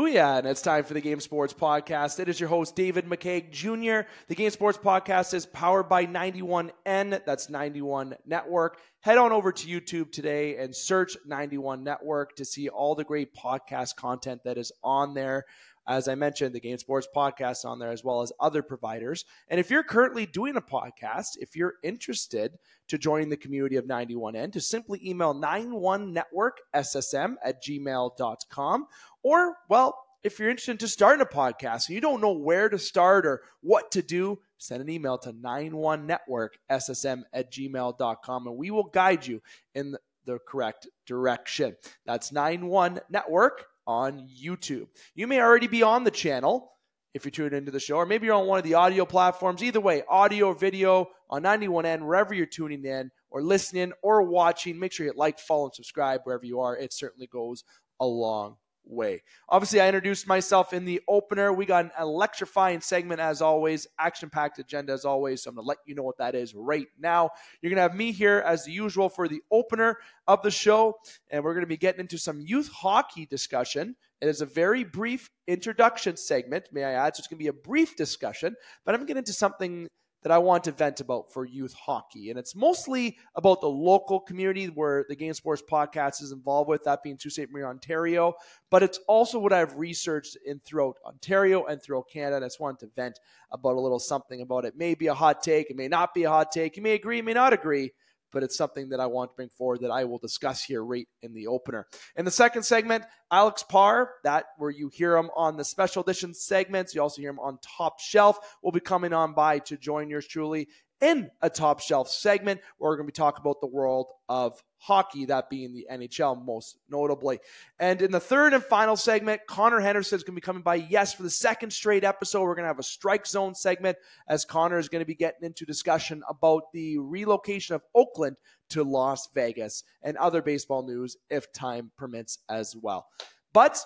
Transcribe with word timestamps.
Booyah, 0.00 0.38
and 0.38 0.46
it's 0.46 0.62
time 0.62 0.82
for 0.82 0.94
the 0.94 1.00
Game 1.02 1.20
Sports 1.20 1.52
Podcast. 1.52 2.20
It 2.20 2.28
is 2.30 2.40
your 2.40 2.48
host, 2.48 2.74
David 2.74 3.04
McCaig 3.04 3.50
Jr. 3.50 4.08
The 4.28 4.34
Game 4.34 4.48
Sports 4.48 4.78
Podcast 4.78 5.34
is 5.34 5.44
powered 5.44 5.90
by 5.90 6.06
91N, 6.06 7.22
that's 7.26 7.50
91 7.50 8.16
Network. 8.24 8.78
Head 9.00 9.18
on 9.18 9.30
over 9.30 9.52
to 9.52 9.68
YouTube 9.68 10.10
today 10.10 10.56
and 10.56 10.74
search 10.74 11.18
91 11.26 11.84
Network 11.84 12.34
to 12.36 12.46
see 12.46 12.70
all 12.70 12.94
the 12.94 13.04
great 13.04 13.34
podcast 13.34 13.96
content 13.96 14.42
that 14.44 14.56
is 14.56 14.72
on 14.82 15.12
there. 15.12 15.44
As 15.86 16.08
I 16.08 16.14
mentioned, 16.14 16.54
the 16.54 16.60
Game 16.60 16.76
Sports 16.78 17.08
Podcast 17.14 17.64
on 17.64 17.78
there, 17.78 17.90
as 17.90 18.04
well 18.04 18.22
as 18.22 18.32
other 18.38 18.62
providers. 18.62 19.24
And 19.48 19.58
if 19.58 19.70
you're 19.70 19.82
currently 19.82 20.24
doing 20.24 20.56
a 20.56 20.60
podcast, 20.60 21.36
if 21.40 21.56
you're 21.56 21.74
interested 21.82 22.56
to 22.88 22.96
join 22.96 23.28
the 23.28 23.36
community 23.36 23.74
of 23.76 23.86
91N, 23.86 24.52
to 24.52 24.60
simply 24.60 25.00
email 25.04 25.34
91networkssm 25.34 27.34
at 27.44 27.60
gmail.com. 27.62 28.86
Or, 29.22 29.56
well, 29.68 29.96
if 30.22 30.38
you're 30.38 30.50
interested 30.50 30.80
to 30.80 30.88
starting 30.88 31.22
a 31.22 31.26
podcast 31.26 31.88
and 31.88 31.94
you 31.94 32.00
don't 32.00 32.20
know 32.20 32.32
where 32.32 32.68
to 32.68 32.78
start 32.78 33.26
or 33.26 33.42
what 33.60 33.90
to 33.92 34.02
do, 34.02 34.38
send 34.58 34.82
an 34.82 34.90
email 34.90 35.16
to 35.18 35.32
91networkssm 35.32 37.22
at 37.32 37.52
gmail.com 37.52 38.46
and 38.46 38.56
we 38.56 38.70
will 38.70 38.84
guide 38.84 39.26
you 39.26 39.40
in 39.74 39.96
the 40.26 40.38
correct 40.46 40.86
direction. 41.06 41.76
That's 42.04 42.30
91network 42.30 43.50
on 43.86 44.28
YouTube. 44.28 44.88
You 45.14 45.26
may 45.26 45.40
already 45.40 45.68
be 45.68 45.82
on 45.82 46.04
the 46.04 46.10
channel 46.10 46.72
if 47.14 47.24
you're 47.24 47.32
tuning 47.32 47.58
into 47.58 47.72
the 47.72 47.80
show, 47.80 47.96
or 47.96 48.06
maybe 48.06 48.26
you're 48.26 48.36
on 48.36 48.46
one 48.46 48.58
of 48.58 48.64
the 48.64 48.74
audio 48.74 49.04
platforms. 49.04 49.62
Either 49.62 49.80
way, 49.80 50.04
audio 50.08 50.48
or 50.48 50.54
video 50.54 51.08
on 51.28 51.42
91N, 51.42 52.02
wherever 52.02 52.34
you're 52.34 52.46
tuning 52.46 52.84
in 52.84 53.10
or 53.30 53.42
listening 53.42 53.92
or 54.02 54.22
watching, 54.22 54.78
make 54.78 54.92
sure 54.92 55.06
you 55.06 55.12
like, 55.16 55.40
follow, 55.40 55.64
and 55.64 55.74
subscribe 55.74 56.20
wherever 56.24 56.44
you 56.44 56.60
are. 56.60 56.76
It 56.76 56.92
certainly 56.92 57.26
goes 57.26 57.64
a 57.98 58.06
long 58.06 58.56
way. 58.90 59.22
Obviously, 59.48 59.80
I 59.80 59.86
introduced 59.88 60.26
myself 60.26 60.72
in 60.72 60.84
the 60.84 61.00
opener. 61.08 61.52
We 61.52 61.66
got 61.66 61.84
an 61.84 61.90
electrifying 61.98 62.80
segment 62.80 63.20
as 63.20 63.40
always, 63.40 63.86
action 63.98 64.30
packed 64.30 64.58
agenda 64.58 64.92
as 64.92 65.04
always. 65.04 65.42
So 65.42 65.50
I'm 65.50 65.56
going 65.56 65.64
to 65.64 65.68
let 65.68 65.78
you 65.86 65.94
know 65.94 66.02
what 66.02 66.18
that 66.18 66.34
is 66.34 66.54
right 66.54 66.88
now. 66.98 67.30
You're 67.60 67.70
going 67.70 67.76
to 67.76 67.82
have 67.82 67.94
me 67.94 68.12
here 68.12 68.42
as 68.44 68.64
the 68.64 68.72
usual 68.72 69.08
for 69.08 69.28
the 69.28 69.42
opener 69.50 69.98
of 70.26 70.42
the 70.42 70.50
show, 70.50 70.96
and 71.30 71.44
we're 71.44 71.54
going 71.54 71.64
to 71.64 71.68
be 71.68 71.76
getting 71.76 72.00
into 72.00 72.18
some 72.18 72.40
youth 72.40 72.68
hockey 72.68 73.26
discussion. 73.26 73.96
It 74.20 74.28
is 74.28 74.40
a 74.40 74.46
very 74.46 74.84
brief 74.84 75.30
introduction 75.46 76.16
segment, 76.16 76.68
may 76.72 76.84
I 76.84 76.92
add. 76.92 77.16
So 77.16 77.20
it's 77.20 77.28
going 77.28 77.38
to 77.38 77.44
be 77.44 77.48
a 77.48 77.52
brief 77.52 77.96
discussion, 77.96 78.54
but 78.84 78.94
I'm 78.94 79.00
going 79.00 79.06
to 79.06 79.14
get 79.14 79.18
into 79.18 79.32
something 79.32 79.88
that 80.22 80.32
I 80.32 80.38
want 80.38 80.64
to 80.64 80.72
vent 80.72 81.00
about 81.00 81.32
for 81.32 81.44
youth 81.44 81.74
hockey. 81.74 82.30
And 82.30 82.38
it's 82.38 82.54
mostly 82.54 83.16
about 83.34 83.60
the 83.60 83.68
local 83.68 84.20
community 84.20 84.66
where 84.66 85.04
the 85.08 85.16
Game 85.16 85.32
Sports 85.32 85.62
podcast 85.68 86.22
is 86.22 86.32
involved 86.32 86.68
with, 86.68 86.84
that 86.84 87.02
being 87.02 87.18
Sault 87.18 87.32
Ste. 87.32 87.50
Marie, 87.50 87.64
Ontario. 87.64 88.34
But 88.70 88.82
it's 88.82 88.98
also 89.08 89.38
what 89.38 89.52
I've 89.52 89.74
researched 89.76 90.36
in 90.44 90.60
throughout 90.60 90.96
Ontario 91.06 91.64
and 91.64 91.82
throughout 91.82 92.08
Canada. 92.12 92.36
And 92.36 92.44
I 92.44 92.48
just 92.48 92.60
wanted 92.60 92.80
to 92.80 92.92
vent 92.94 93.18
about 93.50 93.76
a 93.76 93.80
little 93.80 93.98
something 93.98 94.40
about 94.42 94.64
it. 94.64 94.76
May 94.76 94.94
be 94.94 95.06
a 95.06 95.14
hot 95.14 95.42
take, 95.42 95.70
it 95.70 95.76
may 95.76 95.88
not 95.88 96.14
be 96.14 96.24
a 96.24 96.30
hot 96.30 96.52
take. 96.52 96.76
You 96.76 96.82
may 96.82 96.94
agree, 96.94 97.18
you 97.18 97.22
may 97.22 97.34
not 97.34 97.52
agree 97.52 97.92
but 98.32 98.42
it's 98.42 98.56
something 98.56 98.88
that 98.90 99.00
I 99.00 99.06
want 99.06 99.30
to 99.30 99.36
bring 99.36 99.48
forward 99.48 99.80
that 99.80 99.90
I 99.90 100.04
will 100.04 100.18
discuss 100.18 100.62
here 100.62 100.84
right 100.84 101.08
in 101.22 101.34
the 101.34 101.46
opener. 101.46 101.86
In 102.16 102.24
the 102.24 102.30
second 102.30 102.62
segment, 102.62 103.04
Alex 103.30 103.62
Parr, 103.62 104.14
that 104.24 104.46
where 104.58 104.70
you 104.70 104.88
hear 104.88 105.16
him 105.16 105.30
on 105.36 105.56
the 105.56 105.64
special 105.64 106.02
edition 106.02 106.34
segments, 106.34 106.94
you 106.94 107.02
also 107.02 107.20
hear 107.20 107.30
him 107.30 107.40
on 107.40 107.58
Top 107.76 108.00
Shelf, 108.00 108.38
will 108.62 108.72
be 108.72 108.80
coming 108.80 109.12
on 109.12 109.34
by 109.34 109.58
to 109.60 109.76
join 109.76 110.10
yours 110.10 110.26
truly 110.26 110.68
in 111.00 111.30
a 111.40 111.50
top 111.50 111.80
shelf 111.80 112.10
segment 112.10 112.60
where 112.78 112.90
we're 112.90 112.96
going 112.96 113.06
to 113.06 113.12
be 113.12 113.16
talking 113.16 113.40
about 113.40 113.60
the 113.60 113.66
world 113.66 114.06
of 114.28 114.62
hockey, 114.76 115.26
that 115.26 115.50
being 115.50 115.74
the 115.74 115.86
NHL 115.90 116.44
most 116.44 116.78
notably. 116.88 117.38
And 117.78 118.00
in 118.02 118.10
the 118.10 118.20
third 118.20 118.54
and 118.54 118.62
final 118.62 118.96
segment, 118.96 119.42
Connor 119.46 119.80
Henderson 119.80 120.16
is 120.16 120.22
going 120.22 120.34
to 120.34 120.40
be 120.40 120.44
coming 120.44 120.62
by. 120.62 120.76
Yes, 120.76 121.12
for 121.12 121.22
the 121.22 121.30
second 121.30 121.72
straight 121.72 122.04
episode, 122.04 122.42
we're 122.42 122.54
going 122.54 122.64
to 122.64 122.68
have 122.68 122.78
a 122.78 122.84
strike 122.84 123.26
zone 123.26 123.54
segment 123.54 123.98
as 124.28 124.44
Connor 124.44 124.78
is 124.78 124.88
going 124.88 125.02
to 125.02 125.06
be 125.06 125.14
getting 125.14 125.44
into 125.44 125.64
discussion 125.64 126.22
about 126.28 126.64
the 126.72 126.98
relocation 126.98 127.74
of 127.74 127.82
Oakland 127.94 128.36
to 128.70 128.84
Las 128.84 129.28
Vegas 129.34 129.84
and 130.02 130.16
other 130.16 130.42
baseball 130.42 130.86
news 130.86 131.16
if 131.28 131.52
time 131.52 131.90
permits 131.96 132.38
as 132.48 132.74
well. 132.74 133.06
But 133.52 133.78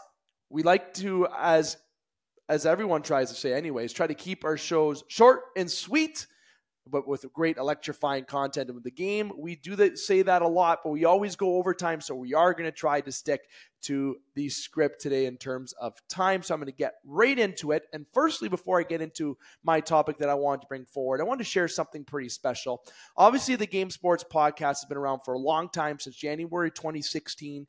we 0.51 0.63
like 0.63 0.95
to, 0.95 1.27
as 1.37 1.77
as 2.49 2.67
everyone 2.67 3.03
tries 3.03 3.31
to 3.31 3.35
say 3.35 3.55
anyways, 3.55 3.93
try 3.93 4.07
to 4.07 4.15
keep 4.15 4.45
our 4.45 4.57
shows 4.57 5.03
short 5.09 5.45
and 5.57 5.71
sweet 5.71 6.27
but 6.87 7.09
with 7.09 7.25
great 7.33 7.56
electrifying 7.56 8.25
content 8.25 8.69
of 8.71 8.83
the 8.83 8.91
game. 8.91 9.33
We 9.39 9.56
do 9.56 9.75
that, 9.77 9.99
say 9.99 10.22
that 10.22 10.43
a 10.43 10.49
lot, 10.49 10.81
but 10.84 10.91
we 10.91 11.05
always 11.05 11.37
go 11.37 11.56
overtime. 11.56 12.00
So 12.00 12.15
we 12.15 12.34
are 12.34 12.53
going 12.53 12.71
to 12.71 12.72
try 12.72 13.00
to 13.00 13.12
stick 13.12 13.41
to 13.83 14.17
the 14.34 14.49
script 14.49 15.00
today 15.00 15.27
in 15.27 15.37
terms 15.37 15.73
of 15.75 15.94
time. 16.09 16.43
So 16.43 16.55
I'm 16.55 16.61
going 16.61 16.67
to 16.67 16.77
get 16.77 16.94
right 17.05 17.39
into 17.39 17.73
it. 17.73 17.84
And 17.93 18.06
firstly, 18.12 18.49
before 18.49 18.81
I 18.81 18.83
get 18.83 19.00
into 19.00 19.37
my 19.62 19.81
topic 19.81 20.19
that 20.19 20.28
I 20.28 20.34
wanted 20.34 20.62
to 20.62 20.67
bring 20.69 20.84
forward, 20.84 21.21
I 21.21 21.25
want 21.25 21.41
to 21.41 21.44
share 21.44 21.69
something 21.69 22.05
pretty 22.05 22.28
special. 22.28 22.83
Obviously, 23.17 23.56
the 23.56 23.67
Game 23.67 23.91
Sports 23.91 24.25
podcast 24.25 24.81
has 24.81 24.87
been 24.89 24.99
around 24.99 25.21
for 25.21 25.34
a 25.34 25.39
long 25.39 25.69
time 25.71 25.99
since 25.99 26.17
January 26.17 26.71
2016. 26.71 27.67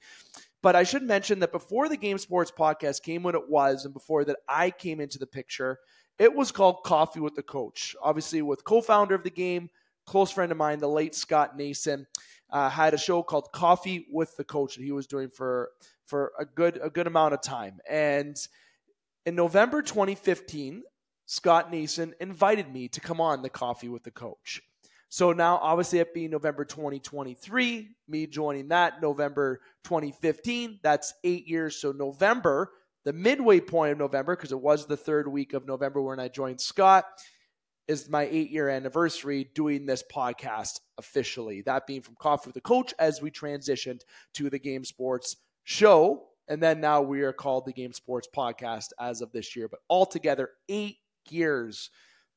But 0.61 0.75
I 0.75 0.83
should 0.83 1.03
mention 1.03 1.39
that 1.39 1.51
before 1.51 1.89
the 1.89 1.97
Game 1.97 2.17
Sports 2.17 2.51
podcast 2.51 3.03
came 3.03 3.23
when 3.23 3.35
it 3.35 3.49
was, 3.49 3.85
and 3.85 3.93
before 3.93 4.25
that 4.25 4.37
I 4.49 4.71
came 4.71 4.99
into 4.99 5.19
the 5.19 5.27
picture, 5.27 5.77
it 6.19 6.33
was 6.33 6.51
called 6.51 6.83
Coffee 6.83 7.19
with 7.19 7.35
the 7.35 7.43
Coach. 7.43 7.95
Obviously, 8.01 8.41
with 8.41 8.63
co 8.63 8.81
founder 8.81 9.15
of 9.15 9.23
the 9.23 9.29
game, 9.29 9.69
close 10.05 10.31
friend 10.31 10.51
of 10.51 10.57
mine, 10.57 10.79
the 10.79 10.87
late 10.87 11.15
Scott 11.15 11.57
Nason, 11.57 12.07
uh, 12.49 12.69
had 12.69 12.93
a 12.93 12.97
show 12.97 13.23
called 13.23 13.51
Coffee 13.51 14.07
with 14.11 14.35
the 14.37 14.43
Coach 14.43 14.75
that 14.75 14.83
he 14.83 14.91
was 14.91 15.07
doing 15.07 15.29
for 15.29 15.71
for 16.05 16.31
a 16.39 16.45
good 16.45 16.79
a 16.81 16.89
good 16.89 17.07
amount 17.07 17.33
of 17.33 17.41
time. 17.41 17.79
And 17.89 18.37
in 19.25 19.35
November 19.35 19.81
2015, 19.81 20.83
Scott 21.25 21.71
Nason 21.71 22.13
invited 22.19 22.71
me 22.71 22.87
to 22.89 23.01
come 23.01 23.19
on 23.19 23.41
the 23.41 23.49
Coffee 23.49 23.89
with 23.89 24.03
the 24.03 24.11
Coach. 24.11 24.61
So 25.09 25.31
now, 25.31 25.57
obviously, 25.61 25.99
it 25.99 26.13
being 26.13 26.31
November 26.31 26.65
2023, 26.65 27.89
me 28.07 28.27
joining 28.27 28.67
that 28.69 29.01
November 29.01 29.61
2015, 29.85 30.79
that's 30.83 31.13
eight 31.23 31.47
years. 31.47 31.77
So 31.77 31.91
November 31.91 32.71
the 33.05 33.13
midway 33.13 33.59
point 33.59 33.93
of 33.93 33.97
November, 33.99 34.35
because 34.35 34.51
it 34.51 34.59
was 34.59 34.85
the 34.85 34.97
third 34.97 35.27
week 35.27 35.53
of 35.53 35.65
November 35.65 36.01
when 36.01 36.19
I 36.19 36.27
joined 36.27 36.59
Scott, 36.59 37.05
is 37.87 38.09
my 38.09 38.23
eight 38.23 38.49
year 38.49 38.67
anniversary 38.67 39.49
doing 39.53 39.85
this 39.85 40.03
podcast 40.11 40.79
officially. 40.97 41.61
That 41.61 41.85
being 41.85 42.01
from 42.01 42.15
Coffee 42.19 42.47
with 42.47 42.55
the 42.55 42.61
Coach 42.61 42.93
as 42.97 43.21
we 43.21 43.29
transitioned 43.29 44.01
to 44.33 44.49
the 44.49 44.59
Game 44.59 44.83
Sports 44.83 45.37
show. 45.63 46.27
And 46.47 46.61
then 46.61 46.81
now 46.81 47.01
we 47.01 47.21
are 47.21 47.33
called 47.33 47.65
the 47.65 47.73
Game 47.73 47.93
Sports 47.93 48.27
Podcast 48.35 48.87
as 48.99 49.21
of 49.21 49.31
this 49.31 49.55
year. 49.55 49.67
But 49.67 49.79
altogether, 49.89 50.49
eight 50.67 50.97
years 51.29 51.89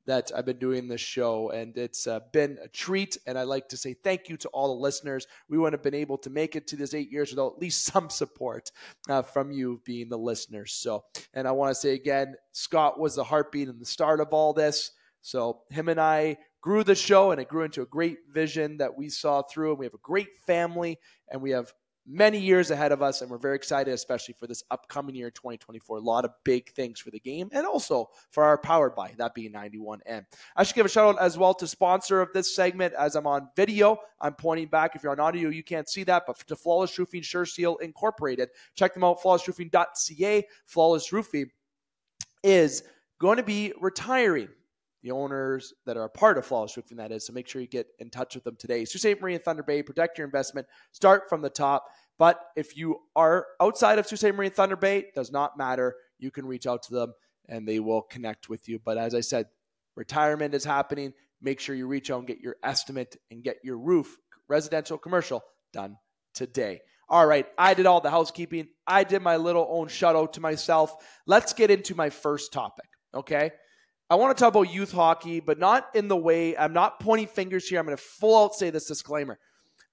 that 0.08 0.32
I've 0.34 0.46
been 0.46 0.58
doing 0.58 0.88
this 0.88 1.02
show, 1.02 1.50
and 1.50 1.76
it's 1.76 2.06
uh, 2.06 2.20
been 2.32 2.56
a 2.64 2.68
treat. 2.68 3.18
And 3.26 3.38
I'd 3.38 3.42
like 3.42 3.68
to 3.68 3.76
say 3.76 3.92
thank 3.92 4.30
you 4.30 4.38
to 4.38 4.48
all 4.48 4.74
the 4.74 4.80
listeners. 4.80 5.26
We 5.50 5.58
wouldn't 5.58 5.78
have 5.78 5.82
been 5.82 6.00
able 6.00 6.16
to 6.18 6.30
make 6.30 6.56
it 6.56 6.66
to 6.68 6.76
this 6.76 6.94
eight 6.94 7.12
years 7.12 7.30
without 7.30 7.52
at 7.56 7.58
least 7.60 7.84
some 7.84 8.08
support 8.08 8.72
uh, 9.10 9.20
from 9.20 9.52
you 9.52 9.82
being 9.84 10.08
the 10.08 10.16
listeners. 10.16 10.72
So, 10.72 11.04
and 11.34 11.46
I 11.46 11.52
want 11.52 11.70
to 11.70 11.74
say 11.74 11.92
again, 11.92 12.36
Scott 12.52 12.98
was 12.98 13.16
the 13.16 13.24
heartbeat 13.24 13.68
and 13.68 13.78
the 13.78 13.84
start 13.84 14.20
of 14.20 14.28
all 14.32 14.54
this. 14.54 14.92
So, 15.20 15.60
him 15.70 15.90
and 15.90 16.00
I 16.00 16.38
grew 16.62 16.84
the 16.84 16.94
show, 16.94 17.30
and 17.30 17.38
it 17.38 17.48
grew 17.48 17.64
into 17.64 17.82
a 17.82 17.86
great 17.86 18.20
vision 18.32 18.78
that 18.78 18.96
we 18.96 19.10
saw 19.10 19.42
through. 19.42 19.72
And 19.72 19.78
we 19.78 19.86
have 19.86 19.94
a 19.94 19.98
great 20.02 20.38
family, 20.46 20.98
and 21.30 21.42
we 21.42 21.50
have 21.50 21.70
many 22.08 22.38
years 22.38 22.70
ahead 22.70 22.90
of 22.90 23.02
us, 23.02 23.20
and 23.20 23.30
we're 23.30 23.38
very 23.38 23.54
excited, 23.54 23.92
especially 23.92 24.34
for 24.34 24.46
this 24.46 24.64
upcoming 24.70 25.14
year, 25.14 25.30
2024. 25.30 25.98
A 25.98 26.00
lot 26.00 26.24
of 26.24 26.32
big 26.42 26.70
things 26.72 26.98
for 26.98 27.10
the 27.10 27.20
game 27.20 27.50
and 27.52 27.66
also 27.66 28.08
for 28.30 28.44
our 28.44 28.56
powered 28.56 28.94
by, 28.94 29.12
that 29.18 29.34
being 29.34 29.52
91N. 29.52 30.24
I 30.56 30.62
should 30.62 30.74
give 30.74 30.86
a 30.86 30.88
shout 30.88 31.14
out 31.14 31.20
as 31.20 31.36
well 31.36 31.52
to 31.54 31.66
sponsor 31.66 32.20
of 32.20 32.32
this 32.32 32.54
segment 32.54 32.94
as 32.94 33.14
I'm 33.14 33.26
on 33.26 33.48
video. 33.54 33.98
I'm 34.20 34.34
pointing 34.34 34.68
back. 34.68 34.96
If 34.96 35.02
you're 35.02 35.12
on 35.12 35.20
audio, 35.20 35.50
you 35.50 35.62
can't 35.62 35.88
see 35.88 36.04
that, 36.04 36.24
but 36.26 36.38
to 36.48 36.56
Flawless 36.56 36.98
Roofing 36.98 37.22
Sure 37.22 37.44
Seal 37.44 37.76
Incorporated. 37.76 38.48
Check 38.74 38.94
them 38.94 39.04
out, 39.04 39.20
flawlessroofing.ca. 39.20 40.46
Flawless 40.66 41.12
Roofing 41.12 41.50
is 42.42 42.82
going 43.20 43.36
to 43.36 43.42
be 43.42 43.72
retiring 43.80 44.48
the 45.02 45.10
owners 45.12 45.74
that 45.86 45.96
are 45.96 46.04
a 46.04 46.08
part 46.08 46.38
of 46.38 46.46
Flawless 46.46 46.76
Roofing, 46.76 46.96
that 46.96 47.12
is. 47.12 47.26
So 47.26 47.32
make 47.32 47.46
sure 47.46 47.60
you 47.60 47.68
get 47.68 47.86
in 47.98 48.10
touch 48.10 48.34
with 48.34 48.44
them 48.44 48.56
today. 48.56 48.84
Sault 48.84 49.00
Ste. 49.00 49.20
Marie 49.20 49.34
and 49.34 49.42
Thunder 49.42 49.62
Bay, 49.62 49.82
protect 49.82 50.18
your 50.18 50.26
investment. 50.26 50.66
Start 50.92 51.28
from 51.28 51.40
the 51.40 51.50
top. 51.50 51.86
But 52.18 52.40
if 52.56 52.76
you 52.76 53.00
are 53.14 53.46
outside 53.60 53.98
of 53.98 54.06
Sault 54.06 54.18
Ste. 54.18 54.34
Marie 54.34 54.48
Thunder 54.48 54.76
Bay, 54.76 55.06
does 55.14 55.30
not 55.30 55.56
matter. 55.56 55.94
You 56.18 56.30
can 56.30 56.46
reach 56.46 56.66
out 56.66 56.82
to 56.84 56.94
them 56.94 57.14
and 57.48 57.66
they 57.66 57.80
will 57.80 58.02
connect 58.02 58.48
with 58.48 58.68
you. 58.68 58.80
But 58.84 58.98
as 58.98 59.14
I 59.14 59.20
said, 59.20 59.46
retirement 59.94 60.54
is 60.54 60.64
happening. 60.64 61.12
Make 61.40 61.60
sure 61.60 61.74
you 61.74 61.86
reach 61.86 62.10
out 62.10 62.18
and 62.18 62.26
get 62.26 62.40
your 62.40 62.56
estimate 62.62 63.16
and 63.30 63.42
get 63.42 63.58
your 63.62 63.78
roof, 63.78 64.16
residential, 64.48 64.98
commercial, 64.98 65.42
done 65.72 65.96
today. 66.34 66.80
All 67.08 67.26
right, 67.26 67.46
I 67.56 67.72
did 67.72 67.86
all 67.86 68.00
the 68.00 68.10
housekeeping. 68.10 68.68
I 68.86 69.04
did 69.04 69.22
my 69.22 69.36
little 69.36 69.66
own 69.70 69.88
shout 69.88 70.14
out 70.16 70.34
to 70.34 70.40
myself. 70.40 70.94
Let's 71.26 71.54
get 71.54 71.70
into 71.70 71.94
my 71.94 72.10
first 72.10 72.52
topic, 72.52 72.84
okay? 73.14 73.52
I 74.10 74.16
want 74.16 74.36
to 74.36 74.40
talk 74.42 74.54
about 74.54 74.72
youth 74.72 74.92
hockey, 74.92 75.40
but 75.40 75.58
not 75.58 75.86
in 75.94 76.08
the 76.08 76.16
way 76.16 76.56
I'm 76.56 76.72
not 76.72 77.00
pointing 77.00 77.28
fingers 77.28 77.66
here. 77.68 77.78
I'm 77.78 77.86
going 77.86 77.96
to 77.96 78.02
full 78.02 78.44
out 78.44 78.54
say 78.54 78.70
this 78.70 78.86
disclaimer. 78.86 79.38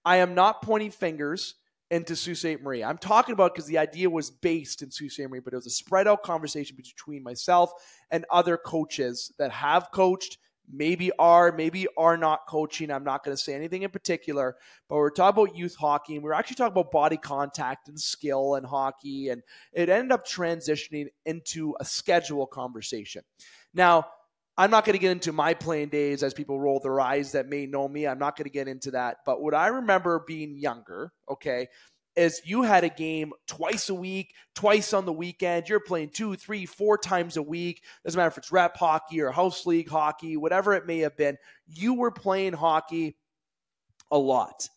I 0.03 0.17
am 0.17 0.35
not 0.35 0.61
pointing 0.61 0.91
fingers 0.91 1.55
into 1.95 2.15
Sault 2.15 2.37
Ste. 2.37 2.61
Marie. 2.61 2.83
I'm 2.83 2.97
talking 2.97 3.33
about 3.33 3.53
because 3.53 3.67
the 3.67 3.77
idea 3.77 4.09
was 4.09 4.29
based 4.29 4.81
in 4.81 4.91
Sault 4.91 5.11
Ste. 5.11 5.21
Marie, 5.29 5.39
but 5.39 5.53
it 5.53 5.55
was 5.55 5.65
a 5.65 5.71
spread 5.71 6.07
out 6.07 6.23
conversation 6.23 6.75
between 6.75 7.23
myself 7.23 7.71
and 8.11 8.25
other 8.29 8.57
coaches 8.57 9.31
that 9.39 9.49
have 9.51 9.89
coached, 9.93 10.37
maybe 10.69 11.11
are, 11.17 11.53
maybe 11.53 11.87
are 11.97 12.17
not 12.17 12.47
coaching. 12.49 12.91
I'm 12.91 13.05
not 13.05 13.23
going 13.23 13.35
to 13.35 13.41
say 13.41 13.53
anything 13.53 13.83
in 13.83 13.91
particular, 13.91 14.57
but 14.89 14.97
we're 14.97 15.09
talking 15.09 15.43
about 15.43 15.55
youth 15.55 15.75
hockey 15.75 16.15
and 16.15 16.23
we're 16.23 16.33
actually 16.33 16.57
talking 16.57 16.73
about 16.73 16.91
body 16.91 17.17
contact 17.17 17.87
and 17.87 17.99
skill 17.99 18.55
and 18.55 18.65
hockey. 18.65 19.29
And 19.29 19.41
it 19.71 19.87
ended 19.87 20.11
up 20.11 20.27
transitioning 20.27 21.07
into 21.25 21.75
a 21.79 21.85
schedule 21.85 22.45
conversation. 22.45 23.23
Now, 23.73 24.07
I'm 24.57 24.71
not 24.71 24.85
going 24.85 24.93
to 24.93 24.99
get 24.99 25.11
into 25.11 25.33
my 25.33 25.53
playing 25.53 25.89
days 25.89 26.23
as 26.23 26.33
people 26.33 26.59
roll 26.59 26.79
their 26.79 26.99
eyes 26.99 27.33
that 27.33 27.49
may 27.49 27.65
know 27.65 27.87
me. 27.87 28.07
I'm 28.07 28.19
not 28.19 28.37
going 28.37 28.45
to 28.45 28.49
get 28.51 28.67
into 28.67 28.91
that. 28.91 29.17
But 29.25 29.41
what 29.41 29.53
I 29.53 29.67
remember 29.67 30.23
being 30.25 30.57
younger, 30.57 31.11
okay, 31.29 31.67
is 32.15 32.41
you 32.45 32.63
had 32.63 32.85
a 32.85 32.89
game 32.89 33.33
twice 33.47 33.89
a 33.89 33.93
week, 33.93 34.33
twice 34.53 34.93
on 34.93 35.05
the 35.05 35.11
weekend. 35.11 35.67
You're 35.67 35.81
playing 35.81 36.11
two, 36.11 36.35
three, 36.35 36.65
four 36.65 36.97
times 36.97 37.35
a 37.35 37.43
week. 37.43 37.83
Doesn't 38.05 38.17
matter 38.17 38.29
if 38.29 38.37
it's 38.37 38.51
rep 38.51 38.77
hockey 38.77 39.21
or 39.21 39.31
house 39.31 39.65
league 39.65 39.89
hockey, 39.89 40.37
whatever 40.37 40.73
it 40.73 40.85
may 40.85 40.99
have 40.99 41.17
been. 41.17 41.37
You 41.67 41.95
were 41.95 42.11
playing 42.11 42.53
hockey 42.53 43.17
a 44.09 44.17
lot. 44.17 44.69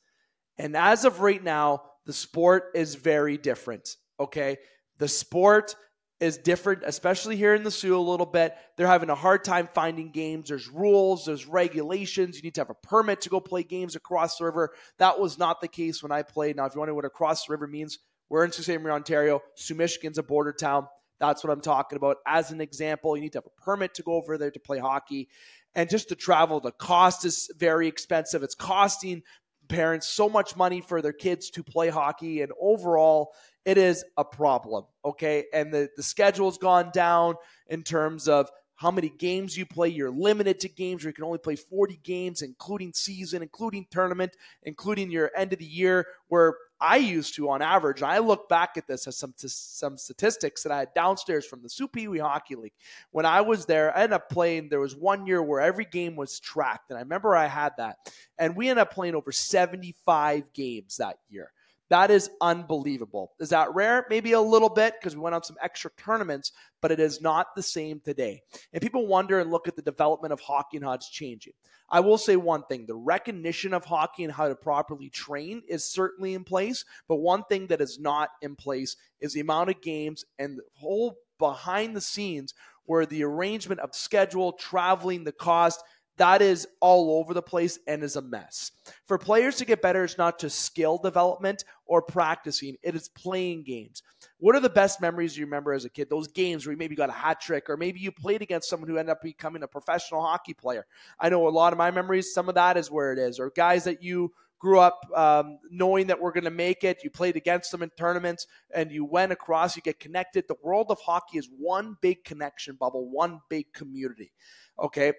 And 0.56 0.76
as 0.76 1.04
of 1.04 1.20
right 1.20 1.42
now, 1.42 1.82
the 2.06 2.12
sport 2.12 2.72
is 2.74 2.96
very 2.96 3.36
different. 3.36 3.96
Okay. 4.18 4.56
The 4.98 5.08
sport 5.08 5.76
is 6.20 6.36
different, 6.38 6.82
especially 6.84 7.36
here 7.36 7.54
in 7.54 7.62
the 7.62 7.70
Soo 7.70 7.96
a 7.96 8.00
little 8.00 8.26
bit. 8.26 8.54
They're 8.76 8.86
having 8.86 9.10
a 9.10 9.14
hard 9.14 9.44
time 9.44 9.68
finding 9.72 10.10
games. 10.10 10.48
There's 10.48 10.68
rules, 10.68 11.26
there's 11.26 11.46
regulations. 11.46 12.36
You 12.36 12.42
need 12.42 12.56
to 12.56 12.60
have 12.62 12.70
a 12.70 12.74
permit 12.74 13.20
to 13.22 13.28
go 13.28 13.40
play 13.40 13.62
games 13.62 13.94
across 13.94 14.38
the 14.38 14.44
river. 14.44 14.70
That 14.98 15.20
was 15.20 15.38
not 15.38 15.60
the 15.60 15.68
case 15.68 16.02
when 16.02 16.10
I 16.10 16.22
played. 16.22 16.56
Now, 16.56 16.66
if 16.66 16.74
you 16.74 16.80
wonder 16.80 16.94
what 16.94 17.04
across 17.04 17.46
the 17.46 17.52
river 17.52 17.66
means, 17.66 17.98
we're 18.28 18.44
in 18.44 18.52
Sault 18.52 18.64
Ste. 18.64 18.82
Marie, 18.82 18.92
Ontario. 18.92 19.42
Soo, 19.54 19.74
Michigan's 19.74 20.18
a 20.18 20.22
border 20.22 20.52
town. 20.52 20.88
That's 21.20 21.42
what 21.42 21.52
I'm 21.52 21.60
talking 21.60 21.96
about. 21.96 22.18
As 22.26 22.50
an 22.50 22.60
example, 22.60 23.16
you 23.16 23.22
need 23.22 23.32
to 23.32 23.38
have 23.38 23.46
a 23.46 23.62
permit 23.62 23.94
to 23.94 24.02
go 24.02 24.14
over 24.14 24.38
there 24.38 24.50
to 24.50 24.60
play 24.60 24.78
hockey. 24.78 25.28
And 25.74 25.88
just 25.88 26.08
to 26.08 26.16
travel, 26.16 26.60
the 26.60 26.72
cost 26.72 27.24
is 27.24 27.50
very 27.56 27.86
expensive. 27.88 28.42
It's 28.42 28.54
costing 28.54 29.22
parents 29.68 30.06
so 30.06 30.28
much 30.28 30.56
money 30.56 30.80
for 30.80 31.02
their 31.02 31.12
kids 31.12 31.50
to 31.50 31.62
play 31.62 31.88
hockey. 31.88 32.42
And 32.42 32.52
overall, 32.60 33.32
it 33.68 33.76
is 33.76 34.02
a 34.16 34.24
problem. 34.24 34.84
Okay. 35.04 35.44
And 35.52 35.70
the, 35.70 35.90
the 35.94 36.02
schedule's 36.02 36.56
gone 36.56 36.90
down 36.90 37.34
in 37.66 37.82
terms 37.82 38.26
of 38.26 38.50
how 38.76 38.90
many 38.90 39.10
games 39.10 39.58
you 39.58 39.66
play. 39.66 39.90
You're 39.90 40.10
limited 40.10 40.58
to 40.60 40.70
games 40.70 41.04
where 41.04 41.10
you 41.10 41.14
can 41.14 41.24
only 41.24 41.36
play 41.36 41.56
40 41.56 42.00
games, 42.02 42.40
including 42.40 42.94
season, 42.94 43.42
including 43.42 43.84
tournament, 43.90 44.34
including 44.62 45.10
your 45.10 45.30
end 45.36 45.52
of 45.52 45.58
the 45.58 45.66
year, 45.66 46.06
where 46.28 46.54
I 46.80 46.96
used 46.96 47.34
to 47.34 47.50
on 47.50 47.60
average. 47.60 48.02
I 48.02 48.20
look 48.20 48.48
back 48.48 48.78
at 48.78 48.86
this 48.86 49.06
as 49.06 49.18
some 49.18 49.34
some 49.36 49.98
statistics 49.98 50.62
that 50.62 50.72
I 50.72 50.78
had 50.78 50.94
downstairs 50.94 51.44
from 51.44 51.60
the 51.62 51.68
Soo 51.68 51.88
Pee 51.88 52.08
Wee 52.08 52.20
Hockey 52.20 52.54
League. 52.54 52.72
When 53.10 53.26
I 53.26 53.42
was 53.42 53.66
there, 53.66 53.94
I 53.94 54.04
ended 54.04 54.14
up 54.14 54.30
playing. 54.30 54.70
There 54.70 54.80
was 54.80 54.96
one 54.96 55.26
year 55.26 55.42
where 55.42 55.60
every 55.60 55.84
game 55.84 56.16
was 56.16 56.40
tracked, 56.40 56.88
and 56.88 56.96
I 56.96 57.02
remember 57.02 57.36
I 57.36 57.48
had 57.48 57.74
that, 57.76 57.96
and 58.38 58.56
we 58.56 58.70
ended 58.70 58.80
up 58.80 58.94
playing 58.94 59.14
over 59.14 59.30
75 59.30 60.54
games 60.54 60.96
that 60.96 61.18
year. 61.28 61.52
That 61.90 62.10
is 62.10 62.30
unbelievable. 62.40 63.32
Is 63.40 63.48
that 63.50 63.74
rare? 63.74 64.06
Maybe 64.10 64.32
a 64.32 64.40
little 64.40 64.68
bit 64.68 64.94
because 64.98 65.16
we 65.16 65.22
went 65.22 65.34
on 65.34 65.42
some 65.42 65.56
extra 65.62 65.90
tournaments, 65.96 66.52
but 66.82 66.92
it 66.92 67.00
is 67.00 67.20
not 67.20 67.54
the 67.56 67.62
same 67.62 68.00
today. 68.00 68.42
And 68.72 68.82
people 68.82 69.06
wonder 69.06 69.40
and 69.40 69.50
look 69.50 69.68
at 69.68 69.76
the 69.76 69.82
development 69.82 70.32
of 70.32 70.40
hockey 70.40 70.76
and 70.76 70.84
how 70.84 70.92
it's 70.92 71.08
changing. 71.08 71.54
I 71.90 72.00
will 72.00 72.18
say 72.18 72.36
one 72.36 72.64
thing 72.64 72.84
the 72.84 72.94
recognition 72.94 73.72
of 73.72 73.86
hockey 73.86 74.24
and 74.24 74.32
how 74.32 74.48
to 74.48 74.54
properly 74.54 75.08
train 75.08 75.62
is 75.66 75.90
certainly 75.90 76.34
in 76.34 76.44
place. 76.44 76.84
But 77.08 77.16
one 77.16 77.44
thing 77.44 77.68
that 77.68 77.80
is 77.80 77.98
not 77.98 78.30
in 78.42 78.56
place 78.56 78.96
is 79.20 79.32
the 79.32 79.40
amount 79.40 79.70
of 79.70 79.80
games 79.80 80.24
and 80.38 80.58
the 80.58 80.64
whole 80.74 81.16
behind 81.38 81.96
the 81.96 82.00
scenes 82.00 82.52
where 82.84 83.06
the 83.06 83.22
arrangement 83.22 83.80
of 83.80 83.94
schedule, 83.94 84.52
traveling, 84.52 85.24
the 85.24 85.32
cost, 85.32 85.82
that 86.18 86.42
is 86.42 86.66
all 86.80 87.18
over 87.18 87.34
the 87.34 87.42
place 87.42 87.78
and 87.86 88.02
is 88.02 88.16
a 88.16 88.22
mess. 88.22 88.72
For 89.06 89.18
players 89.18 89.56
to 89.56 89.64
get 89.64 89.82
better, 89.82 90.04
it's 90.04 90.18
not 90.18 90.38
just 90.38 90.60
skill 90.60 90.98
development 90.98 91.64
or 91.86 92.02
practicing, 92.02 92.76
it 92.82 92.94
is 92.94 93.08
playing 93.08 93.64
games. 93.64 94.02
What 94.38 94.54
are 94.54 94.60
the 94.60 94.68
best 94.68 95.00
memories 95.00 95.36
you 95.36 95.46
remember 95.46 95.72
as 95.72 95.84
a 95.84 95.90
kid? 95.90 96.10
Those 96.10 96.28
games 96.28 96.66
where 96.66 96.72
you 96.72 96.78
maybe 96.78 96.94
got 96.94 97.08
a 97.08 97.12
hat 97.12 97.40
trick, 97.40 97.70
or 97.70 97.76
maybe 97.76 98.00
you 98.00 98.12
played 98.12 98.42
against 98.42 98.68
someone 98.68 98.88
who 98.88 98.98
ended 98.98 99.12
up 99.12 99.22
becoming 99.22 99.62
a 99.62 99.68
professional 99.68 100.20
hockey 100.20 100.54
player. 100.54 100.86
I 101.18 101.28
know 101.28 101.48
a 101.48 101.50
lot 101.50 101.72
of 101.72 101.78
my 101.78 101.90
memories, 101.90 102.32
some 102.32 102.48
of 102.48 102.54
that 102.56 102.76
is 102.76 102.90
where 102.90 103.12
it 103.12 103.18
is, 103.18 103.40
or 103.40 103.50
guys 103.56 103.84
that 103.84 104.02
you 104.02 104.32
grew 104.58 104.80
up 104.80 105.00
um, 105.14 105.58
knowing 105.70 106.08
that 106.08 106.20
we're 106.20 106.32
going 106.32 106.44
to 106.44 106.50
make 106.50 106.82
it. 106.82 107.04
You 107.04 107.10
played 107.10 107.36
against 107.36 107.70
them 107.70 107.82
in 107.82 107.90
tournaments 107.90 108.46
and 108.74 108.90
you 108.90 109.04
went 109.04 109.30
across, 109.30 109.76
you 109.76 109.82
get 109.82 110.00
connected. 110.00 110.46
The 110.48 110.56
world 110.62 110.88
of 110.90 110.98
hockey 111.00 111.38
is 111.38 111.48
one 111.56 111.96
big 112.00 112.24
connection 112.24 112.74
bubble, 112.74 113.08
one 113.08 113.40
big 113.48 113.72
community. 113.72 114.32
Okay 114.80 115.12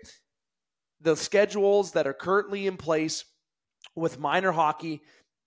the 1.01 1.15
schedules 1.15 1.93
that 1.93 2.07
are 2.07 2.13
currently 2.13 2.67
in 2.67 2.77
place 2.77 3.25
with 3.95 4.19
minor 4.19 4.51
hockey, 4.51 5.01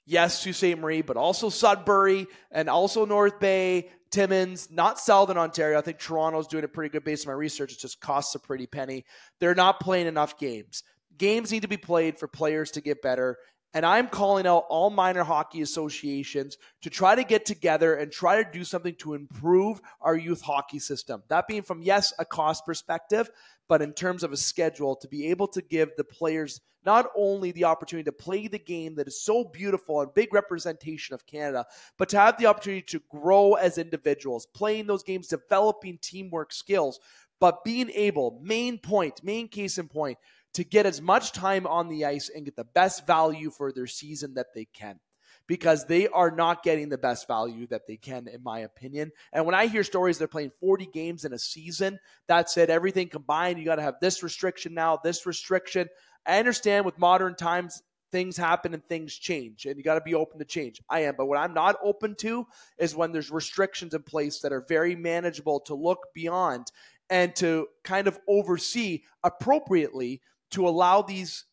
yes, 0.06 0.42
Sault 0.42 0.56
Ste. 0.56 0.78
Marie, 0.78 1.02
but 1.02 1.16
also 1.16 1.48
Sudbury 1.48 2.26
and 2.50 2.68
also 2.68 3.04
North 3.04 3.38
Bay, 3.40 3.88
Timmins, 4.10 4.68
not 4.70 4.98
Southern 4.98 5.38
Ontario. 5.38 5.78
I 5.78 5.82
think 5.82 5.98
Toronto's 5.98 6.46
doing 6.46 6.64
a 6.64 6.68
pretty 6.68 6.90
good 6.90 7.04
based 7.04 7.26
on 7.26 7.32
my 7.32 7.36
research. 7.36 7.72
It 7.72 7.78
just 7.78 8.00
costs 8.00 8.34
a 8.34 8.38
pretty 8.38 8.66
penny. 8.66 9.04
They're 9.40 9.54
not 9.54 9.80
playing 9.80 10.06
enough 10.06 10.38
games. 10.38 10.82
Games 11.16 11.52
need 11.52 11.62
to 11.62 11.68
be 11.68 11.76
played 11.76 12.18
for 12.18 12.28
players 12.28 12.72
to 12.72 12.80
get 12.80 13.02
better. 13.02 13.38
And 13.74 13.86
I'm 13.86 14.08
calling 14.08 14.46
out 14.46 14.66
all 14.68 14.90
minor 14.90 15.24
hockey 15.24 15.62
associations 15.62 16.58
to 16.82 16.90
try 16.90 17.14
to 17.14 17.24
get 17.24 17.46
together 17.46 17.94
and 17.94 18.12
try 18.12 18.42
to 18.42 18.50
do 18.50 18.64
something 18.64 18.94
to 18.96 19.14
improve 19.14 19.80
our 20.00 20.16
youth 20.16 20.42
hockey 20.42 20.78
system. 20.78 21.22
That 21.28 21.48
being 21.48 21.62
from, 21.62 21.82
yes, 21.82 22.12
a 22.18 22.24
cost 22.24 22.66
perspective, 22.66 23.30
but 23.68 23.80
in 23.80 23.94
terms 23.94 24.22
of 24.22 24.32
a 24.32 24.36
schedule, 24.36 24.96
to 24.96 25.08
be 25.08 25.28
able 25.30 25.48
to 25.48 25.62
give 25.62 25.90
the 25.96 26.04
players 26.04 26.60
not 26.84 27.06
only 27.16 27.52
the 27.52 27.64
opportunity 27.64 28.04
to 28.04 28.12
play 28.12 28.48
the 28.48 28.58
game 28.58 28.96
that 28.96 29.06
is 29.06 29.22
so 29.22 29.44
beautiful 29.44 30.00
and 30.00 30.12
big 30.14 30.34
representation 30.34 31.14
of 31.14 31.26
Canada, 31.26 31.64
but 31.96 32.08
to 32.08 32.18
have 32.18 32.36
the 32.38 32.46
opportunity 32.46 32.82
to 32.82 33.00
grow 33.08 33.54
as 33.54 33.78
individuals, 33.78 34.46
playing 34.46 34.86
those 34.86 35.02
games, 35.02 35.28
developing 35.28 35.98
teamwork 36.02 36.52
skills, 36.52 36.98
but 37.40 37.64
being 37.64 37.90
able, 37.90 38.40
main 38.42 38.78
point, 38.78 39.22
main 39.24 39.48
case 39.48 39.78
in 39.78 39.88
point, 39.88 40.18
to 40.54 40.64
get 40.64 40.86
as 40.86 41.00
much 41.00 41.32
time 41.32 41.66
on 41.66 41.88
the 41.88 42.04
ice 42.04 42.30
and 42.34 42.44
get 42.44 42.56
the 42.56 42.64
best 42.64 43.06
value 43.06 43.50
for 43.50 43.72
their 43.72 43.86
season 43.86 44.34
that 44.34 44.54
they 44.54 44.66
can 44.66 44.98
because 45.46 45.86
they 45.86 46.08
are 46.08 46.30
not 46.30 46.62
getting 46.62 46.88
the 46.88 46.98
best 46.98 47.26
value 47.26 47.66
that 47.66 47.86
they 47.86 47.96
can, 47.96 48.28
in 48.28 48.42
my 48.42 48.60
opinion. 48.60 49.10
And 49.32 49.44
when 49.44 49.54
I 49.54 49.66
hear 49.66 49.84
stories 49.84 50.18
they're 50.18 50.28
playing 50.28 50.52
40 50.60 50.86
games 50.86 51.24
in 51.24 51.32
a 51.32 51.38
season, 51.38 51.98
that's 52.28 52.56
it, 52.56 52.70
everything 52.70 53.08
combined, 53.08 53.58
you 53.58 53.64
got 53.64 53.76
to 53.76 53.82
have 53.82 53.96
this 54.00 54.22
restriction 54.22 54.74
now, 54.74 54.98
this 55.02 55.26
restriction. 55.26 55.88
I 56.24 56.38
understand 56.38 56.84
with 56.84 56.98
modern 56.98 57.34
times, 57.34 57.82
things 58.12 58.36
happen 58.36 58.74
and 58.74 58.84
things 58.84 59.14
change, 59.14 59.64
and 59.64 59.76
you 59.76 59.82
got 59.82 59.94
to 59.94 60.02
be 60.02 60.14
open 60.14 60.38
to 60.38 60.44
change. 60.44 60.80
I 60.88 61.00
am, 61.00 61.14
but 61.16 61.26
what 61.26 61.38
I'm 61.38 61.54
not 61.54 61.76
open 61.82 62.14
to 62.16 62.46
is 62.78 62.94
when 62.94 63.10
there's 63.10 63.30
restrictions 63.30 63.94
in 63.94 64.02
place 64.02 64.40
that 64.40 64.52
are 64.52 64.64
very 64.68 64.94
manageable 64.94 65.60
to 65.60 65.74
look 65.74 66.08
beyond 66.14 66.66
and 67.10 67.34
to 67.36 67.68
kind 67.82 68.06
of 68.06 68.18
oversee 68.28 69.02
appropriately 69.24 70.20
to 70.52 70.68
allow 70.68 71.02
these 71.02 71.44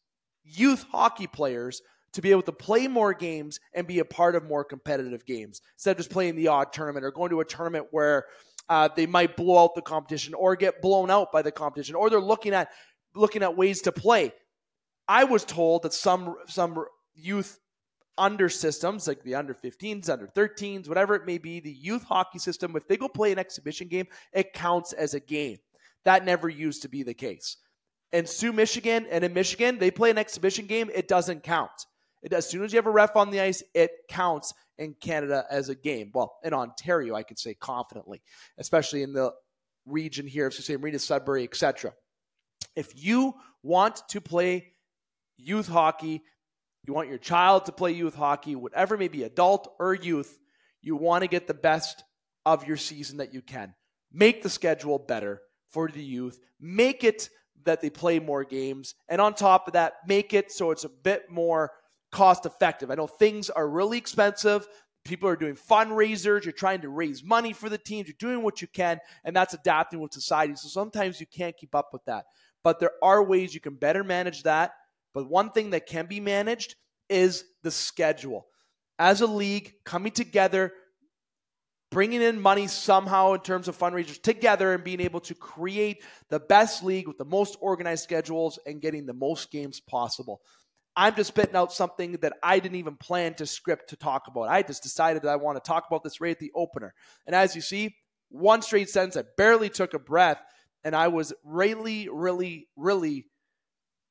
youth 0.43 0.85
hockey 0.91 1.27
players 1.27 1.81
to 2.13 2.21
be 2.21 2.31
able 2.31 2.41
to 2.41 2.51
play 2.51 2.87
more 2.87 3.13
games 3.13 3.59
and 3.73 3.85
be 3.85 3.99
a 3.99 4.05
part 4.05 4.35
of 4.35 4.43
more 4.43 4.63
competitive 4.63 5.25
games 5.25 5.61
instead 5.75 5.91
of 5.91 5.97
just 5.97 6.09
playing 6.09 6.35
the 6.35 6.47
odd 6.47 6.73
tournament 6.73 7.05
or 7.05 7.11
going 7.11 7.29
to 7.29 7.39
a 7.39 7.45
tournament 7.45 7.87
where 7.91 8.25
uh, 8.69 8.89
they 8.95 9.05
might 9.05 9.35
blow 9.35 9.63
out 9.63 9.75
the 9.75 9.81
competition 9.81 10.33
or 10.33 10.55
get 10.55 10.81
blown 10.81 11.11
out 11.11 11.31
by 11.31 11.41
the 11.41 11.51
competition 11.51 11.95
or 11.95 12.09
they're 12.09 12.19
looking 12.19 12.53
at 12.53 12.69
looking 13.15 13.43
at 13.43 13.55
ways 13.57 13.81
to 13.81 13.91
play. 13.91 14.31
I 15.07 15.23
was 15.23 15.43
told 15.43 15.83
that 15.83 15.93
some 15.93 16.35
some 16.47 16.85
youth 17.15 17.59
under 18.17 18.49
systems 18.49 19.07
like 19.07 19.23
the 19.23 19.35
under 19.35 19.53
15s, 19.53 20.09
under 20.09 20.27
13s, 20.27 20.87
whatever 20.87 21.15
it 21.15 21.25
may 21.25 21.37
be, 21.37 21.59
the 21.59 21.71
youth 21.71 22.03
hockey 22.03 22.37
system, 22.37 22.75
if 22.75 22.87
they 22.87 22.97
go 22.97 23.07
play 23.07 23.31
an 23.31 23.39
exhibition 23.39 23.87
game, 23.87 24.05
it 24.33 24.53
counts 24.53 24.91
as 24.93 25.13
a 25.13 25.19
game. 25.19 25.57
That 26.03 26.25
never 26.25 26.49
used 26.49 26.81
to 26.81 26.89
be 26.89 27.01
the 27.01 27.13
case. 27.13 27.57
In 28.11 28.25
Soo, 28.25 28.51
Michigan, 28.51 29.05
and 29.09 29.23
in 29.23 29.33
Michigan, 29.33 29.77
they 29.77 29.91
play 29.91 30.09
an 30.09 30.17
exhibition 30.17 30.65
game, 30.65 30.89
it 30.93 31.07
doesn't 31.07 31.43
count. 31.43 31.85
It, 32.21 32.33
as 32.33 32.49
soon 32.49 32.63
as 32.63 32.73
you 32.73 32.77
have 32.77 32.87
a 32.87 32.91
ref 32.91 33.15
on 33.15 33.29
the 33.29 33.39
ice, 33.39 33.63
it 33.73 33.91
counts 34.09 34.53
in 34.77 34.95
Canada 34.99 35.45
as 35.49 35.69
a 35.69 35.75
game. 35.75 36.11
Well, 36.13 36.37
in 36.43 36.53
Ontario, 36.53 37.15
I 37.15 37.23
could 37.23 37.39
say 37.39 37.53
confidently, 37.53 38.21
especially 38.57 39.03
in 39.03 39.13
the 39.13 39.31
region 39.85 40.27
here 40.27 40.47
of 40.47 40.53
Sault 40.53 40.79
Marina, 40.81 40.99
Sudbury, 40.99 41.43
etc. 41.43 41.93
If 42.75 42.91
you 42.95 43.35
want 43.63 44.01
to 44.09 44.21
play 44.21 44.73
youth 45.37 45.67
hockey, 45.67 46.23
you 46.85 46.93
want 46.93 47.09
your 47.09 47.17
child 47.17 47.65
to 47.65 47.71
play 47.71 47.91
youth 47.91 48.15
hockey, 48.15 48.55
whatever 48.55 48.97
may 48.97 49.07
be, 49.07 49.23
adult 49.23 49.71
or 49.79 49.93
youth, 49.93 50.37
you 50.81 50.95
want 50.95 51.23
to 51.23 51.27
get 51.27 51.47
the 51.47 51.53
best 51.53 52.03
of 52.45 52.65
your 52.67 52.77
season 52.77 53.17
that 53.17 53.33
you 53.33 53.41
can. 53.41 53.73
Make 54.11 54.41
the 54.41 54.49
schedule 54.49 54.97
better 54.97 55.41
for 55.71 55.89
the 55.89 56.03
youth. 56.03 56.39
Make 56.59 57.03
it 57.03 57.29
that 57.65 57.81
they 57.81 57.89
play 57.89 58.19
more 58.19 58.43
games. 58.43 58.95
And 59.07 59.19
on 59.19 59.33
top 59.33 59.67
of 59.67 59.73
that, 59.73 59.93
make 60.07 60.33
it 60.33 60.51
so 60.51 60.71
it's 60.71 60.83
a 60.85 60.89
bit 60.89 61.29
more 61.29 61.71
cost 62.11 62.45
effective. 62.45 62.89
I 62.89 62.95
know 62.95 63.07
things 63.07 63.49
are 63.49 63.67
really 63.67 63.97
expensive. 63.97 64.67
people 65.05 65.29
are 65.29 65.35
doing 65.35 65.55
fundraisers, 65.55 66.43
you're 66.43 66.51
trying 66.51 66.81
to 66.81 66.89
raise 66.89 67.23
money 67.23 67.53
for 67.53 67.69
the 67.69 67.77
teams, 67.77 68.07
you're 68.07 68.15
doing 68.19 68.43
what 68.43 68.61
you 68.61 68.67
can, 68.67 68.99
and 69.23 69.35
that's 69.35 69.53
adapting 69.53 69.99
with 69.99 70.13
society. 70.13 70.55
So 70.55 70.67
sometimes 70.67 71.19
you 71.19 71.25
can't 71.25 71.57
keep 71.57 71.73
up 71.73 71.89
with 71.91 72.05
that. 72.05 72.25
But 72.63 72.79
there 72.79 72.91
are 73.01 73.23
ways 73.23 73.53
you 73.53 73.61
can 73.61 73.75
better 73.75 74.03
manage 74.03 74.43
that. 74.43 74.73
But 75.13 75.29
one 75.29 75.51
thing 75.51 75.71
that 75.71 75.87
can 75.87 76.05
be 76.05 76.19
managed 76.19 76.75
is 77.09 77.43
the 77.63 77.71
schedule. 77.71 78.47
As 78.99 79.21
a 79.21 79.27
league, 79.27 79.73
coming 79.85 80.11
together, 80.11 80.73
bringing 81.91 82.21
in 82.21 82.39
money 82.39 82.67
somehow 82.67 83.33
in 83.33 83.39
terms 83.41 83.67
of 83.67 83.77
fundraisers 83.77 84.21
together 84.21 84.73
and 84.73 84.83
being 84.83 85.01
able 85.01 85.19
to 85.21 85.33
create 85.33 86.03
the 86.29 86.39
best 86.39 86.83
league 86.83 87.07
with 87.07 87.17
the 87.17 87.25
most 87.25 87.57
organized 87.61 88.03
schedules 88.03 88.59
and 88.65 88.81
getting 88.81 89.05
the 89.05 89.13
most 89.13 89.51
games 89.51 89.79
possible. 89.79 90.41
I'm 90.95 91.15
just 91.15 91.29
spitting 91.29 91.55
out 91.55 91.71
something 91.71 92.13
that 92.21 92.33
I 92.43 92.59
didn't 92.59 92.77
even 92.77 92.95
plan 92.95 93.33
to 93.35 93.45
script 93.45 93.89
to 93.89 93.95
talk 93.95 94.27
about. 94.27 94.49
I 94.49 94.61
just 94.61 94.83
decided 94.83 95.23
that 95.23 95.29
I 95.29 95.37
want 95.37 95.63
to 95.63 95.67
talk 95.67 95.85
about 95.87 96.03
this 96.03 96.19
right 96.19 96.31
at 96.31 96.39
the 96.39 96.51
opener. 96.53 96.93
And 97.25 97.35
as 97.35 97.55
you 97.55 97.61
see, 97.61 97.95
one 98.29 98.61
straight 98.61 98.89
sentence, 98.89 99.17
I 99.17 99.23
barely 99.37 99.69
took 99.69 99.93
a 99.93 99.99
breath, 99.99 100.41
and 100.83 100.95
I 100.95 101.07
was 101.07 101.33
really, 101.43 102.09
really, 102.11 102.67
really 102.75 103.25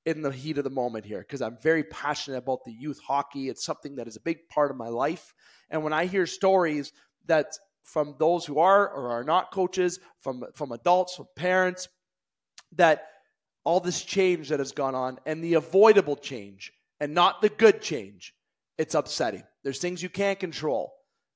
in 0.06 0.22
the 0.22 0.30
heat 0.30 0.58
of 0.58 0.64
the 0.64 0.70
moment 0.70 1.04
here 1.04 1.20
because 1.20 1.42
I'm 1.42 1.58
very 1.62 1.84
passionate 1.84 2.38
about 2.38 2.64
the 2.64 2.72
youth 2.72 2.98
hockey. 3.06 3.48
It's 3.48 3.64
something 3.64 3.96
that 3.96 4.08
is 4.08 4.16
a 4.16 4.20
big 4.20 4.48
part 4.48 4.70
of 4.70 4.76
my 4.76 4.88
life. 4.88 5.34
And 5.68 5.84
when 5.84 5.92
I 5.92 6.06
hear 6.06 6.24
stories 6.24 6.92
that 7.26 7.52
from 7.92 8.14
those 8.18 8.44
who 8.44 8.58
are 8.58 8.88
or 8.88 9.10
are 9.10 9.24
not 9.24 9.50
coaches, 9.50 9.98
from 10.20 10.44
from 10.54 10.72
adults, 10.72 11.16
from 11.16 11.26
parents, 11.36 11.88
that 12.72 13.06
all 13.64 13.80
this 13.80 14.02
change 14.02 14.48
that 14.50 14.58
has 14.58 14.72
gone 14.72 14.94
on 14.94 15.18
and 15.26 15.42
the 15.42 15.54
avoidable 15.54 16.16
change 16.16 16.72
and 17.00 17.14
not 17.14 17.42
the 17.42 17.48
good 17.48 17.80
change, 17.80 18.34
it's 18.76 18.94
upsetting. 18.94 19.42
There's 19.64 19.78
things 19.78 20.02
you 20.02 20.08
can't 20.08 20.38
control, 20.38 20.92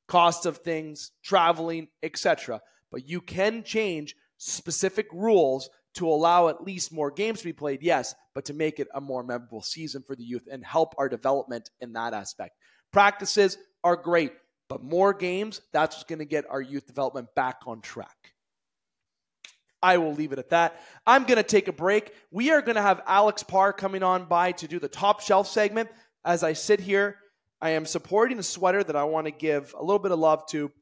cost 0.09 0.47
of 0.47 0.59
things, 0.59 1.11
traveling, 1.23 1.89
etc. 2.03 2.61
But 2.91 3.09
you 3.09 3.21
can 3.21 3.63
change 3.63 4.15
specific 4.39 5.07
rules 5.13 5.71
to 5.95 6.09
allow 6.09 6.49
at 6.49 6.65
least 6.65 6.93
more 6.93 7.11
games 7.11 7.41
to 7.41 7.45
be 7.45 7.53
played, 7.53 7.83
yes, 7.83 8.15
but 8.35 8.47
to 8.47 8.55
make 8.55 8.81
it 8.81 8.89
a 8.95 9.01
more 9.01 9.23
memorable 9.23 9.63
season 9.63 10.03
for 10.07 10.17
the 10.17 10.25
youth 10.25 10.49
and 10.51 10.65
help 10.65 10.95
our 10.99 11.09
development 11.09 11.71
in 11.81 11.93
that 11.93 12.15
aspect. 12.15 12.57
Practices 12.93 13.59
are 13.85 13.97
great. 13.97 14.33
But 14.73 14.83
more 14.83 15.13
games, 15.13 15.61
that's 15.71 15.97
what's 15.97 16.05
going 16.05 16.21
to 16.21 16.25
get 16.25 16.49
our 16.49 16.63
youth 16.63 16.87
development 16.87 17.35
back 17.35 17.59
on 17.67 17.83
track. 17.83 18.33
I 19.83 19.99
will 19.99 20.15
leave 20.15 20.33
it 20.33 20.39
at 20.39 20.49
that. 20.49 20.81
I'm 21.07 21.25
going 21.25 21.37
to 21.37 21.43
take 21.43 21.69
a 21.69 21.75
break. 21.75 22.15
We 22.31 22.53
are 22.53 22.63
going 22.63 22.77
to 22.77 22.81
have 22.81 23.03
Alex 23.07 23.43
Parr 23.43 23.75
coming 23.75 24.03
on 24.03 24.25
by 24.25 24.53
to 24.53 24.67
do 24.67 24.79
the 24.79 24.89
top 24.89 25.21
shelf 25.21 25.47
segment. 25.47 25.91
As 26.25 26.43
I 26.43 26.55
sit 26.55 26.81
here, 26.81 27.19
I 27.61 27.73
am 27.73 27.85
supporting 27.85 28.39
a 28.39 28.43
sweater 28.43 28.83
that 28.83 28.97
I 28.97 29.05
want 29.05 29.27
to 29.27 29.31
give 29.31 29.75
a 29.79 29.85
little 29.85 29.99
bit 29.99 30.11
of 30.11 30.19
love 30.19 30.47
to. 30.53 30.73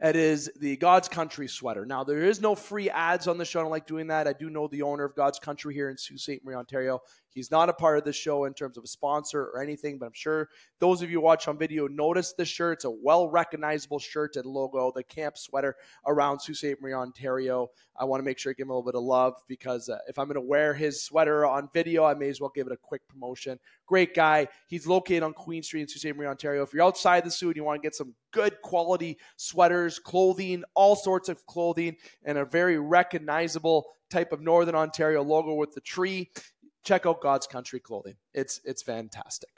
It 0.00 0.16
is 0.16 0.50
the 0.58 0.76
God's 0.76 1.08
Country 1.08 1.46
sweater. 1.46 1.86
Now, 1.86 2.02
there 2.02 2.24
is 2.24 2.40
no 2.40 2.56
free 2.56 2.90
ads 2.90 3.28
on 3.28 3.38
the 3.38 3.44
show. 3.44 3.60
I 3.60 3.62
don't 3.62 3.70
like 3.70 3.86
doing 3.86 4.08
that. 4.08 4.26
I 4.26 4.32
do 4.32 4.50
know 4.50 4.66
the 4.66 4.82
owner 4.82 5.04
of 5.04 5.14
God's 5.14 5.38
Country 5.38 5.72
here 5.72 5.88
in 5.88 5.96
Sault 5.96 6.18
Ste. 6.18 6.44
Marie, 6.44 6.56
Ontario. 6.56 6.98
He's 7.34 7.50
not 7.50 7.68
a 7.68 7.72
part 7.72 7.98
of 7.98 8.04
the 8.04 8.12
show 8.12 8.44
in 8.44 8.54
terms 8.54 8.76
of 8.76 8.84
a 8.84 8.88
sponsor 8.88 9.42
or 9.42 9.62
anything, 9.62 9.98
but 9.98 10.06
I'm 10.06 10.12
sure 10.12 10.48
those 10.80 11.02
of 11.02 11.10
you 11.10 11.20
watch 11.20 11.48
on 11.48 11.58
video 11.58 11.86
notice 11.86 12.32
the 12.32 12.44
shirt. 12.44 12.78
It's 12.78 12.84
a 12.84 12.90
well 12.90 13.28
recognizable 13.28 13.98
shirt 13.98 14.36
and 14.36 14.46
logo, 14.46 14.92
the 14.94 15.02
camp 15.02 15.38
sweater 15.38 15.76
around 16.06 16.40
Sault 16.40 16.56
Ste. 16.56 16.80
Marie, 16.80 16.94
Ontario. 16.94 17.70
I 17.98 18.04
want 18.04 18.20
to 18.20 18.24
make 18.24 18.38
sure 18.38 18.50
I 18.50 18.54
give 18.54 18.66
him 18.66 18.70
a 18.70 18.74
little 18.74 18.90
bit 18.90 18.96
of 18.96 19.02
love 19.02 19.34
because 19.48 19.88
uh, 19.88 19.98
if 20.08 20.18
I'm 20.18 20.26
going 20.26 20.34
to 20.34 20.40
wear 20.40 20.74
his 20.74 21.02
sweater 21.02 21.46
on 21.46 21.68
video, 21.72 22.04
I 22.04 22.14
may 22.14 22.28
as 22.28 22.40
well 22.40 22.52
give 22.54 22.66
it 22.66 22.72
a 22.72 22.76
quick 22.76 23.06
promotion. 23.08 23.58
Great 23.86 24.14
guy. 24.14 24.48
He's 24.66 24.86
located 24.86 25.22
on 25.22 25.32
Queen 25.32 25.62
Street 25.62 25.82
in 25.82 25.88
Sault 25.88 26.00
Ste. 26.00 26.16
Marie, 26.16 26.26
Ontario. 26.26 26.62
If 26.62 26.72
you're 26.72 26.84
outside 26.84 27.24
the 27.24 27.30
Soo 27.30 27.48
and 27.48 27.56
you 27.56 27.64
want 27.64 27.80
to 27.80 27.86
get 27.86 27.94
some 27.94 28.14
good 28.32 28.60
quality 28.62 29.18
sweaters, 29.36 29.98
clothing, 29.98 30.64
all 30.74 30.96
sorts 30.96 31.28
of 31.28 31.44
clothing, 31.46 31.96
and 32.24 32.38
a 32.38 32.44
very 32.44 32.78
recognizable 32.78 33.86
type 34.10 34.32
of 34.32 34.40
Northern 34.40 34.74
Ontario 34.74 35.22
logo 35.22 35.54
with 35.54 35.72
the 35.74 35.80
tree 35.80 36.30
check 36.82 37.06
out 37.06 37.20
God's 37.20 37.46
Country 37.46 37.80
Clothing. 37.80 38.16
It's 38.34 38.60
it's 38.64 38.82
fantastic. 38.82 39.50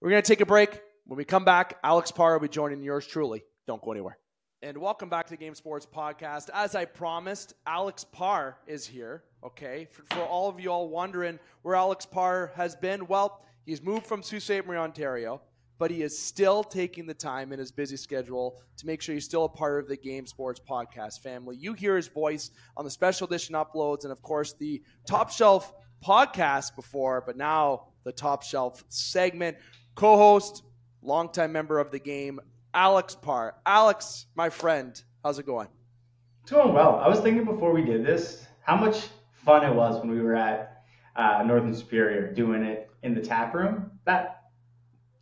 We're 0.00 0.10
to 0.10 0.22
take 0.22 0.40
a 0.40 0.46
break. 0.46 0.80
When 1.06 1.16
we 1.16 1.24
come 1.24 1.44
back, 1.44 1.78
Alex 1.82 2.10
Parr 2.10 2.34
will 2.34 2.40
be 2.40 2.48
joining 2.48 2.82
yours 2.82 3.06
truly. 3.06 3.44
Don't 3.66 3.82
go 3.82 3.92
anywhere. 3.92 4.18
And 4.62 4.78
welcome 4.78 5.08
back 5.08 5.26
to 5.26 5.30
the 5.30 5.36
Game 5.36 5.54
Sports 5.54 5.86
Podcast. 5.86 6.50
As 6.52 6.74
I 6.74 6.84
promised, 6.84 7.54
Alex 7.66 8.04
Parr 8.04 8.58
is 8.66 8.86
here. 8.86 9.22
Okay, 9.44 9.86
for, 9.90 10.02
for 10.14 10.22
all 10.22 10.48
of 10.48 10.58
you 10.58 10.70
all 10.70 10.88
wondering 10.88 11.38
where 11.62 11.76
Alex 11.76 12.04
Parr 12.04 12.52
has 12.56 12.74
been, 12.74 13.06
well, 13.06 13.44
he's 13.64 13.82
moved 13.82 14.06
from 14.06 14.22
Sault 14.22 14.42
Ste. 14.42 14.66
Marie, 14.66 14.78
Ontario 14.78 15.40
but 15.78 15.90
he 15.90 16.02
is 16.02 16.18
still 16.18 16.64
taking 16.64 17.06
the 17.06 17.14
time 17.14 17.52
in 17.52 17.58
his 17.58 17.70
busy 17.70 17.96
schedule 17.96 18.60
to 18.76 18.86
make 18.86 19.02
sure 19.02 19.14
he's 19.14 19.24
still 19.24 19.44
a 19.44 19.48
part 19.48 19.82
of 19.82 19.88
the 19.88 19.96
Game 19.96 20.26
Sports 20.26 20.60
podcast 20.60 21.20
family. 21.20 21.56
You 21.56 21.72
hear 21.72 21.96
his 21.96 22.08
voice 22.08 22.50
on 22.76 22.84
the 22.84 22.90
special 22.90 23.26
edition 23.26 23.54
uploads 23.54 24.04
and, 24.04 24.12
of 24.12 24.22
course, 24.22 24.54
the 24.54 24.82
Top 25.06 25.30
Shelf 25.30 25.74
podcast 26.04 26.74
before, 26.76 27.22
but 27.26 27.36
now 27.36 27.88
the 28.04 28.12
Top 28.12 28.42
Shelf 28.42 28.84
segment. 28.88 29.56
Co 29.94 30.16
host, 30.16 30.62
longtime 31.02 31.52
member 31.52 31.78
of 31.78 31.90
the 31.90 31.98
game, 31.98 32.40
Alex 32.74 33.14
Parr. 33.14 33.54
Alex, 33.64 34.26
my 34.34 34.50
friend, 34.50 35.02
how's 35.22 35.38
it 35.38 35.46
going? 35.46 35.68
It's 36.42 36.52
going 36.52 36.74
well. 36.74 36.96
I 36.96 37.08
was 37.08 37.20
thinking 37.20 37.44
before 37.44 37.72
we 37.72 37.82
did 37.82 38.04
this 38.04 38.46
how 38.62 38.76
much 38.76 39.08
fun 39.32 39.64
it 39.64 39.74
was 39.74 39.98
when 40.00 40.10
we 40.10 40.20
were 40.20 40.34
at 40.34 40.82
uh, 41.16 41.42
Northern 41.46 41.74
Superior 41.74 42.32
doing 42.32 42.62
it 42.62 42.90
in 43.02 43.14
the 43.14 43.20
tap 43.20 43.54
room. 43.54 43.90
That 44.04 44.35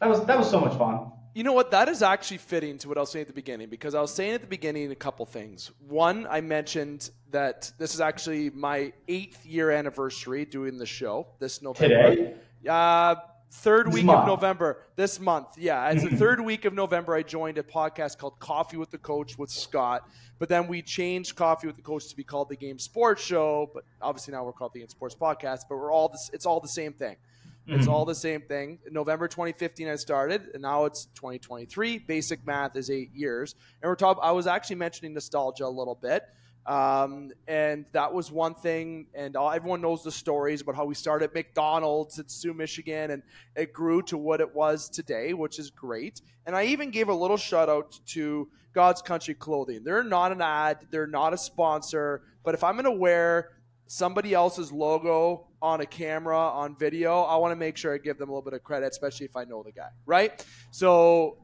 that 0.00 0.08
was 0.08 0.24
that 0.26 0.38
was 0.38 0.50
so 0.50 0.60
much 0.60 0.76
fun. 0.76 1.10
You 1.34 1.42
know 1.42 1.52
what? 1.52 1.72
That 1.72 1.88
is 1.88 2.00
actually 2.00 2.38
fitting 2.38 2.78
to 2.78 2.88
what 2.88 2.96
I 2.96 3.00
was 3.00 3.10
saying 3.10 3.22
at 3.22 3.26
the 3.28 3.34
beginning 3.34 3.68
because 3.68 3.96
I 3.96 4.00
was 4.00 4.14
saying 4.14 4.34
at 4.34 4.40
the 4.40 4.46
beginning 4.46 4.92
a 4.92 4.94
couple 4.94 5.26
things. 5.26 5.72
One, 5.88 6.28
I 6.30 6.40
mentioned 6.40 7.10
that 7.32 7.72
this 7.76 7.92
is 7.92 8.00
actually 8.00 8.50
my 8.50 8.92
eighth 9.08 9.44
year 9.44 9.72
anniversary 9.72 10.44
doing 10.44 10.78
the 10.78 10.86
show 10.86 11.26
this 11.40 11.60
November. 11.60 12.14
Today? 12.14 12.34
Uh, 12.68 13.16
third 13.50 13.88
This 13.88 13.94
week 13.94 14.04
month. 14.04 14.20
of 14.20 14.26
November. 14.28 14.82
This 14.94 15.18
month, 15.18 15.58
yeah. 15.58 15.90
It's 15.90 16.04
the 16.04 16.16
third 16.16 16.40
week 16.40 16.64
of 16.66 16.72
November. 16.72 17.14
I 17.16 17.22
joined 17.24 17.58
a 17.58 17.64
podcast 17.64 18.16
called 18.18 18.38
Coffee 18.38 18.76
with 18.76 18.92
the 18.92 18.98
Coach 18.98 19.36
with 19.36 19.50
Scott. 19.50 20.08
But 20.38 20.48
then 20.48 20.68
we 20.68 20.82
changed 20.82 21.34
Coffee 21.34 21.66
with 21.66 21.76
the 21.76 21.82
Coach 21.82 22.08
to 22.08 22.16
be 22.16 22.22
called 22.24 22.48
the 22.48 22.56
Game 22.56 22.78
Sports 22.78 23.22
Show. 23.24 23.70
But 23.74 23.82
obviously 24.00 24.32
now 24.32 24.44
we're 24.44 24.52
called 24.52 24.72
the 24.72 24.80
Game 24.80 24.88
Sports 24.88 25.16
Podcast. 25.16 25.62
But 25.68 25.78
we're 25.78 25.92
all 25.92 26.08
this. 26.08 26.30
It's 26.32 26.46
all 26.46 26.60
the 26.60 26.68
same 26.68 26.92
thing. 26.92 27.16
It's 27.66 27.86
Mhm. 27.86 27.90
all 27.90 28.04
the 28.04 28.14
same 28.14 28.42
thing. 28.42 28.78
In 28.86 28.92
November 28.92 29.26
2015, 29.26 29.88
I 29.88 29.96
started, 29.96 30.50
and 30.52 30.62
now 30.62 30.84
it's 30.84 31.06
2023. 31.14 31.98
Basic 31.98 32.44
math 32.46 32.76
is 32.76 32.90
eight 32.90 33.12
years, 33.14 33.54
and 33.80 33.88
we're 33.88 33.94
talking. 33.96 34.22
I 34.22 34.32
was 34.32 34.46
actually 34.46 34.76
mentioning 34.76 35.14
nostalgia 35.14 35.64
a 35.64 35.68
little 35.68 35.94
bit, 35.94 36.24
um, 36.66 37.32
and 37.48 37.86
that 37.92 38.12
was 38.12 38.30
one 38.30 38.54
thing. 38.54 39.06
And 39.14 39.34
all, 39.34 39.50
everyone 39.50 39.80
knows 39.80 40.02
the 40.04 40.12
stories 40.12 40.60
about 40.60 40.76
how 40.76 40.84
we 40.84 40.94
started 40.94 41.32
McDonald's 41.32 42.18
at 42.18 42.30
Soo, 42.30 42.52
Michigan, 42.52 43.10
and 43.10 43.22
it 43.56 43.72
grew 43.72 44.02
to 44.02 44.18
what 44.18 44.42
it 44.42 44.54
was 44.54 44.90
today, 44.90 45.32
which 45.32 45.58
is 45.58 45.70
great. 45.70 46.20
And 46.46 46.54
I 46.54 46.64
even 46.64 46.90
gave 46.90 47.08
a 47.08 47.14
little 47.14 47.38
shout 47.38 47.70
out 47.70 47.98
to 48.08 48.50
God's 48.74 49.00
Country 49.00 49.34
Clothing. 49.34 49.84
They're 49.84 50.04
not 50.04 50.32
an 50.32 50.42
ad, 50.42 50.86
they're 50.90 51.06
not 51.06 51.32
a 51.32 51.38
sponsor, 51.38 52.22
but 52.42 52.54
if 52.54 52.62
I'm 52.62 52.74
going 52.74 52.84
to 52.84 52.90
wear 52.90 53.52
somebody 53.86 54.34
else's 54.34 54.72
logo 54.72 55.46
on 55.64 55.80
a 55.80 55.86
camera 55.86 56.38
on 56.38 56.76
video 56.76 57.22
i 57.22 57.36
want 57.36 57.50
to 57.50 57.56
make 57.56 57.74
sure 57.74 57.94
i 57.94 57.98
give 57.98 58.18
them 58.18 58.28
a 58.28 58.32
little 58.32 58.42
bit 58.42 58.52
of 58.52 58.62
credit 58.62 58.92
especially 58.92 59.24
if 59.24 59.34
i 59.34 59.44
know 59.44 59.62
the 59.62 59.72
guy 59.72 59.88
right? 60.04 60.44
So 60.70 61.38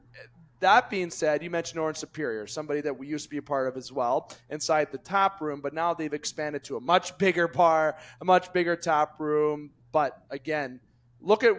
that 0.59 0.91
being 0.91 1.09
said 1.09 1.41
you 1.41 1.49
mentioned 1.49 1.77
Northern 1.77 1.95
Superior 1.95 2.45
somebody 2.45 2.81
that 2.81 2.95
we 2.95 3.07
used 3.07 3.25
to 3.25 3.29
be 3.31 3.37
a 3.37 3.41
part 3.41 3.67
of 3.67 3.75
as 3.77 3.91
well 3.91 4.31
inside 4.51 4.91
the 4.91 4.99
tap 4.99 5.41
room 5.41 5.59
but 5.59 5.73
now 5.73 5.93
they've 5.93 6.13
expanded 6.13 6.63
to 6.65 6.77
a 6.77 6.79
much 6.79 7.17
bigger 7.17 7.47
bar 7.47 7.97
a 8.21 8.25
much 8.25 8.53
bigger 8.53 8.75
tap 8.75 9.19
room. 9.19 9.71
But 9.91 10.23
again 10.29 10.79
look 11.19 11.43
at 11.43 11.55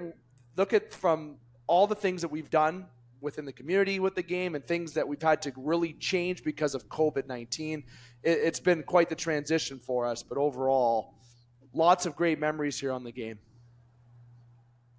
look 0.56 0.72
at 0.72 0.92
from 0.92 1.38
all 1.66 1.86
the 1.88 1.96
things 1.96 2.22
that 2.22 2.28
we've 2.28 2.50
done 2.50 2.86
within 3.20 3.44
the 3.44 3.52
community 3.52 3.98
with 3.98 4.14
the 4.14 4.22
game 4.22 4.54
and 4.54 4.64
things 4.64 4.94
that 4.94 5.06
we've 5.06 5.22
had 5.22 5.42
to 5.42 5.52
really 5.56 5.92
change 5.94 6.42
because 6.42 6.74
of 6.74 6.88
covid-19 6.88 7.78
it, 7.78 7.84
it's 8.30 8.58
been 8.58 8.82
quite 8.82 9.08
the 9.08 9.14
transition 9.14 9.78
for 9.78 10.04
us 10.04 10.24
but 10.24 10.36
overall 10.38 11.14
lots 11.74 12.06
of 12.06 12.14
great 12.16 12.38
memories 12.38 12.78
here 12.78 12.92
on 12.92 13.04
the 13.04 13.12
game 13.12 13.38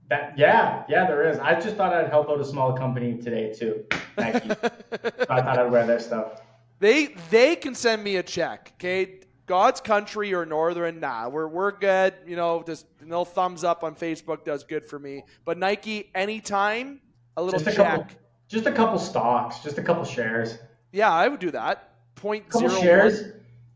That, 0.09 0.37
yeah, 0.37 0.83
yeah, 0.89 1.07
there 1.07 1.27
is. 1.29 1.39
I 1.39 1.59
just 1.59 1.75
thought 1.75 1.93
I'd 1.93 2.09
help 2.09 2.29
out 2.29 2.39
a 2.39 2.45
small 2.45 2.73
company 2.73 3.17
today 3.17 3.53
too. 3.53 3.85
Thank 4.15 4.45
you. 4.45 4.51
I 5.29 5.41
thought 5.41 5.57
I'd 5.59 5.71
wear 5.71 5.87
their 5.87 5.99
stuff. 5.99 6.41
they 6.79 7.15
they 7.29 7.55
can 7.55 7.73
send 7.73 8.03
me 8.03 8.17
a 8.17 8.23
check 8.23 8.73
okay 8.75 9.19
god's 9.45 9.79
country 9.79 10.33
or 10.33 10.45
northern 10.45 10.99
nah 10.99 11.29
we're, 11.29 11.47
we're 11.47 11.71
good 11.71 12.13
you 12.27 12.35
know 12.35 12.63
just 12.65 12.85
no 13.01 13.23
thumbs 13.23 13.63
up 13.63 13.83
on 13.83 13.95
facebook 13.95 14.43
does 14.43 14.63
good 14.65 14.85
for 14.85 14.99
me 14.99 15.23
but 15.45 15.57
nike 15.57 16.09
anytime 16.15 16.99
a 17.37 17.41
little 17.43 17.59
Just 17.59 17.71
a 17.73 17.75
check 17.75 17.99
couple, 17.99 18.15
just 18.49 18.65
a 18.65 18.71
couple 18.71 18.99
stocks, 18.99 19.59
just 19.59 19.77
a 19.77 19.83
couple 19.83 20.03
shares, 20.03 20.57
yeah 20.91 21.11
i 21.11 21.27
would 21.27 21.39
do 21.39 21.51
that 21.51 21.93
point 22.15 22.49
couple 22.49 22.67
zero 22.69 22.81
shares, 22.81 23.23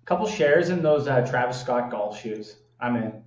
couple 0.06 0.28
shares 0.28 0.70
in 0.70 0.82
those 0.82 1.08
uh, 1.08 1.22
Travis 1.30 1.60
Scott 1.62 1.90
golf 1.92 2.20
shoes. 2.22 2.58
I'm 2.80 2.96
in. 2.96 3.24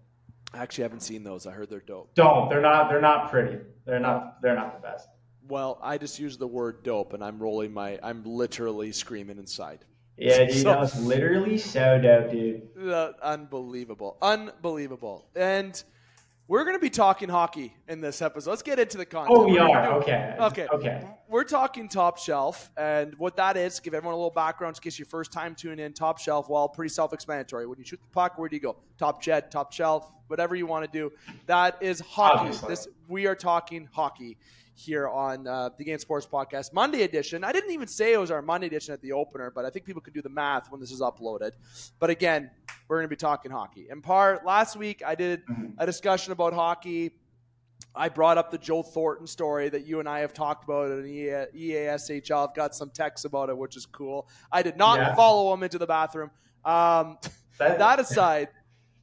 I 0.52 0.58
actually 0.58 0.82
haven't 0.82 1.00
seen 1.00 1.22
those 1.22 1.46
i 1.46 1.52
heard 1.52 1.70
they're 1.70 1.80
dope 1.80 2.14
Don't. 2.14 2.48
They're 2.48 2.60
not. 2.60 2.88
They're 2.88 3.00
not 3.00 3.30
pretty. 3.30 3.58
They're 3.86 4.00
not. 4.00 4.42
They're 4.42 4.56
not 4.56 4.80
the 4.80 4.86
best. 4.86 5.08
Well, 5.48 5.78
I 5.82 5.98
just 5.98 6.18
used 6.18 6.38
the 6.38 6.46
word 6.46 6.82
dope, 6.82 7.12
and 7.12 7.24
I'm 7.24 7.38
rolling 7.38 7.72
my. 7.72 7.98
I'm 8.02 8.24
literally 8.24 8.92
screaming 8.92 9.38
inside. 9.38 9.84
Yeah, 10.16 10.44
dude, 10.44 10.56
So- 10.58 10.64
that 10.64 10.78
was 10.80 11.00
literally 11.02 11.56
so 11.56 12.00
dope, 12.00 12.30
dude. 12.30 12.68
Uh, 12.88 13.12
unbelievable, 13.22 14.18
unbelievable, 14.20 15.28
and 15.34 15.82
we're 16.50 16.64
going 16.64 16.74
to 16.74 16.80
be 16.80 16.90
talking 16.90 17.28
hockey 17.28 17.72
in 17.86 18.00
this 18.00 18.20
episode. 18.20 18.50
Let's 18.50 18.62
get 18.62 18.80
into 18.80 18.98
the 18.98 19.06
content. 19.06 19.38
Oh, 19.38 19.44
we 19.44 19.52
We're 19.52 19.68
are. 19.68 19.92
Okay. 20.00 20.34
Okay. 20.40 20.66
Okay. 20.72 21.06
We're 21.28 21.44
talking 21.44 21.88
top 21.88 22.18
shelf, 22.18 22.72
and 22.76 23.14
what 23.18 23.36
that 23.36 23.56
is, 23.56 23.78
give 23.78 23.94
everyone 23.94 24.14
a 24.14 24.16
little 24.16 24.32
background 24.32 24.76
in 24.76 24.82
case 24.82 24.98
your 24.98 25.06
first 25.06 25.32
time 25.32 25.54
tuning 25.54 25.78
in. 25.78 25.92
Top 25.92 26.18
shelf, 26.18 26.48
well, 26.48 26.68
pretty 26.68 26.88
self-explanatory. 26.88 27.68
When 27.68 27.78
you 27.78 27.84
shoot 27.84 28.00
the 28.02 28.12
puck, 28.12 28.36
where 28.36 28.48
do 28.48 28.56
you 28.56 28.60
go? 28.60 28.78
Top 28.98 29.22
jet, 29.22 29.52
top 29.52 29.72
shelf, 29.72 30.10
whatever 30.26 30.56
you 30.56 30.66
want 30.66 30.84
to 30.84 30.98
do. 30.98 31.12
That 31.46 31.80
is 31.80 32.00
hockey. 32.00 32.38
Obviously. 32.40 32.68
This 32.68 32.88
we 33.06 33.28
are 33.28 33.36
talking 33.36 33.88
hockey 33.92 34.36
here 34.80 35.08
on 35.08 35.46
uh, 35.46 35.68
the 35.76 35.84
Game 35.84 35.98
Sports 35.98 36.26
Podcast 36.26 36.72
Monday 36.72 37.02
edition. 37.02 37.44
I 37.44 37.52
didn't 37.52 37.70
even 37.72 37.86
say 37.88 38.12
it 38.14 38.18
was 38.18 38.30
our 38.30 38.40
Monday 38.42 38.66
edition 38.66 38.94
at 38.94 39.02
the 39.02 39.12
opener, 39.12 39.50
but 39.54 39.64
I 39.64 39.70
think 39.70 39.84
people 39.84 40.00
could 40.00 40.14
do 40.14 40.22
the 40.22 40.28
math 40.30 40.70
when 40.70 40.80
this 40.80 40.90
is 40.90 41.00
uploaded. 41.00 41.52
But 41.98 42.10
again, 42.10 42.50
we're 42.88 42.96
going 42.96 43.04
to 43.04 43.08
be 43.08 43.16
talking 43.16 43.50
hockey. 43.50 43.88
And 43.90 44.02
part 44.02 44.44
last 44.44 44.76
week, 44.76 45.02
I 45.06 45.14
did 45.14 45.42
a 45.78 45.84
discussion 45.86 46.32
about 46.32 46.52
hockey. 46.54 47.12
I 47.94 48.08
brought 48.08 48.38
up 48.38 48.50
the 48.50 48.58
Joe 48.58 48.82
Thornton 48.82 49.26
story 49.26 49.68
that 49.68 49.84
you 49.86 50.00
and 50.00 50.08
I 50.08 50.20
have 50.20 50.32
talked 50.32 50.64
about 50.64 50.90
in 50.90 51.06
E 51.06 51.26
EASHL. 51.26 52.48
I've 52.48 52.54
got 52.54 52.74
some 52.74 52.90
texts 52.90 53.24
about 53.24 53.48
it, 53.50 53.58
which 53.58 53.76
is 53.76 53.84
cool. 53.86 54.28
I 54.50 54.62
did 54.62 54.76
not 54.76 54.98
Yeah. 54.98 55.14
follow 55.14 55.52
him 55.52 55.62
into 55.62 55.78
the 55.78 55.86
bathroom. 55.86 56.30
Um, 56.64 57.18
That, 57.58 57.78
that 57.78 58.00
aside, 58.00 58.48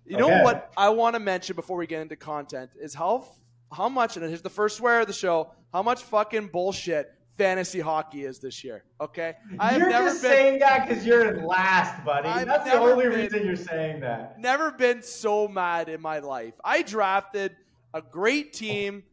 you 0.04 0.18
know 0.18 0.42
what 0.42 0.72
I 0.76 0.90
want 0.90 1.14
to 1.14 1.20
mention 1.20 1.56
before 1.56 1.78
we 1.78 1.86
get 1.86 2.02
into 2.02 2.16
content 2.16 2.72
is 2.82 2.96
how 2.96 3.28
how 3.72 3.88
much, 3.88 4.18
and 4.18 4.26
here's 4.26 4.42
the 4.42 4.50
first 4.50 4.78
swear 4.78 5.02
of 5.02 5.06
the 5.08 5.14
show, 5.14 5.52
how 5.78 5.84
much 5.84 6.02
fucking 6.02 6.48
bullshit 6.48 7.14
fantasy 7.38 7.80
hockey 7.80 8.24
is 8.26 8.40
this 8.40 8.64
year. 8.64 8.84
Okay, 9.00 9.36
I've 9.60 9.78
you're 9.78 9.90
never 9.90 10.08
just 10.08 10.24
been 10.24 10.32
saying 10.32 10.60
that 10.60 10.88
because 10.90 11.06
you're 11.06 11.36
in 11.36 11.46
last, 11.46 12.04
buddy. 12.04 12.28
I've 12.28 12.48
That's 12.48 12.64
the 12.68 12.80
only 12.80 13.08
been- 13.08 13.20
reason 13.20 13.46
you're 13.46 13.56
saying 13.56 14.00
that. 14.00 14.40
never 14.40 14.72
been 14.72 15.04
so 15.04 15.48
mad 15.48 15.88
in 15.88 16.02
my 16.02 16.18
life. 16.18 16.56
I 16.66 16.82
drafted 16.82 17.56
a 17.94 18.02
great 18.02 18.54
team. 18.54 19.04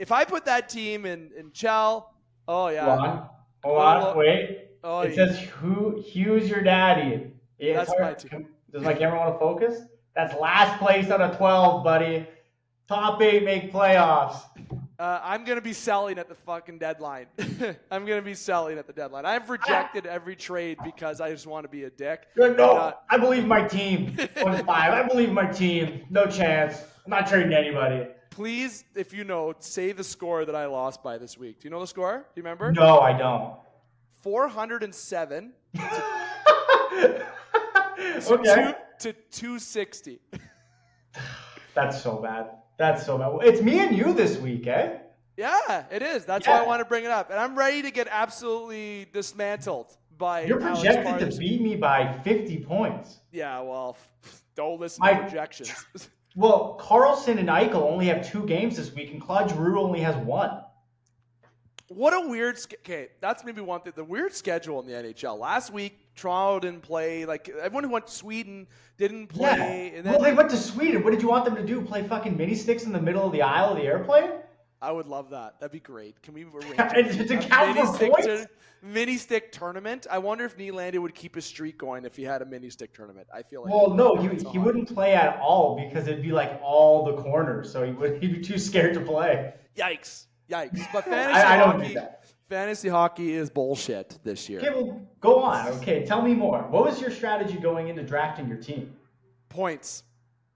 If 0.00 0.10
I 0.10 0.24
put 0.24 0.44
that 0.46 0.68
team 0.68 1.06
in 1.06 1.30
in 1.38 1.52
Chell, 1.52 2.12
oh 2.48 2.66
yeah, 2.66 2.84
Hold 2.84 2.98
on. 2.98 3.16
Hold 3.18 3.28
Oh, 3.78 4.08
on. 4.10 4.16
Wait. 4.18 4.70
oh 4.82 5.00
it 5.02 5.10
yeah. 5.10 5.14
says 5.26 5.38
who 5.38 6.02
Hughes 6.02 6.50
your 6.50 6.62
daddy. 6.64 7.30
Yeah, 7.60 7.74
That's 7.76 7.92
my 7.96 8.14
team. 8.14 8.48
Does 8.72 8.82
my 8.82 8.92
camera 8.94 9.20
want 9.20 9.34
to 9.34 9.38
focus? 9.38 9.82
That's 10.16 10.34
last 10.34 10.80
place 10.80 11.10
out 11.10 11.20
of 11.20 11.36
twelve, 11.36 11.84
buddy. 11.84 12.26
Top 12.88 13.22
eight 13.22 13.44
make 13.44 13.72
playoffs. 13.72 14.40
Uh, 14.98 15.20
I'm 15.22 15.44
gonna 15.44 15.60
be 15.60 15.72
selling 15.72 16.18
at 16.18 16.28
the 16.28 16.34
fucking 16.34 16.78
deadline. 16.78 17.26
I'm 17.90 18.04
gonna 18.04 18.20
be 18.20 18.34
selling 18.34 18.78
at 18.78 18.88
the 18.88 18.92
deadline. 18.92 19.24
I've 19.26 19.48
rejected 19.48 20.06
every 20.06 20.34
trade 20.34 20.76
because 20.82 21.20
I 21.20 21.30
just 21.30 21.46
want 21.46 21.62
to 21.62 21.68
be 21.68 21.84
a 21.84 21.90
dick. 21.90 22.26
No, 22.36 22.52
uh, 22.52 22.94
I 23.08 23.16
believe 23.16 23.44
my 23.44 23.62
team. 23.62 24.16
One 24.40 24.64
five. 24.64 24.92
I 24.92 25.06
believe 25.06 25.30
my 25.30 25.46
team. 25.46 26.04
No 26.10 26.26
chance. 26.26 26.82
I'm 27.04 27.10
not 27.10 27.28
trading 27.28 27.52
anybody. 27.52 28.08
please, 28.30 28.84
if 28.96 29.12
you 29.14 29.22
know, 29.22 29.54
say 29.60 29.92
the 29.92 30.02
score 30.02 30.44
that 30.44 30.56
I 30.56 30.66
lost 30.66 31.00
by 31.02 31.16
this 31.16 31.38
week. 31.38 31.60
Do 31.60 31.66
you 31.66 31.70
know 31.70 31.80
the 31.80 31.86
score? 31.86 32.18
Do 32.18 32.24
you 32.34 32.42
remember? 32.42 32.72
No, 32.72 32.98
I 32.98 33.16
don't. 33.16 33.54
407 34.22 35.52
okay. 35.80 35.84
to, 38.26 38.76
to 38.98 39.12
260. 39.30 40.20
That's 41.74 42.02
so 42.02 42.16
bad. 42.16 42.50
That's 42.78 43.04
so 43.04 43.18
bad. 43.18 43.46
It's 43.46 43.60
me 43.60 43.80
and 43.80 43.96
you 43.96 44.14
this 44.14 44.38
week, 44.38 44.66
eh? 44.66 44.98
Yeah, 45.36 45.84
it 45.90 46.00
is. 46.02 46.24
That's 46.24 46.46
why 46.46 46.58
I 46.58 46.62
want 46.66 46.80
to 46.80 46.84
bring 46.84 47.04
it 47.04 47.10
up. 47.10 47.30
And 47.30 47.38
I'm 47.38 47.56
ready 47.56 47.82
to 47.82 47.90
get 47.90 48.08
absolutely 48.10 49.08
dismantled 49.12 49.96
by 50.16 50.44
You're 50.44 50.60
projected 50.60 51.30
to 51.30 51.38
beat 51.38 51.60
me 51.60 51.76
by 51.76 52.18
50 52.24 52.58
points. 52.64 53.18
Yeah, 53.30 53.60
well, 53.60 53.96
don't 54.56 54.80
listen 54.80 55.00
My- 55.02 55.14
to 55.14 55.20
projections. 55.22 55.74
Well, 56.36 56.74
Carlson 56.74 57.38
and 57.38 57.48
Eichel 57.48 57.82
only 57.82 58.06
have 58.06 58.30
two 58.30 58.46
games 58.46 58.76
this 58.76 58.94
week, 58.94 59.10
and 59.10 59.20
Claude 59.20 59.50
Giroux 59.50 59.80
only 59.80 59.98
has 60.00 60.14
one. 60.18 60.62
What 61.88 62.12
a 62.12 62.28
weird. 62.28 62.58
Okay, 62.84 63.08
that's 63.20 63.44
maybe 63.44 63.60
one 63.60 63.80
thing. 63.80 63.94
The 63.96 64.04
weird 64.04 64.34
schedule 64.34 64.80
in 64.80 64.86
the 64.86 64.92
NHL. 64.92 65.38
Last 65.38 65.72
week, 65.72 65.98
Toronto 66.14 66.60
didn't 66.60 66.82
play. 66.82 67.24
Like 67.24 67.48
everyone 67.48 67.84
who 67.84 67.90
went 67.90 68.06
to 68.08 68.12
Sweden 68.12 68.66
didn't 68.98 69.28
play. 69.28 69.92
And 69.96 70.04
then 70.04 70.14
well, 70.14 70.22
they 70.22 70.34
went 70.34 70.50
to 70.50 70.56
Sweden. 70.56 71.02
What 71.02 71.12
did 71.12 71.22
you 71.22 71.28
want 71.28 71.46
them 71.46 71.56
to 71.56 71.64
do? 71.64 71.80
Play 71.80 72.06
fucking 72.06 72.36
mini 72.36 72.54
sticks 72.54 72.84
in 72.84 72.92
the 72.92 73.00
middle 73.00 73.24
of 73.24 73.32
the 73.32 73.42
aisle 73.42 73.70
of 73.70 73.78
the 73.78 73.84
airplane? 73.84 74.30
I 74.80 74.92
would 74.92 75.06
love 75.06 75.30
that. 75.30 75.58
That'd 75.58 75.72
be 75.72 75.80
great. 75.80 76.20
Can 76.22 76.34
we 76.34 76.44
arrange 76.54 77.16
a, 77.16 77.24
to 77.24 77.36
count 77.38 77.74
mini 77.74 77.86
stick 77.86 78.12
tur- 78.22 78.46
mini 78.82 79.16
stick 79.16 79.50
tournament? 79.50 80.06
I 80.10 80.18
wonder 80.18 80.44
if 80.44 80.56
Nylander 80.56 80.98
would 80.98 81.14
keep 81.14 81.34
his 81.34 81.44
streak 81.44 81.78
going 81.78 82.04
if 82.04 82.14
he 82.16 82.22
had 82.22 82.42
a 82.42 82.46
mini 82.46 82.70
stick 82.70 82.94
tournament. 82.94 83.26
I 83.34 83.42
feel 83.42 83.64
like. 83.64 83.72
Well, 83.72 83.94
no, 83.94 84.14
he, 84.14 84.28
he 84.50 84.58
wouldn't 84.58 84.92
play 84.92 85.14
at 85.14 85.40
all 85.40 85.76
because 85.76 86.06
it'd 86.06 86.22
be 86.22 86.32
like 86.32 86.60
all 86.62 87.04
the 87.04 87.20
corners, 87.22 87.72
so 87.72 87.84
he 87.84 87.92
would 87.92 88.18
he'd 88.22 88.34
be 88.34 88.40
too 88.40 88.58
scared 88.58 88.94
to 88.94 89.00
play. 89.00 89.54
Yikes! 89.76 90.26
Yikes! 90.50 90.86
But 90.92 91.04
fantasy 91.04 91.40
I, 91.42 91.54
I 91.54 91.56
don't 91.58 91.72
hockey, 91.80 91.88
do 91.88 91.94
that. 91.94 92.24
fantasy 92.48 92.88
hockey 92.88 93.32
is 93.34 93.50
bullshit 93.50 94.18
this 94.24 94.48
year. 94.48 94.60
Okay, 94.60 94.70
well, 94.70 95.00
go 95.20 95.40
on. 95.40 95.68
Okay, 95.74 96.04
tell 96.06 96.22
me 96.22 96.34
more. 96.34 96.62
What 96.70 96.84
was 96.84 97.00
your 97.00 97.10
strategy 97.10 97.58
going 97.58 97.88
into 97.88 98.02
drafting 98.02 98.48
your 98.48 98.56
team? 98.58 98.94
Points, 99.48 100.04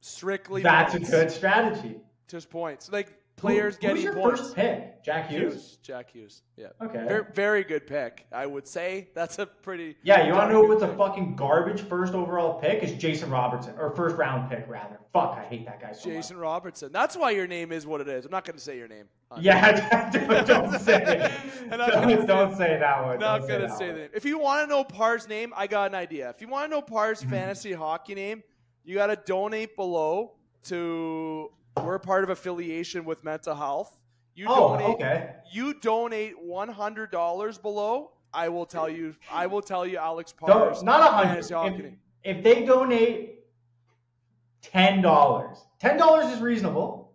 strictly. 0.00 0.62
That's 0.62 0.94
a 0.94 1.00
good 1.00 1.30
strategy. 1.30 1.96
Just 2.28 2.48
points. 2.50 2.90
Like 2.90 3.18
players 3.36 3.74
Who- 3.76 3.80
getting 3.80 3.96
who's 3.96 4.04
your 4.04 4.14
points. 4.14 4.40
first 4.40 4.54
pick? 4.56 5.02
Jack 5.02 5.28
Hughes. 5.30 5.52
Hughes, 5.54 5.78
Jack 5.82 6.10
Hughes. 6.12 6.42
Yeah. 6.56 6.68
Okay. 6.80 7.04
Very, 7.08 7.24
very 7.34 7.64
good 7.64 7.88
pick. 7.88 8.24
I 8.30 8.46
would 8.46 8.68
say 8.68 9.08
that's 9.16 9.40
a 9.40 9.46
pretty. 9.46 9.96
Yeah, 10.04 10.24
you 10.26 10.32
want 10.32 10.50
to 10.50 10.52
know 10.52 10.60
good 10.62 10.68
what's 10.70 10.82
a 10.84 10.88
pick. 10.88 10.96
fucking 10.96 11.34
garbage 11.34 11.80
first 11.80 12.14
overall 12.14 12.60
pick? 12.60 12.84
Is 12.84 12.92
Jason 12.92 13.28
Robertson 13.30 13.74
or 13.78 13.90
first 13.96 14.16
round 14.16 14.48
pick 14.48 14.64
rather? 14.68 15.00
Fuck, 15.12 15.36
I 15.36 15.42
hate 15.44 15.66
that 15.66 15.80
guy 15.80 15.90
so 15.90 16.08
Jason 16.08 16.36
Robertson. 16.36 16.92
That's 16.92 17.16
why 17.16 17.32
your 17.32 17.48
name 17.48 17.72
is 17.72 17.84
what 17.84 18.00
it 18.00 18.06
is. 18.06 18.24
I'm 18.24 18.30
not 18.30 18.44
going 18.44 18.54
to 18.56 18.62
say 18.62 18.78
your 18.78 18.86
name. 18.88 19.06
Yeah, 19.40 20.10
don't, 20.12 20.46
don't 20.46 20.78
say 20.80 21.02
it. 21.02 21.70
gonna 21.70 21.86
Don't, 21.90 22.26
don't 22.26 22.54
say 22.56 22.78
that 22.78 23.02
one. 23.04 23.18
Not 23.18 23.40
gonna 23.48 23.66
that 23.66 23.78
say 23.78 23.86
one. 23.86 23.94
the 23.94 24.00
name. 24.02 24.10
If 24.14 24.26
you 24.26 24.38
want 24.38 24.68
to 24.68 24.72
know 24.72 24.84
Parr's 24.84 25.26
name, 25.26 25.54
I 25.56 25.66
got 25.66 25.88
an 25.90 25.94
idea. 25.94 26.28
If 26.30 26.42
you 26.42 26.48
want 26.48 26.66
to 26.66 26.76
know 26.76 26.82
Parr's 26.82 27.22
Mm-hmm. 27.22 27.30
fantasy 27.30 27.72
hockey 27.72 28.14
name, 28.14 28.42
you 28.84 28.94
got 28.96 29.06
to 29.06 29.16
donate 29.16 29.74
below 29.74 30.32
to. 30.64 31.50
We're 31.80 31.98
part 31.98 32.24
of 32.24 32.30
affiliation 32.30 33.04
with 33.04 33.24
Mental 33.24 33.54
Health. 33.54 33.98
You 34.34 34.46
Oh, 34.48 34.76
donate. 34.78 34.94
okay. 34.94 35.34
You 35.52 35.74
donate 35.74 36.42
one 36.42 36.68
hundred 36.68 37.10
dollars 37.10 37.58
below. 37.58 38.12
I 38.32 38.48
will 38.48 38.66
tell 38.66 38.88
you. 38.88 39.14
I 39.30 39.46
will 39.46 39.60
tell 39.62 39.86
you, 39.86 39.98
Alex 39.98 40.32
Parr's 40.32 40.80
Don't, 40.80 40.88
a 40.88 41.10
hundred. 41.10 41.96
If, 42.24 42.36
if 42.38 42.42
they 42.44 42.64
donate 42.64 43.40
ten 44.62 45.02
dollars, 45.02 45.58
ten 45.78 45.96
dollars 45.98 46.26
is 46.32 46.40
reasonable. 46.40 47.12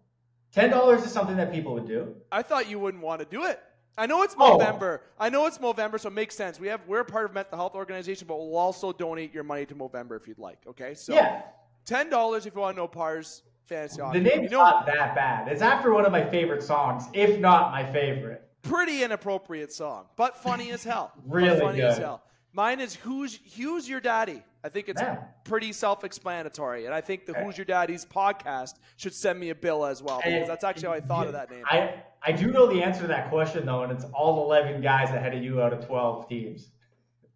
Ten 0.52 0.70
dollars 0.70 1.04
is 1.04 1.12
something 1.12 1.38
that 1.38 1.52
people 1.52 1.74
would 1.74 1.88
do. 1.88 2.16
I 2.32 2.42
thought 2.42 2.70
you 2.70 2.80
wouldn't 2.80 3.04
want 3.04 3.20
to 3.20 3.26
do 3.26 3.46
it. 3.46 3.60
I 3.98 4.06
know 4.06 4.22
it's 4.22 4.36
Oh. 4.38 4.58
Movember. 4.60 5.00
I 5.20 5.30
know 5.30 5.48
it's 5.48 5.58
Movember, 5.58 6.00
so 6.00 6.10
it 6.10 6.14
makes 6.14 6.36
sense. 6.36 6.60
We 6.60 6.68
have 6.68 6.82
we're 6.88 7.04
part 7.04 7.26
of 7.26 7.34
mental 7.34 7.58
health 7.58 7.74
organization, 7.74 8.28
but 8.28 8.38
we'll 8.38 8.56
also 8.58 8.92
donate 8.92 9.34
your 9.34 9.44
money 9.44 9.66
to 9.66 9.76
Movember 9.76 10.20
if 10.20 10.28
you'd 10.28 10.38
like. 10.40 10.60
Okay, 10.68 10.94
so 10.94 11.14
yeah, 11.16 11.42
ten 11.86 12.10
dollars 12.10 12.46
if 12.46 12.54
you 12.54 12.62
want 12.62 12.76
to 12.76 12.82
know 12.82 12.88
Parr's 12.88 13.42
fantasy 13.68 14.02
the 14.14 14.20
name's 14.20 14.44
you 14.44 14.50
know, 14.58 14.64
not 14.64 14.86
that 14.88 15.14
bad. 15.16 15.48
It's 15.48 15.62
after 15.62 15.94
one 15.94 16.06
of 16.06 16.12
my 16.12 16.24
favorite 16.30 16.64
songs, 16.64 17.04
if 17.14 17.40
not 17.40 17.72
my 17.72 17.84
favorite. 17.92 18.48
pretty 18.64 19.04
inappropriate 19.04 19.72
song, 19.72 20.06
but 20.16 20.38
funny 20.38 20.72
as 20.72 20.84
hell. 20.84 21.12
But 21.26 21.34
Really 21.36 21.60
funny 21.60 21.82
as 21.82 21.98
hell. 21.98 22.24
Mine 22.54 22.80
is 22.80 22.96
who's 22.96 23.40
who's 23.58 23.88
your 23.88 24.00
daddy. 24.00 24.42
I 24.64 24.70
think 24.70 24.90
it's 24.90 25.02
Yeah. 25.02 25.18
pretty 25.44 25.72
self-explanatory, 25.72 26.86
and 26.86 26.94
I 26.94 27.00
think 27.00 27.26
the. 27.26 27.34
Who's 27.34 27.58
Your 27.58 27.64
Daddy's 27.66 28.04
podcast 28.04 28.74
should 28.98 29.14
send 29.14 29.40
me 29.40 29.50
a 29.52 29.56
bill 29.56 29.86
as 29.86 30.02
well 30.02 30.20
because 30.24 30.48
that's 30.48 30.64
actually 30.64 30.88
how 30.90 30.94
I 30.94 31.00
thought 31.00 31.28
of 31.28 31.34
that 31.34 31.50
name. 31.52 31.64
I 31.70 31.94
I 32.22 32.32
do 32.32 32.52
know 32.52 32.66
the 32.68 32.82
answer 32.84 33.02
to 33.02 33.08
that 33.08 33.30
question 33.30 33.66
though, 33.66 33.84
and 33.84 33.92
it's 33.92 34.06
all 34.06 34.44
eleven 34.44 34.82
guys 34.82 35.10
ahead 35.12 35.34
of 35.36 35.44
you 35.44 35.62
out 35.62 35.72
of 35.74 35.86
twelve 35.86 36.28
teams. 36.28 36.72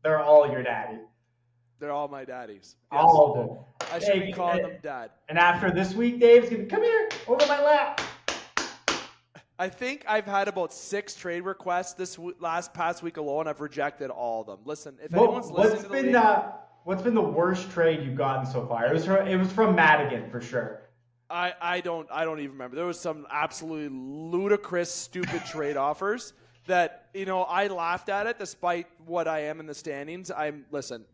They're 0.03 0.19
all 0.19 0.49
your 0.51 0.63
daddy. 0.63 0.97
They're 1.81 1.91
all 1.91 2.07
my 2.07 2.23
daddies. 2.23 2.75
All 2.91 3.31
of 3.31 3.47
them. 3.47 3.57
I 3.91 3.97
should 3.97 4.23
be 4.23 4.31
calling 4.31 4.61
them 4.61 4.73
dad. 4.83 5.09
And 5.29 5.39
after 5.39 5.71
this 5.71 5.95
week, 5.95 6.19
Dave's 6.19 6.47
gonna 6.47 6.65
come 6.65 6.83
here 6.83 7.09
over 7.27 7.43
my 7.47 7.59
lap. 7.59 7.99
I 9.57 9.67
think 9.67 10.05
I've 10.07 10.25
had 10.25 10.47
about 10.47 10.71
six 10.71 11.15
trade 11.15 11.41
requests 11.41 11.93
this 11.93 12.15
w- 12.15 12.35
last 12.39 12.71
past 12.73 13.01
week 13.01 13.17
alone. 13.17 13.47
I've 13.47 13.61
rejected 13.61 14.11
all 14.11 14.41
of 14.41 14.47
them. 14.47 14.59
Listen, 14.63 14.95
if 15.03 15.11
What, 15.11 15.23
anyone's 15.23 15.49
listening 15.49 15.71
what's 15.71 15.81
to 15.81 15.87
the 15.87 15.93
been 15.93 16.05
league, 16.05 16.15
uh, 16.15 16.51
what's 16.83 17.01
been 17.01 17.15
the 17.15 17.21
worst 17.21 17.71
trade 17.71 18.03
you've 18.05 18.15
gotten 18.15 18.45
so 18.45 18.67
far? 18.67 18.85
It 18.85 18.93
was 18.93 19.05
from 19.05 19.27
it 19.27 19.35
was 19.35 19.51
from 19.51 19.73
Madigan 19.75 20.29
for 20.29 20.39
sure. 20.39 20.83
I, 21.31 21.53
I 21.59 21.81
don't 21.81 22.07
I 22.11 22.25
don't 22.25 22.39
even 22.39 22.51
remember. 22.51 22.75
There 22.75 22.85
was 22.85 22.99
some 22.99 23.25
absolutely 23.31 23.89
ludicrous, 23.97 24.93
stupid 24.93 25.45
trade 25.45 25.77
offers 25.77 26.33
that 26.67 27.07
you 27.15 27.25
know 27.25 27.41
I 27.41 27.67
laughed 27.67 28.09
at 28.09 28.27
it 28.27 28.37
despite 28.37 28.85
what 29.07 29.27
I 29.27 29.39
am 29.39 29.59
in 29.59 29.65
the 29.65 29.73
standings. 29.73 30.29
I'm 30.29 30.65
listen. 30.69 31.05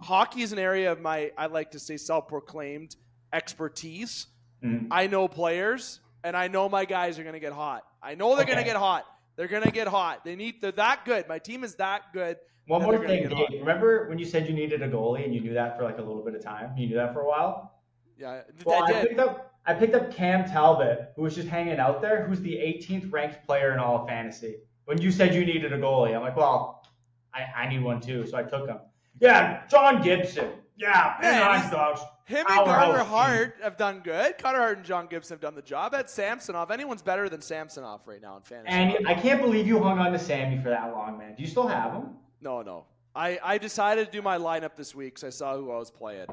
Hockey 0.00 0.42
is 0.42 0.52
an 0.52 0.58
area 0.58 0.90
of 0.92 1.00
my 1.00 1.30
I 1.38 1.46
like 1.46 1.70
to 1.72 1.78
say 1.78 1.96
self-proclaimed 1.96 2.96
expertise. 3.32 4.26
Mhm. 4.62 4.88
I 4.90 5.06
know 5.06 5.28
players 5.28 6.00
and 6.22 6.36
I 6.36 6.48
know 6.48 6.68
my 6.68 6.84
guys 6.84 7.18
are 7.18 7.22
going 7.22 7.34
to 7.34 7.40
get 7.40 7.52
hot. 7.52 7.84
I 8.02 8.14
know 8.14 8.36
they're 8.36 8.46
going 8.46 8.58
to 8.58 8.64
get 8.64 8.76
hot. 8.76 9.04
They're 9.36 9.48
gonna 9.48 9.70
get 9.70 9.88
hot. 9.88 10.24
They 10.24 10.36
need. 10.36 10.60
They're 10.60 10.72
that 10.72 11.04
good. 11.04 11.28
My 11.28 11.38
team 11.38 11.64
is 11.64 11.74
that 11.76 12.12
good. 12.12 12.36
One 12.66 12.82
more 12.82 13.04
thing. 13.06 13.28
Dave. 13.28 13.60
Remember 13.60 14.08
when 14.08 14.18
you 14.18 14.24
said 14.24 14.48
you 14.48 14.54
needed 14.54 14.82
a 14.82 14.88
goalie 14.88 15.24
and 15.24 15.34
you 15.34 15.40
knew 15.40 15.54
that 15.54 15.76
for 15.76 15.84
like 15.84 15.98
a 15.98 16.02
little 16.02 16.24
bit 16.24 16.34
of 16.34 16.42
time? 16.42 16.76
You 16.78 16.86
knew 16.86 16.96
that 16.96 17.12
for 17.12 17.20
a 17.20 17.26
while. 17.26 17.80
Yeah, 18.16 18.42
Well, 18.64 18.84
I 18.84 19.00
I, 19.00 19.02
picked 19.02 19.18
up 19.18 19.54
I 19.66 19.74
picked 19.74 19.94
up 19.94 20.14
Cam 20.14 20.48
Talbot, 20.48 21.12
who 21.16 21.22
was 21.22 21.34
just 21.34 21.48
hanging 21.48 21.78
out 21.78 22.00
there, 22.00 22.26
who's 22.26 22.40
the 22.40 22.54
18th 22.54 23.12
ranked 23.12 23.44
player 23.44 23.72
in 23.72 23.80
all 23.80 24.02
of 24.02 24.08
fantasy. 24.08 24.58
When 24.84 25.00
you 25.02 25.10
said 25.10 25.34
you 25.34 25.44
needed 25.44 25.72
a 25.72 25.78
goalie, 25.78 26.14
I'm 26.14 26.22
like, 26.22 26.36
well, 26.36 26.86
I, 27.34 27.64
I 27.64 27.68
need 27.68 27.82
one 27.82 28.00
too, 28.00 28.24
so 28.26 28.36
I 28.36 28.44
took 28.44 28.68
him. 28.68 28.78
Yeah, 29.20 29.66
John 29.68 30.02
Gibson. 30.02 30.50
Yeah, 30.76 31.14
Yeah, 31.22 31.62
yeah, 31.62 31.70
dogs. 31.70 32.00
Him 32.26 32.46
and 32.48 32.64
Carter. 32.64 33.04
Hart 33.04 33.56
have 33.62 33.76
done 33.76 34.00
good. 34.00 34.38
Carter 34.38 34.58
Hart 34.58 34.78
and 34.78 34.86
John 34.86 35.06
Gibson 35.06 35.34
have 35.34 35.42
done 35.42 35.54
the 35.54 35.62
job. 35.62 35.94
At 35.94 36.08
Samsonov, 36.08 36.70
anyone's 36.70 37.02
better 37.02 37.28
than 37.28 37.42
Samsonov 37.42 38.00
right 38.06 38.20
now 38.20 38.36
in 38.36 38.42
fantasy. 38.42 38.74
And 38.74 39.06
I 39.06 39.14
can't 39.14 39.42
believe 39.42 39.66
you 39.66 39.78
hung 39.82 39.98
on 39.98 40.10
to 40.12 40.18
Sammy 40.18 40.60
for 40.62 40.70
that 40.70 40.90
long, 40.92 41.18
man. 41.18 41.34
Do 41.34 41.42
you 41.42 41.48
still 41.48 41.68
have 41.68 41.92
him? 41.92 42.08
no, 42.40 42.62
no. 42.62 42.86
I, 43.16 43.38
I 43.44 43.58
decided 43.58 44.06
to 44.06 44.10
do 44.10 44.22
my 44.22 44.38
lineup 44.38 44.74
this 44.74 44.92
week 44.92 45.14
because 45.14 45.24
I 45.24 45.30
saw 45.30 45.56
who 45.56 45.70
I 45.70 45.76
was 45.76 45.90
playing. 45.90 46.26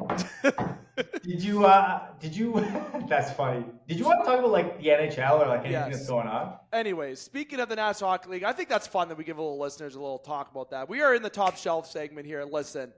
Did 1.24 1.42
you? 1.44 1.66
uh 1.66 2.02
Did 2.20 2.36
you? 2.36 2.54
that's 3.08 3.32
funny. 3.34 3.66
Did 3.88 3.98
you 4.00 4.06
want 4.06 4.22
to 4.24 4.26
talk 4.30 4.40
about 4.40 4.52
like 4.52 4.78
the 4.82 4.90
NHL 4.90 5.40
or 5.40 5.48
like 5.48 5.60
anything 5.62 5.72
Yes. 5.74 5.92
that's 5.94 6.08
going 6.08 6.28
on? 6.28 6.56
Anyways, 6.74 7.20
speaking 7.20 7.60
of 7.60 7.70
the 7.70 7.76
National 7.76 8.10
Hockey 8.10 8.30
League, 8.30 8.44
I 8.44 8.52
think 8.54 8.70
that's 8.70 8.88
fun 8.88 9.08
that 9.10 9.18
we 9.18 9.24
give 9.24 9.38
a 9.38 9.42
little 9.42 9.60
listeners 9.60 9.96
a 9.96 10.00
little 10.02 10.20
talk 10.20 10.52
about 10.52 10.70
that. 10.72 10.90
We 10.90 11.02
are 11.02 11.16
in 11.16 11.22
the 11.24 11.30
top 11.30 11.58
shelf 11.58 11.90
segment 11.90 12.26
here. 12.28 12.44
Listen, 12.44 12.92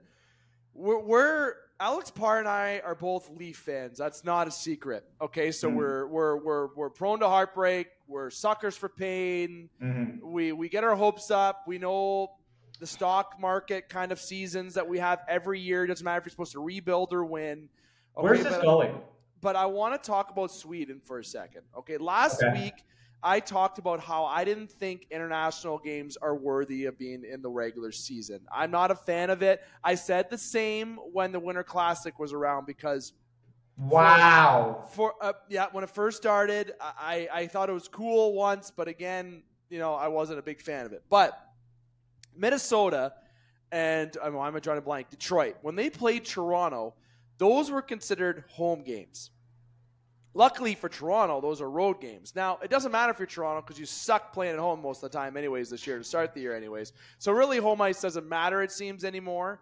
we're, 0.74 0.98
we're 0.98 1.54
Alex 1.80 2.10
Parr 2.10 2.38
and 2.40 2.48
I 2.48 2.80
are 2.84 2.94
both 2.94 3.30
Leaf 3.30 3.58
fans. 3.58 3.96
That's 3.98 4.24
not 4.24 4.48
a 4.48 4.50
secret. 4.50 5.04
Okay, 5.20 5.50
so 5.52 5.68
Mhm. 5.70 5.74
we're 5.76 6.06
we're 6.08 6.36
we're 6.36 6.68
we're 6.74 6.90
prone 6.90 7.20
to 7.20 7.28
heartbreak. 7.28 7.88
We're 8.08 8.30
suckers 8.30 8.76
for 8.76 8.88
pain. 8.88 9.68
Mm-hmm. 9.82 10.30
We 10.30 10.52
we 10.52 10.68
get 10.68 10.84
our 10.84 10.94
hopes 10.96 11.30
up. 11.30 11.62
We 11.66 11.78
know 11.78 12.32
the 12.80 12.86
stock 12.88 13.40
market 13.40 13.88
kind 13.88 14.10
of 14.12 14.20
seasons 14.20 14.74
that 14.74 14.86
we 14.86 14.98
have 14.98 15.20
every 15.28 15.60
year. 15.60 15.84
It 15.84 15.88
doesn't 15.88 16.04
matter 16.04 16.18
if 16.18 16.24
you're 16.26 16.30
supposed 16.30 16.52
to 16.52 16.60
rebuild 16.60 17.12
or 17.12 17.24
win. 17.24 17.68
Okay, 18.16 18.22
Where's 18.24 18.42
this 18.44 18.54
but- 18.54 18.62
going? 18.62 19.00
but 19.40 19.56
I 19.56 19.66
want 19.66 20.00
to 20.00 20.06
talk 20.06 20.30
about 20.30 20.50
Sweden 20.50 21.00
for 21.04 21.18
a 21.18 21.24
second. 21.24 21.62
Okay, 21.76 21.98
last 21.98 22.42
Okay. 22.42 22.52
week 22.64 22.74
I 23.22 23.40
talked 23.40 23.78
about 23.78 24.00
how 24.00 24.24
I 24.26 24.44
didn't 24.44 24.70
think 24.70 25.06
international 25.10 25.78
games 25.78 26.16
are 26.18 26.34
worthy 26.36 26.84
of 26.84 26.98
being 26.98 27.24
in 27.24 27.40
the 27.42 27.50
regular 27.50 27.90
season. 27.90 28.40
I'm 28.52 28.70
not 28.70 28.90
a 28.90 28.94
fan 28.94 29.30
of 29.30 29.42
it. 29.42 29.62
I 29.82 29.94
said 29.94 30.28
the 30.30 30.38
same 30.38 30.96
when 31.12 31.32
the 31.32 31.40
Winter 31.40 31.64
Classic 31.64 32.18
was 32.18 32.32
around 32.32 32.66
because 32.66 33.12
Wow. 33.78 34.84
for 34.92 35.14
uh, 35.20 35.32
yeah, 35.48 35.66
when 35.72 35.82
it 35.84 35.90
first 35.90 36.16
started, 36.18 36.72
I 36.80 37.28
I 37.32 37.46
thought 37.48 37.68
it 37.68 37.72
was 37.72 37.88
cool 37.88 38.34
once, 38.34 38.70
but 38.70 38.88
again, 38.88 39.42
you 39.68 39.78
know, 39.78 39.94
I 39.94 40.08
wasn't 40.08 40.38
a 40.38 40.42
big 40.42 40.60
fan 40.60 40.86
of 40.86 40.92
it. 40.92 41.02
But 41.10 41.32
Minnesota 42.36 43.14
and 43.72 44.16
I'm, 44.22 44.36
I'm 44.38 44.58
drawing 44.60 44.78
a 44.78 44.82
blank. 44.82 45.10
Detroit, 45.10 45.56
when 45.62 45.74
they 45.76 45.90
played 45.90 46.24
Toronto, 46.24 46.94
those 47.38 47.70
were 47.70 47.82
considered 47.82 48.44
home 48.48 48.82
games. 48.82 49.30
Luckily 50.36 50.74
for 50.74 50.88
Toronto, 50.88 51.40
those 51.40 51.60
are 51.60 51.70
road 51.70 52.00
games. 52.00 52.34
Now, 52.34 52.58
it 52.60 52.68
doesn't 52.68 52.90
matter 52.90 53.12
if 53.12 53.20
you're 53.20 53.26
Toronto 53.26 53.62
because 53.62 53.78
you 53.78 53.86
suck 53.86 54.32
playing 54.32 54.54
at 54.54 54.58
home 54.58 54.82
most 54.82 55.02
of 55.02 55.12
the 55.12 55.16
time, 55.16 55.36
anyways, 55.36 55.70
this 55.70 55.86
year 55.86 55.98
to 55.98 56.04
start 56.04 56.34
the 56.34 56.40
year, 56.40 56.56
anyways. 56.56 56.92
So 57.18 57.30
really, 57.30 57.58
home 57.58 57.80
ice 57.80 58.00
doesn't 58.00 58.28
matter, 58.28 58.60
it 58.60 58.72
seems, 58.72 59.04
anymore. 59.04 59.60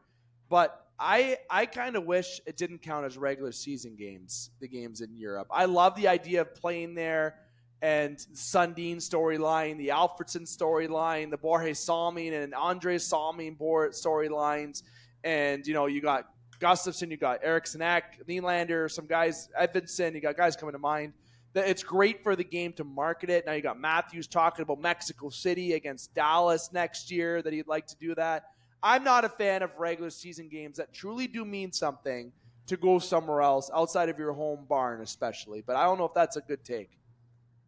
But 0.48 0.86
I 0.98 1.38
I 1.50 1.66
kind 1.66 1.96
of 1.96 2.04
wish 2.04 2.40
it 2.46 2.56
didn't 2.56 2.78
count 2.78 3.04
as 3.04 3.18
regular 3.18 3.52
season 3.52 3.96
games, 3.96 4.50
the 4.60 4.68
games 4.68 5.00
in 5.00 5.14
Europe. 5.14 5.48
I 5.50 5.64
love 5.64 5.94
the 5.96 6.08
idea 6.08 6.42
of 6.42 6.54
playing 6.54 6.94
there 6.94 7.34
and 7.82 8.16
Sundin 8.32 8.98
storyline, 8.98 9.76
the 9.76 9.88
Alfredsson 9.88 10.42
storyline, 10.42 11.30
the 11.30 11.38
Borje 11.38 11.76
Salming 11.76 12.32
and 12.32 12.54
Andre 12.54 12.96
Salming 12.98 13.56
board 13.56 13.92
storylines, 13.92 14.84
and 15.24 15.66
you 15.66 15.74
know 15.74 15.86
you 15.86 16.00
got 16.00 16.28
Gustafson, 16.62 17.10
you 17.10 17.16
got 17.16 17.40
Eriksson 17.42 17.82
Ek, 17.82 18.24
Nylander, 18.28 18.88
some 18.88 19.06
guys, 19.06 19.48
Edvinsson, 19.60 20.14
you 20.14 20.20
got 20.20 20.36
guys 20.36 20.54
coming 20.54 20.74
to 20.74 20.78
mind. 20.78 21.12
It's 21.56 21.82
great 21.82 22.22
for 22.22 22.36
the 22.36 22.44
game 22.44 22.72
to 22.74 22.84
market 22.84 23.30
it. 23.30 23.44
Now 23.46 23.52
you 23.54 23.62
got 23.62 23.80
Matthews 23.80 24.28
talking 24.28 24.62
about 24.62 24.80
Mexico 24.80 25.28
City 25.28 25.72
against 25.72 26.14
Dallas 26.14 26.70
next 26.72 27.10
year 27.10 27.42
that 27.42 27.52
he'd 27.52 27.66
like 27.66 27.88
to 27.88 27.96
do 27.98 28.14
that. 28.14 28.44
I'm 28.80 29.02
not 29.02 29.24
a 29.24 29.28
fan 29.28 29.62
of 29.62 29.70
regular 29.76 30.08
season 30.08 30.48
games 30.48 30.76
that 30.76 30.92
truly 30.92 31.26
do 31.26 31.44
mean 31.44 31.72
something 31.72 32.30
to 32.68 32.76
go 32.76 33.00
somewhere 33.00 33.42
else 33.42 33.68
outside 33.74 34.08
of 34.08 34.16
your 34.16 34.32
home 34.32 34.64
barn, 34.68 35.02
especially. 35.02 35.64
But 35.66 35.74
I 35.74 35.82
don't 35.82 35.98
know 35.98 36.04
if 36.04 36.14
that's 36.14 36.36
a 36.36 36.42
good 36.42 36.62
take. 36.64 36.90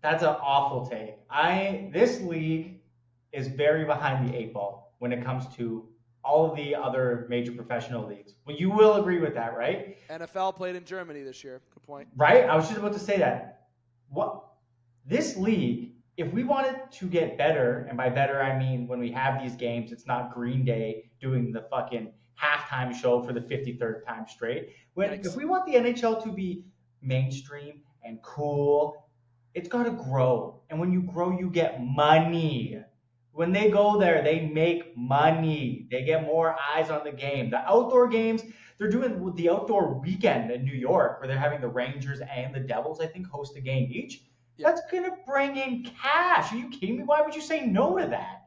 That's 0.03 0.23
an 0.23 0.37
awful 0.41 0.87
take. 0.87 1.17
I 1.29 1.91
this 1.93 2.21
league 2.21 2.79
is 3.33 3.49
very 3.49 3.85
behind 3.85 4.29
the 4.29 4.37
eight 4.37 4.55
ball 4.55 4.95
when 5.01 5.13
it 5.13 5.25
comes 5.25 5.53
to 5.57 5.89
all 6.25 6.51
of 6.51 6.57
the 6.57 6.75
other 6.75 7.27
major 7.29 7.53
professional 7.53 8.07
leagues. 8.07 8.35
Well, 8.47 8.57
you 8.57 8.71
will 8.71 8.95
agree 8.95 9.19
with 9.19 9.35
that, 9.35 9.57
right? 9.57 9.97
NFL 10.09 10.57
played 10.57 10.77
in 10.77 10.85
Germany 10.85 11.23
this 11.23 11.45
year. 11.45 11.61
Good 11.75 11.83
point. 11.83 12.09
Right? 12.17 12.45
I 12.45 12.57
was 12.57 12.67
just 12.67 12.79
about 12.79 12.95
to 12.95 12.99
say 12.99 13.19
that. 13.19 13.67
What 14.09 14.45
this 15.07 15.37
league, 15.37 15.93
if 16.17 16.33
we 16.33 16.45
wanted 16.45 16.77
to 16.93 17.07
get 17.07 17.37
better, 17.37 17.87
and 17.89 17.97
by 17.97 18.09
better 18.09 18.41
I 18.41 18.59
mean 18.59 18.87
when 18.87 19.01
we 19.01 19.11
have 19.13 19.43
these 19.43 19.55
games, 19.55 19.93
it's 19.93 20.07
not 20.07 20.33
Green 20.33 20.65
Day 20.65 21.11
doing 21.21 21.53
the 21.53 21.67
fucking 21.71 22.13
halftime 22.41 22.95
show 22.95 23.23
for 23.23 23.33
the 23.33 23.41
53rd 23.41 24.05
time 24.07 24.27
straight. 24.29 24.71
When 24.95 25.11
Yikes. 25.11 25.27
if 25.27 25.37
we 25.37 25.45
want 25.45 25.67
the 25.67 25.75
NHL 25.75 26.23
to 26.25 26.33
be 26.33 26.65
mainstream 27.03 27.81
and 28.03 28.21
cool, 28.23 29.09
it's 29.55 29.69
got 29.69 29.85
to 29.85 29.91
grow. 29.91 30.61
And 30.71 30.81
when 30.81 30.93
you 30.93 31.03
grow, 31.03 31.39
you 31.39 31.51
get 31.51 31.83
money. 31.83 32.83
When 33.35 33.53
they 33.53 33.69
go 33.69 33.99
there, 33.99 34.23
they 34.23 34.47
make 34.47 34.97
money. 34.97 35.89
They 35.91 36.05
get 36.05 36.23
more 36.23 36.57
eyes 36.73 36.89
on 36.89 37.03
the 37.03 37.11
game. 37.11 37.51
The 37.51 37.59
outdoor 37.69 38.09
games, 38.09 38.43
they're 38.79 38.89
doing 38.89 39.35
the 39.35 39.51
outdoor 39.51 40.01
weekend 40.01 40.53
in 40.53 40.65
New 40.65 40.73
York 40.73 41.19
where 41.19 41.27
they're 41.27 41.37
having 41.37 41.61
the 41.61 41.69
Rangers 41.69 42.21
and 42.21 42.55
the 42.55 42.61
Devils, 42.61 43.01
I 43.01 43.07
think, 43.07 43.27
host 43.27 43.57
a 43.57 43.61
game 43.61 43.91
each. 43.93 44.23
Yeah. 44.57 44.69
That's 44.69 44.83
going 44.89 45.03
to 45.05 45.17
bring 45.27 45.57
in 45.57 45.85
cash. 46.01 46.53
Are 46.53 46.57
you 46.57 46.69
kidding 46.71 46.99
me? 46.99 47.03
Why 47.03 47.23
would 47.23 47.35
you 47.35 47.41
say 47.41 47.67
no 47.67 47.99
to 47.99 48.07
that? 48.07 48.47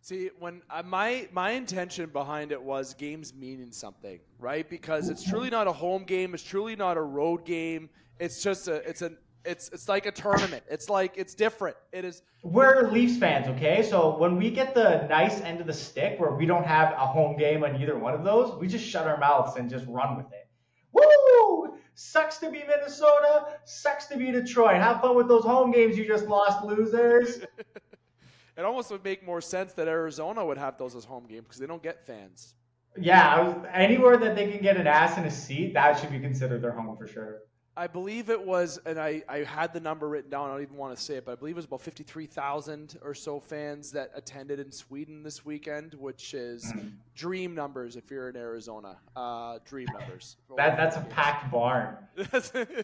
See, 0.00 0.30
when 0.38 0.62
uh, 0.70 0.82
my 0.84 1.28
my 1.32 1.50
intention 1.50 2.10
behind 2.10 2.50
it 2.50 2.60
was 2.62 2.94
games 2.94 3.32
meaning 3.34 3.70
something, 3.72 4.20
right? 4.38 4.68
Because 4.68 5.08
it's 5.08 5.28
truly 5.28 5.50
not 5.50 5.66
a 5.66 5.72
home 5.72 6.04
game. 6.04 6.34
It's 6.34 6.44
truly 6.44 6.76
not 6.76 6.96
a 6.96 7.02
road 7.02 7.44
game. 7.44 7.90
It's 8.18 8.42
just 8.42 8.68
a 8.68 8.88
it's 8.88 9.02
an 9.02 9.18
it's 9.46 9.68
it's 9.70 9.88
like 9.88 10.06
a 10.06 10.12
tournament. 10.12 10.64
It's 10.68 10.90
like 10.90 11.14
it's 11.16 11.34
different. 11.34 11.76
It 11.92 12.04
is 12.04 12.22
We're 12.42 12.90
Leafs 12.90 13.16
fans, 13.16 13.46
okay? 13.48 13.82
So 13.82 14.16
when 14.18 14.36
we 14.36 14.50
get 14.50 14.74
the 14.74 15.06
nice 15.08 15.40
end 15.40 15.60
of 15.60 15.66
the 15.66 15.72
stick 15.72 16.18
where 16.18 16.32
we 16.32 16.46
don't 16.46 16.66
have 16.66 16.92
a 16.92 17.06
home 17.06 17.36
game 17.36 17.64
on 17.64 17.80
either 17.80 17.98
one 17.98 18.14
of 18.14 18.24
those, 18.24 18.58
we 18.58 18.66
just 18.66 18.84
shut 18.84 19.06
our 19.06 19.18
mouths 19.18 19.56
and 19.56 19.70
just 19.70 19.86
run 19.86 20.16
with 20.16 20.26
it. 20.32 20.48
Woo! 20.92 21.78
Sucks 21.94 22.38
to 22.38 22.50
be 22.50 22.62
Minnesota. 22.66 23.58
Sucks 23.64 24.06
to 24.06 24.16
be 24.16 24.30
Detroit. 24.30 24.76
Have 24.76 25.00
fun 25.00 25.16
with 25.16 25.28
those 25.28 25.44
home 25.44 25.70
games 25.70 25.96
you 25.96 26.06
just 26.06 26.26
lost, 26.26 26.64
losers. 26.64 27.38
it 28.56 28.64
almost 28.64 28.90
would 28.90 29.04
make 29.04 29.24
more 29.24 29.40
sense 29.40 29.72
that 29.74 29.88
Arizona 29.88 30.44
would 30.44 30.58
have 30.58 30.76
those 30.76 30.94
as 30.94 31.04
home 31.04 31.26
games 31.26 31.44
because 31.44 31.58
they 31.58 31.66
don't 31.66 31.82
get 31.82 32.06
fans. 32.06 32.54
Yeah, 32.98 33.42
was, 33.42 33.66
anywhere 33.72 34.16
that 34.16 34.34
they 34.34 34.50
can 34.50 34.62
get 34.62 34.76
an 34.76 34.86
ass 34.86 35.18
in 35.18 35.24
a 35.24 35.30
seat, 35.30 35.74
that 35.74 35.98
should 35.98 36.10
be 36.10 36.18
considered 36.18 36.62
their 36.62 36.72
home 36.72 36.96
for 36.96 37.06
sure. 37.06 37.40
I 37.78 37.86
believe 37.86 38.30
it 38.30 38.42
was, 38.42 38.78
and 38.86 38.98
I, 38.98 39.22
I 39.28 39.38
had 39.38 39.72
the 39.74 39.80
number 39.80 40.08
written 40.08 40.30
down. 40.30 40.48
I 40.48 40.52
don't 40.54 40.62
even 40.62 40.76
want 40.76 40.96
to 40.96 41.02
say 41.02 41.16
it, 41.16 41.26
but 41.26 41.32
I 41.32 41.34
believe 41.34 41.54
it 41.54 41.56
was 41.56 41.66
about 41.66 41.82
53,000 41.82 42.98
or 43.02 43.12
so 43.14 43.38
fans 43.38 43.92
that 43.92 44.10
attended 44.14 44.58
in 44.60 44.72
Sweden 44.72 45.22
this 45.22 45.44
weekend, 45.44 45.92
which 45.94 46.32
is 46.32 46.72
dream 47.14 47.54
numbers 47.54 47.96
if 47.96 48.10
you're 48.10 48.30
in 48.30 48.36
Arizona. 48.36 48.96
Uh, 49.14 49.58
dream 49.66 49.88
numbers. 49.98 50.36
That 50.56 50.76
that's 50.76 50.96
a 50.96 51.02
packed 51.02 51.50
barn. 51.50 51.96
Literally, 52.16 52.76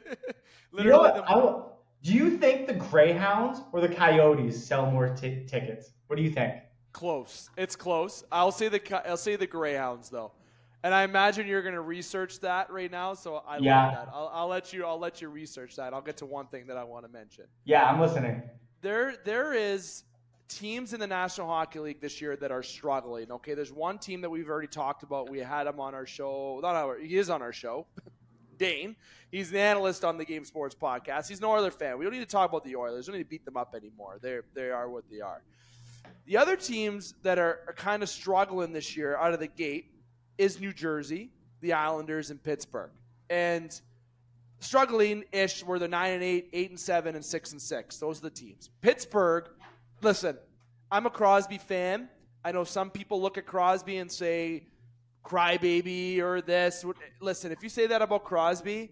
You 0.72 0.84
know 0.84 0.98
what? 0.98 1.14
the- 1.14 1.72
do 2.02 2.12
you 2.12 2.36
think 2.36 2.66
the 2.66 2.74
Greyhounds 2.74 3.60
or 3.72 3.80
the 3.80 3.88
Coyotes 3.88 4.62
sell 4.66 4.90
more 4.90 5.08
ti 5.14 5.44
tickets? 5.46 5.92
What 6.08 6.16
do 6.16 6.22
you 6.22 6.30
think? 6.30 6.54
close. 6.92 7.48
It's 7.56 7.74
close. 7.76 8.22
I'll 8.30 8.52
say 8.52 8.68
the 8.68 9.08
I'll 9.08 9.16
say 9.16 9.36
the 9.36 9.46
Greyhounds 9.46 10.10
though, 10.10 10.32
and 10.84 10.92
I 10.94 11.04
imagine 11.04 11.46
you're 11.46 11.62
going 11.62 11.74
to 11.74 11.80
research 11.80 12.40
that 12.40 12.70
right 12.70 12.90
now. 12.90 13.14
So 13.14 13.36
I 13.46 13.58
Yeah. 13.58 13.84
love 13.84 13.94
that. 13.94 14.08
I'll, 14.12 14.30
I'll 14.34 14.48
let 14.48 14.72
you. 14.72 14.84
I'll 14.84 14.98
let 14.98 15.20
you 15.22 15.28
research 15.28 15.76
that. 15.76 15.92
I'll 15.94 16.02
get 16.02 16.16
to 16.18 16.26
one 16.26 16.46
thing 16.46 16.66
that 16.66 16.76
I 16.76 16.84
want 16.84 17.04
to 17.06 17.12
mention. 17.12 17.44
Yeah, 17.64 17.84
I'm 17.88 18.00
listening. 18.00 18.42
there 18.80 19.14
there 19.24 19.52
is 19.54 20.04
teams 20.48 20.92
in 20.92 21.00
the 21.00 21.06
National 21.06 21.46
Hockey 21.46 21.78
League 21.78 22.00
this 22.00 22.20
year 22.20 22.36
that 22.36 22.50
are 22.52 22.62
struggling. 22.62 23.30
Okay, 23.32 23.54
there's 23.54 23.72
one 23.72 23.98
team 23.98 24.20
that 24.20 24.28
we've 24.30 24.48
already 24.48 24.66
talked 24.68 25.02
about. 25.02 25.30
We 25.30 25.38
had 25.38 25.66
him 25.66 25.80
on 25.80 25.94
our 25.94 26.04
show. 26.06 26.58
Not 26.62 26.74
our, 26.74 26.98
he 26.98 27.16
is 27.16 27.30
on 27.30 27.40
our 27.42 27.52
show. 27.52 27.86
Dane. 28.58 28.96
He's 29.30 29.50
the 29.50 29.58
analyst 29.60 30.04
on 30.04 30.18
the 30.18 30.26
Game 30.26 30.44
Sports 30.44 30.74
podcast. 30.74 31.26
He's 31.28 31.40
no 31.40 31.54
other 31.54 31.70
fan. 31.70 31.96
We 31.96 32.04
don't 32.04 32.12
need 32.12 32.20
to 32.20 32.26
talk 32.26 32.50
about 32.50 32.64
the 32.64 32.76
Oilers. 32.76 33.08
We 33.08 33.12
don't 33.12 33.18
need 33.18 33.24
to 33.24 33.30
beat 33.30 33.44
them 33.46 33.56
up 33.56 33.74
anymore. 33.74 34.18
They 34.20 34.40
they 34.54 34.70
are 34.70 34.90
what 34.90 35.04
they 35.10 35.20
are. 35.20 35.42
The 36.26 36.36
other 36.36 36.56
teams 36.56 37.14
that 37.22 37.38
are, 37.38 37.60
are 37.66 37.72
kind 37.72 38.02
of 38.02 38.08
struggling 38.08 38.72
this 38.72 38.96
year 38.96 39.16
out 39.16 39.32
of 39.32 39.40
the 39.40 39.46
gate 39.46 39.86
is 40.38 40.60
New 40.60 40.72
Jersey, 40.72 41.30
the 41.60 41.72
Islanders, 41.72 42.30
and 42.30 42.42
Pittsburgh. 42.42 42.90
And 43.30 43.78
struggling 44.60 45.24
ish 45.32 45.64
were 45.64 45.78
they're 45.78 45.88
nine 45.88 46.12
and 46.12 46.22
eight, 46.22 46.50
eight 46.52 46.70
and 46.70 46.78
seven, 46.80 47.14
and 47.14 47.24
six 47.24 47.52
and 47.52 47.60
six. 47.60 47.98
Those 47.98 48.18
are 48.18 48.22
the 48.22 48.30
teams. 48.30 48.70
Pittsburgh, 48.80 49.48
listen, 50.00 50.36
I'm 50.90 51.06
a 51.06 51.10
Crosby 51.10 51.58
fan. 51.58 52.08
I 52.44 52.52
know 52.52 52.64
some 52.64 52.90
people 52.90 53.20
look 53.20 53.38
at 53.38 53.46
Crosby 53.46 53.98
and 53.98 54.10
say, 54.10 54.66
crybaby 55.24 56.20
or 56.20 56.40
this. 56.40 56.84
Listen, 57.20 57.52
if 57.52 57.62
you 57.62 57.68
say 57.68 57.86
that 57.86 58.02
about 58.02 58.24
Crosby, 58.24 58.90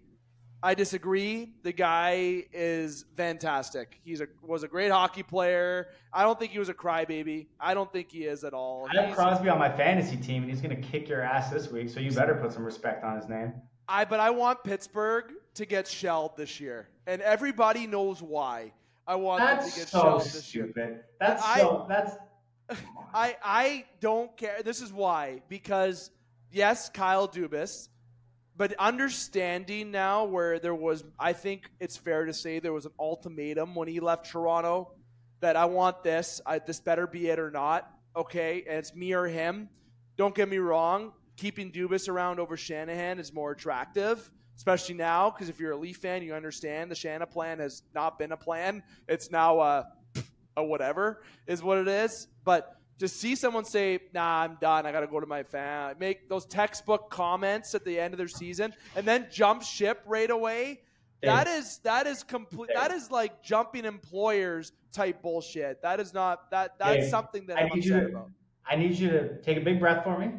I 0.62 0.74
disagree. 0.74 1.52
The 1.62 1.72
guy 1.72 2.44
is 2.52 3.06
fantastic. 3.16 3.98
He's 4.04 4.20
a 4.20 4.28
was 4.42 4.62
a 4.62 4.68
great 4.68 4.90
hockey 4.90 5.22
player. 5.22 5.88
I 6.12 6.22
don't 6.22 6.38
think 6.38 6.52
he 6.52 6.58
was 6.58 6.68
a 6.68 6.74
crybaby. 6.74 7.46
I 7.58 7.72
don't 7.72 7.90
think 7.92 8.10
he 8.10 8.24
is 8.24 8.44
at 8.44 8.52
all. 8.52 8.86
I 8.90 9.02
have 9.06 9.14
Crosby 9.14 9.48
on 9.48 9.58
my 9.58 9.74
fantasy 9.74 10.16
team, 10.16 10.42
and 10.42 10.50
he's 10.50 10.60
going 10.60 10.74
to 10.74 10.88
kick 10.88 11.08
your 11.08 11.22
ass 11.22 11.50
this 11.50 11.70
week. 11.70 11.88
So 11.88 12.00
you 12.00 12.10
better 12.12 12.34
put 12.34 12.52
some 12.52 12.64
respect 12.64 13.04
on 13.04 13.16
his 13.16 13.28
name. 13.28 13.54
I 13.88 14.04
but 14.04 14.20
I 14.20 14.30
want 14.30 14.62
Pittsburgh 14.62 15.32
to 15.54 15.64
get 15.66 15.88
shelled 15.88 16.36
this 16.36 16.60
year, 16.60 16.88
and 17.06 17.22
everybody 17.22 17.86
knows 17.86 18.22
why. 18.22 18.72
I 19.06 19.14
want 19.16 19.40
that's 19.42 19.64
them 19.64 19.72
to 19.72 19.78
get 19.80 19.88
so 19.88 20.00
shelled 20.00 20.22
this 20.22 20.44
stupid. 20.44 20.76
year. 20.76 21.06
That's 21.18 21.44
so 21.56 21.86
that's. 21.88 22.16
I 23.14 23.36
I 23.42 23.84
don't 24.00 24.36
care. 24.36 24.62
This 24.62 24.80
is 24.80 24.92
why 24.92 25.42
because 25.48 26.10
yes, 26.52 26.88
Kyle 26.88 27.26
Dubas, 27.26 27.88
but 28.60 28.74
understanding 28.78 29.90
now 29.90 30.24
where 30.24 30.58
there 30.58 30.74
was, 30.74 31.02
I 31.18 31.32
think 31.32 31.70
it's 31.80 31.96
fair 31.96 32.26
to 32.26 32.34
say 32.34 32.58
there 32.58 32.74
was 32.74 32.84
an 32.84 32.92
ultimatum 33.00 33.74
when 33.74 33.88
he 33.88 34.00
left 34.00 34.30
Toronto 34.30 34.92
that 35.40 35.56
I 35.56 35.64
want 35.64 36.02
this. 36.02 36.42
I, 36.44 36.58
this 36.58 36.78
better 36.78 37.06
be 37.06 37.28
it 37.28 37.38
or 37.38 37.50
not. 37.50 37.90
Okay, 38.14 38.62
and 38.68 38.76
it's 38.76 38.94
me 38.94 39.14
or 39.14 39.26
him. 39.26 39.70
Don't 40.18 40.34
get 40.34 40.46
me 40.46 40.58
wrong 40.58 41.12
keeping 41.38 41.72
Dubas 41.72 42.06
around 42.06 42.38
over 42.38 42.54
Shanahan 42.54 43.18
is 43.18 43.32
more 43.32 43.52
attractive, 43.52 44.30
especially 44.58 44.94
now 44.94 45.30
because 45.30 45.48
if 45.48 45.58
you're 45.58 45.72
a 45.72 45.76
Leaf 45.76 45.96
fan, 45.96 46.22
you 46.22 46.34
understand 46.34 46.90
the 46.90 46.94
Shanahan 46.94 47.28
plan 47.28 47.58
has 47.60 47.82
not 47.94 48.18
been 48.18 48.32
a 48.32 48.36
plan. 48.36 48.82
It's 49.08 49.30
now 49.30 49.58
a, 49.60 49.86
a 50.58 50.62
whatever 50.62 51.22
is 51.46 51.62
what 51.62 51.78
it 51.78 51.88
is. 51.88 52.28
But 52.44 52.76
to 53.00 53.08
see 53.08 53.34
someone 53.34 53.64
say, 53.64 53.98
"Nah, 54.14 54.42
I'm 54.42 54.58
done. 54.60 54.86
I 54.86 54.92
got 54.92 55.00
to 55.00 55.06
go 55.06 55.18
to 55.20 55.26
my 55.26 55.42
fan," 55.42 55.96
make 55.98 56.28
those 56.28 56.46
textbook 56.46 57.10
comments 57.10 57.74
at 57.74 57.84
the 57.84 57.98
end 57.98 58.14
of 58.14 58.18
their 58.18 58.28
season, 58.28 58.72
and 58.94 59.06
then 59.06 59.26
jump 59.30 59.62
ship 59.62 60.02
right 60.06 60.30
away. 60.30 60.80
That 61.22 61.48
is 61.48 61.78
that 61.78 62.06
is 62.06 62.22
complete. 62.22 62.70
That 62.74 62.92
is 62.92 63.10
like 63.10 63.42
jumping 63.42 63.84
employers 63.84 64.72
type 64.92 65.22
bullshit. 65.22 65.82
That 65.82 66.00
is 66.00 66.14
not 66.14 66.50
that. 66.50 66.78
That's 66.78 67.10
something 67.10 67.46
that 67.46 67.58
I 67.58 67.62
I'm 67.62 67.72
upset 67.72 68.04
to, 68.04 68.08
about. 68.08 68.30
I 68.66 68.76
need 68.76 68.94
you 68.94 69.10
to 69.10 69.42
take 69.42 69.56
a 69.56 69.60
big 69.60 69.80
breath 69.80 70.04
for 70.04 70.18
me. 70.18 70.30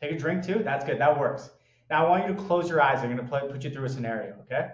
Take 0.00 0.12
a 0.12 0.18
drink 0.18 0.44
too. 0.44 0.62
That's 0.64 0.84
good. 0.84 1.00
That 1.00 1.18
works. 1.18 1.50
Now 1.90 2.06
I 2.06 2.08
want 2.08 2.28
you 2.28 2.34
to 2.34 2.40
close 2.42 2.68
your 2.68 2.80
eyes. 2.80 3.00
I'm 3.02 3.14
going 3.14 3.16
to 3.16 3.48
put 3.48 3.64
you 3.64 3.70
through 3.70 3.86
a 3.86 3.88
scenario. 3.88 4.36
Okay. 4.42 4.68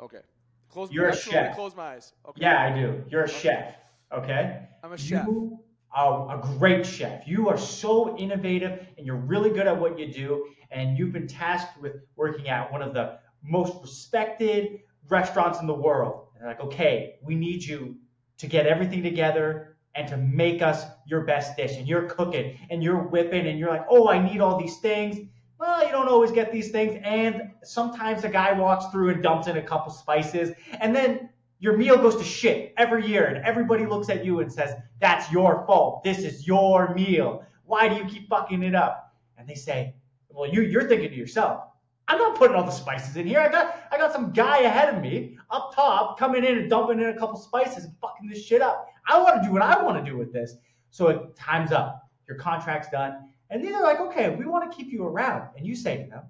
Okay. 0.00 0.20
Close. 0.68 0.90
You're 0.92 1.08
a 1.08 1.16
chef. 1.16 1.54
Close 1.54 1.74
my 1.74 1.94
eyes. 1.94 2.12
Okay. 2.28 2.42
Yeah, 2.42 2.62
I 2.62 2.74
do. 2.74 3.02
You're 3.08 3.22
a 3.22 3.24
okay. 3.24 3.32
chef. 3.32 3.74
Okay. 4.12 4.66
I'm 4.84 4.92
a 4.92 4.98
chef. 4.98 5.26
You 5.26 5.58
are 5.92 6.36
a 6.36 6.40
great 6.58 6.86
chef. 6.86 7.26
You 7.26 7.48
are 7.48 7.58
so 7.58 8.16
innovative 8.16 8.86
and 8.96 9.06
you're 9.06 9.16
really 9.16 9.50
good 9.50 9.66
at 9.66 9.78
what 9.78 9.98
you 9.98 10.12
do. 10.12 10.46
And 10.70 10.96
you've 10.96 11.12
been 11.12 11.26
tasked 11.26 11.80
with 11.80 11.96
working 12.16 12.48
at 12.48 12.70
one 12.70 12.82
of 12.82 12.94
the 12.94 13.18
most 13.42 13.74
respected 13.82 14.80
restaurants 15.08 15.60
in 15.60 15.66
the 15.66 15.74
world. 15.74 16.28
And 16.34 16.42
they're 16.42 16.50
like, 16.50 16.60
okay, 16.60 17.16
we 17.22 17.34
need 17.34 17.64
you 17.64 17.96
to 18.38 18.46
get 18.46 18.66
everything 18.66 19.02
together 19.02 19.76
and 19.94 20.06
to 20.08 20.16
make 20.16 20.62
us 20.62 20.84
your 21.06 21.22
best 21.22 21.56
dish. 21.56 21.76
And 21.76 21.88
you're 21.88 22.08
cooking 22.08 22.56
and 22.70 22.82
you're 22.82 23.02
whipping 23.08 23.48
and 23.48 23.58
you're 23.58 23.70
like, 23.70 23.86
oh, 23.90 24.08
I 24.08 24.22
need 24.24 24.40
all 24.40 24.58
these 24.58 24.78
things. 24.78 25.28
Well, 25.58 25.84
you 25.84 25.90
don't 25.90 26.08
always 26.08 26.30
get 26.30 26.52
these 26.52 26.70
things. 26.70 27.00
And 27.04 27.50
sometimes 27.64 28.24
a 28.24 28.28
guy 28.28 28.52
walks 28.52 28.86
through 28.86 29.10
and 29.10 29.22
dumps 29.22 29.48
in 29.48 29.56
a 29.56 29.62
couple 29.62 29.92
spices. 29.92 30.52
And 30.80 30.94
then 30.94 31.29
your 31.60 31.76
meal 31.76 31.96
goes 31.96 32.16
to 32.16 32.24
shit 32.24 32.74
every 32.76 33.06
year. 33.06 33.26
And 33.26 33.44
everybody 33.44 33.86
looks 33.86 34.08
at 34.08 34.24
you 34.24 34.40
and 34.40 34.52
says, 34.52 34.74
that's 35.00 35.30
your 35.30 35.64
fault. 35.66 36.02
This 36.02 36.18
is 36.18 36.46
your 36.46 36.94
meal. 36.94 37.44
Why 37.64 37.88
do 37.88 37.94
you 37.94 38.04
keep 38.06 38.28
fucking 38.28 38.62
it 38.62 38.74
up? 38.74 39.14
And 39.38 39.48
they 39.48 39.54
say, 39.54 39.94
well, 40.28 40.48
you, 40.48 40.62
you're 40.62 40.88
thinking 40.88 41.10
to 41.10 41.16
yourself, 41.16 41.64
I'm 42.08 42.18
not 42.18 42.36
putting 42.36 42.56
all 42.56 42.64
the 42.64 42.72
spices 42.72 43.16
in 43.16 43.26
here. 43.26 43.40
I 43.40 43.48
got 43.48 43.76
I 43.92 43.96
got 43.96 44.12
some 44.12 44.32
guy 44.32 44.62
ahead 44.62 44.92
of 44.92 45.00
me 45.00 45.38
up 45.48 45.72
top 45.76 46.18
coming 46.18 46.44
in 46.44 46.58
and 46.58 46.68
dumping 46.68 46.98
in 46.98 47.06
a 47.06 47.16
couple 47.16 47.38
spices 47.38 47.84
and 47.84 47.94
fucking 48.00 48.28
this 48.28 48.44
shit 48.44 48.62
up. 48.62 48.88
I 49.06 49.22
want 49.22 49.40
to 49.40 49.46
do 49.46 49.52
what 49.52 49.62
I 49.62 49.80
want 49.80 50.04
to 50.04 50.10
do 50.10 50.16
with 50.18 50.32
this. 50.32 50.56
So 50.90 51.06
it 51.08 51.36
time's 51.36 51.70
up. 51.70 52.08
Your 52.28 52.36
contract's 52.36 52.90
done. 52.90 53.28
And 53.50 53.62
then 53.62 53.72
they're 53.72 53.82
like, 53.82 54.00
okay, 54.00 54.34
we 54.34 54.44
want 54.44 54.68
to 54.68 54.76
keep 54.76 54.92
you 54.92 55.04
around. 55.04 55.50
And 55.56 55.64
you 55.64 55.76
say 55.76 56.02
to 56.02 56.10
them, 56.10 56.22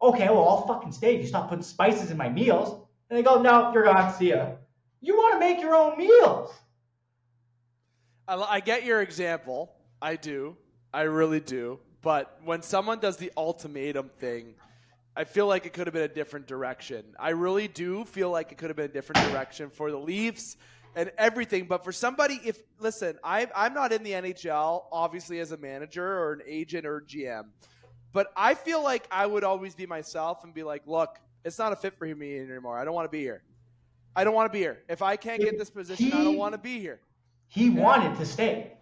okay, 0.00 0.28
well, 0.28 0.48
I'll 0.48 0.66
fucking 0.66 0.92
stay 0.92 1.16
if 1.16 1.20
you 1.20 1.26
stop 1.26 1.50
putting 1.50 1.64
spices 1.64 2.10
in 2.10 2.16
my 2.16 2.28
meals. 2.30 2.86
And 3.10 3.18
they 3.18 3.22
go, 3.22 3.42
no, 3.42 3.72
you're 3.74 3.84
gone. 3.84 4.14
See 4.14 4.30
ya. 4.30 4.52
You 5.00 5.16
want 5.16 5.34
to 5.34 5.40
make 5.40 5.60
your 5.60 5.74
own 5.74 5.98
meals. 5.98 6.52
I, 8.28 8.36
I 8.36 8.60
get 8.60 8.84
your 8.84 9.02
example. 9.02 9.72
I 10.00 10.16
do. 10.16 10.56
I 10.92 11.02
really 11.02 11.40
do. 11.40 11.78
But 12.02 12.38
when 12.44 12.62
someone 12.62 12.98
does 12.98 13.16
the 13.16 13.32
ultimatum 13.36 14.10
thing, 14.18 14.54
I 15.16 15.24
feel 15.24 15.46
like 15.46 15.66
it 15.66 15.72
could 15.72 15.86
have 15.86 15.94
been 15.94 16.02
a 16.02 16.08
different 16.08 16.46
direction. 16.46 17.04
I 17.18 17.30
really 17.30 17.68
do 17.68 18.04
feel 18.04 18.30
like 18.30 18.52
it 18.52 18.58
could 18.58 18.70
have 18.70 18.76
been 18.76 18.90
a 18.90 18.92
different 18.92 19.30
direction 19.30 19.68
for 19.68 19.90
the 19.90 19.98
Leafs 19.98 20.56
and 20.94 21.10
everything. 21.18 21.66
But 21.66 21.84
for 21.84 21.92
somebody, 21.92 22.40
if 22.44 22.58
listen, 22.78 23.18
I, 23.22 23.48
I'm 23.54 23.74
not 23.74 23.92
in 23.92 24.02
the 24.02 24.12
NHL, 24.12 24.84
obviously 24.92 25.40
as 25.40 25.52
a 25.52 25.56
manager 25.56 26.06
or 26.06 26.32
an 26.34 26.42
agent 26.46 26.86
or 26.86 27.02
GM, 27.02 27.44
but 28.12 28.28
I 28.36 28.54
feel 28.54 28.82
like 28.82 29.06
I 29.10 29.26
would 29.26 29.44
always 29.44 29.74
be 29.74 29.86
myself 29.86 30.44
and 30.44 30.54
be 30.54 30.62
like, 30.62 30.82
look, 30.86 31.18
it's 31.44 31.58
not 31.58 31.72
a 31.72 31.76
fit 31.76 31.96
for 31.98 32.06
me 32.06 32.38
anymore. 32.38 32.78
I 32.78 32.84
don't 32.84 32.94
want 32.94 33.06
to 33.06 33.10
be 33.10 33.20
here. 33.20 33.42
I 34.16 34.24
don't 34.24 34.34
want 34.34 34.50
to 34.50 34.52
be 34.52 34.58
here. 34.58 34.82
If 34.88 35.02
I 35.02 35.16
can't 35.16 35.40
get 35.40 35.58
this 35.58 35.70
position, 35.70 36.06
he, 36.06 36.12
I 36.12 36.24
don't 36.24 36.36
want 36.36 36.52
to 36.52 36.58
be 36.58 36.80
here. 36.80 37.00
He 37.48 37.68
yeah. 37.68 37.80
wanted 37.80 38.18
to 38.18 38.26
stay. 38.26 38.72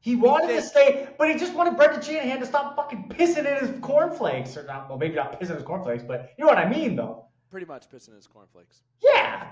He 0.00 0.16
wanted 0.16 0.48
to 0.54 0.62
stay, 0.62 1.08
but 1.18 1.30
he 1.30 1.38
just 1.38 1.52
wanted 1.54 1.76
Brendan 1.76 2.00
Shanahan 2.00 2.40
to 2.40 2.46
stop 2.46 2.74
fucking 2.74 3.10
pissing 3.10 3.46
in 3.46 3.66
his 3.66 3.80
cornflakes. 3.80 4.56
Or 4.56 4.64
not, 4.64 4.88
well, 4.88 4.96
maybe 4.96 5.14
not 5.14 5.38
pissing 5.38 5.50
in 5.50 5.56
his 5.56 5.64
cornflakes, 5.64 6.02
but 6.02 6.32
you 6.38 6.44
know 6.44 6.48
what 6.48 6.58
I 6.58 6.68
mean, 6.68 6.96
though. 6.96 7.26
Pretty 7.50 7.66
much 7.66 7.90
pissing 7.90 8.08
in 8.08 8.14
his 8.14 8.26
cornflakes. 8.26 8.82
Yeah. 9.02 9.48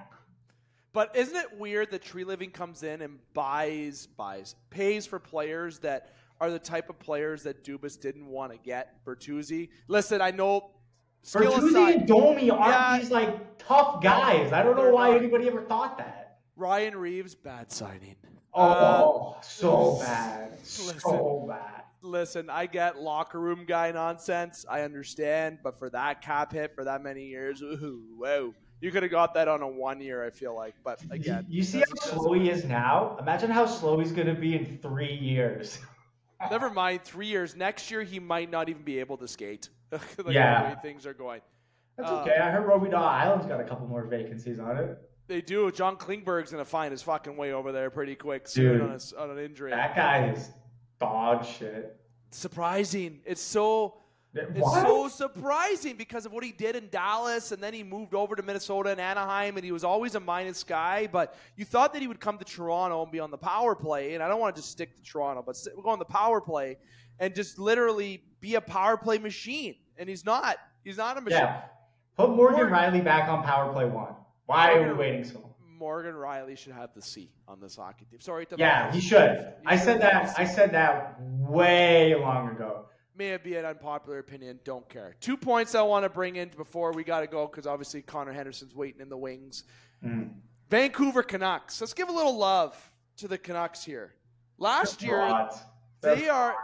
But 0.94 1.14
isn't 1.14 1.36
it 1.36 1.58
weird 1.58 1.90
that 1.90 2.02
Treliving 2.02 2.52
comes 2.52 2.82
in 2.82 3.02
and 3.02 3.18
buys, 3.34 4.06
buys, 4.06 4.54
pays 4.70 5.06
for 5.06 5.18
players 5.18 5.78
that 5.80 6.14
are 6.40 6.50
the 6.50 6.58
type 6.58 6.88
of 6.88 6.98
players 6.98 7.42
that 7.42 7.62
Dubas 7.62 8.00
didn't 8.00 8.26
want 8.26 8.52
to 8.52 8.58
get? 8.58 9.04
Bertuzzi. 9.04 9.68
Listen, 9.86 10.22
I 10.22 10.30
know. 10.30 10.70
Bertuzzi 11.24 11.70
aside, 11.70 11.94
and 11.94 12.08
Domi 12.08 12.50
aren't 12.50 12.66
yeah, 12.66 12.98
these 12.98 13.10
like 13.10 13.58
tough 13.58 14.02
guys. 14.02 14.52
I 14.52 14.62
don't 14.62 14.76
know 14.76 14.90
why 14.90 15.10
not. 15.10 15.18
anybody 15.18 15.46
ever 15.46 15.62
thought 15.62 15.98
that. 15.98 16.38
Ryan 16.56 16.96
Reaves, 16.96 17.34
bad 17.34 17.70
signing. 17.70 18.16
Oh, 18.54 19.36
uh, 19.36 19.40
so 19.40 19.98
bad. 20.00 20.52
Listen, 20.58 21.00
so 21.00 21.46
bad. 21.48 21.84
Listen, 22.02 22.50
I 22.50 22.66
get 22.66 22.98
locker 22.98 23.38
room 23.38 23.64
guy 23.66 23.92
nonsense. 23.92 24.64
I 24.68 24.82
understand, 24.82 25.58
but 25.62 25.78
for 25.78 25.90
that 25.90 26.22
cap 26.22 26.52
hit 26.52 26.74
for 26.74 26.84
that 26.84 27.02
many 27.02 27.26
years, 27.26 27.62
ooh, 27.62 28.02
whoa. 28.16 28.54
You 28.80 28.92
could 28.92 29.02
have 29.02 29.10
got 29.10 29.34
that 29.34 29.48
on 29.48 29.60
a 29.60 29.68
one 29.68 30.00
year, 30.00 30.24
I 30.24 30.30
feel 30.30 30.54
like. 30.54 30.74
But 30.84 31.00
again, 31.10 31.46
you 31.48 31.64
see 31.64 31.80
how 31.80 31.94
slow 31.96 32.32
he 32.34 32.48
is 32.48 32.64
now? 32.64 33.16
Imagine 33.20 33.50
how 33.50 33.66
slow 33.66 33.98
he's 33.98 34.12
going 34.12 34.28
to 34.28 34.40
be 34.40 34.54
in 34.54 34.78
three 34.78 35.14
years. 35.14 35.80
Never 36.50 36.70
mind, 36.70 37.02
three 37.02 37.26
years. 37.26 37.56
Next 37.56 37.90
year, 37.90 38.04
he 38.04 38.20
might 38.20 38.50
not 38.50 38.68
even 38.68 38.82
be 38.82 39.00
able 39.00 39.16
to 39.16 39.26
skate. 39.26 39.68
like 39.92 40.34
yeah. 40.34 40.62
The 40.62 40.68
way 40.68 40.76
things 40.82 41.06
are 41.06 41.14
going. 41.14 41.40
That's 41.96 42.10
uh, 42.10 42.20
okay. 42.22 42.36
I 42.36 42.50
heard 42.50 42.66
Robidas 42.66 42.94
Island's 42.94 43.46
got 43.46 43.60
a 43.60 43.64
couple 43.64 43.86
more 43.86 44.04
vacancies 44.04 44.58
on 44.58 44.76
it. 44.76 44.98
They 45.26 45.40
do. 45.40 45.70
John 45.70 45.96
Klingberg's 45.96 46.50
going 46.50 46.64
to 46.64 46.70
find 46.70 46.90
his 46.90 47.02
fucking 47.02 47.36
way 47.36 47.52
over 47.52 47.70
there 47.70 47.90
pretty 47.90 48.14
quick 48.14 48.48
soon 48.48 48.80
on, 48.80 48.90
a, 48.90 49.20
on 49.20 49.30
an 49.30 49.38
injury. 49.38 49.70
That 49.70 49.94
guy 49.94 50.30
is 50.30 50.50
dog 50.98 51.44
shit. 51.44 51.96
Surprising. 52.30 53.20
It's 53.26 53.42
so 53.42 53.98
it's 54.34 54.72
so 54.72 55.08
surprising 55.08 55.96
because 55.96 56.26
of 56.26 56.32
what 56.32 56.44
he 56.44 56.52
did 56.52 56.76
in 56.76 56.88
Dallas, 56.90 57.52
and 57.52 57.62
then 57.62 57.72
he 57.72 57.82
moved 57.82 58.14
over 58.14 58.36
to 58.36 58.42
Minnesota 58.42 58.90
and 58.90 59.00
Anaheim, 59.00 59.56
and 59.56 59.64
he 59.64 59.72
was 59.72 59.84
always 59.84 60.14
a 60.14 60.20
minus 60.20 60.62
guy. 60.62 61.08
But 61.10 61.34
you 61.56 61.64
thought 61.64 61.92
that 61.94 62.02
he 62.02 62.08
would 62.08 62.20
come 62.20 62.38
to 62.38 62.44
Toronto 62.44 63.02
and 63.02 63.10
be 63.10 63.20
on 63.20 63.30
the 63.30 63.38
power 63.38 63.74
play, 63.74 64.14
and 64.14 64.22
I 64.22 64.28
don't 64.28 64.38
want 64.38 64.54
to 64.54 64.60
just 64.60 64.70
stick 64.70 64.94
to 64.96 65.02
Toronto, 65.02 65.42
but 65.44 65.56
we're 65.74 65.82
going 65.82 65.98
the 65.98 66.04
power 66.04 66.40
play 66.40 66.76
and 67.18 67.34
just 67.34 67.58
literally 67.58 68.22
be 68.40 68.54
a 68.54 68.60
power 68.60 68.96
play 68.96 69.18
machine. 69.18 69.76
And 69.96 70.08
he's 70.08 70.24
not. 70.24 70.56
He's 70.84 70.96
not 70.96 71.18
a 71.18 71.20
machine. 71.20 71.40
Yeah. 71.40 71.62
Put 72.16 72.30
Morgan, 72.30 72.68
Morgan 72.68 72.74
Rielly 72.74 73.04
back 73.04 73.28
on 73.28 73.42
power 73.42 73.72
play 73.72 73.86
one. 73.86 74.14
Why 74.46 74.74
Morgan, 74.74 74.88
are 74.88 74.92
we 74.92 74.98
waiting 74.98 75.24
so 75.24 75.40
long? 75.40 75.54
Morgan 75.78 76.14
Rielly 76.14 76.56
should 76.56 76.72
have 76.72 76.90
the 76.94 77.02
C 77.02 77.30
on 77.46 77.60
this 77.60 77.76
hockey 77.76 78.04
team. 78.10 78.20
Sorry 78.20 78.46
to 78.46 78.56
Yeah, 78.58 78.92
he 78.92 79.00
should. 79.00 79.38
He 79.60 79.66
I 79.66 79.76
said 79.76 80.00
that. 80.00 80.38
I 80.38 80.44
said 80.44 80.72
that 80.72 81.20
way 81.20 82.14
long 82.14 82.50
ago 82.50 82.86
may 83.18 83.30
it 83.30 83.42
be 83.42 83.56
an 83.56 83.64
unpopular 83.64 84.18
opinion. 84.20 84.60
Don't 84.64 84.88
care. 84.88 85.16
Two 85.20 85.36
points 85.36 85.74
I 85.74 85.82
want 85.82 86.04
to 86.04 86.08
bring 86.08 86.36
in 86.36 86.50
before 86.56 86.92
we 86.92 87.02
got 87.02 87.20
to 87.20 87.26
go 87.26 87.46
because 87.46 87.66
obviously 87.66 88.00
Connor 88.00 88.32
Henderson's 88.32 88.74
waiting 88.74 89.00
in 89.00 89.08
the 89.08 89.16
wings. 89.16 89.64
Mm. 90.04 90.30
Vancouver 90.70 91.22
Canucks. 91.22 91.80
Let's 91.80 91.94
give 91.94 92.08
a 92.08 92.12
little 92.12 92.38
love 92.38 92.76
to 93.16 93.28
the 93.28 93.36
Canucks 93.36 93.84
here. 93.84 94.14
Last 94.58 95.02
year, 95.02 95.48
they 96.00 96.28
are. 96.28 96.54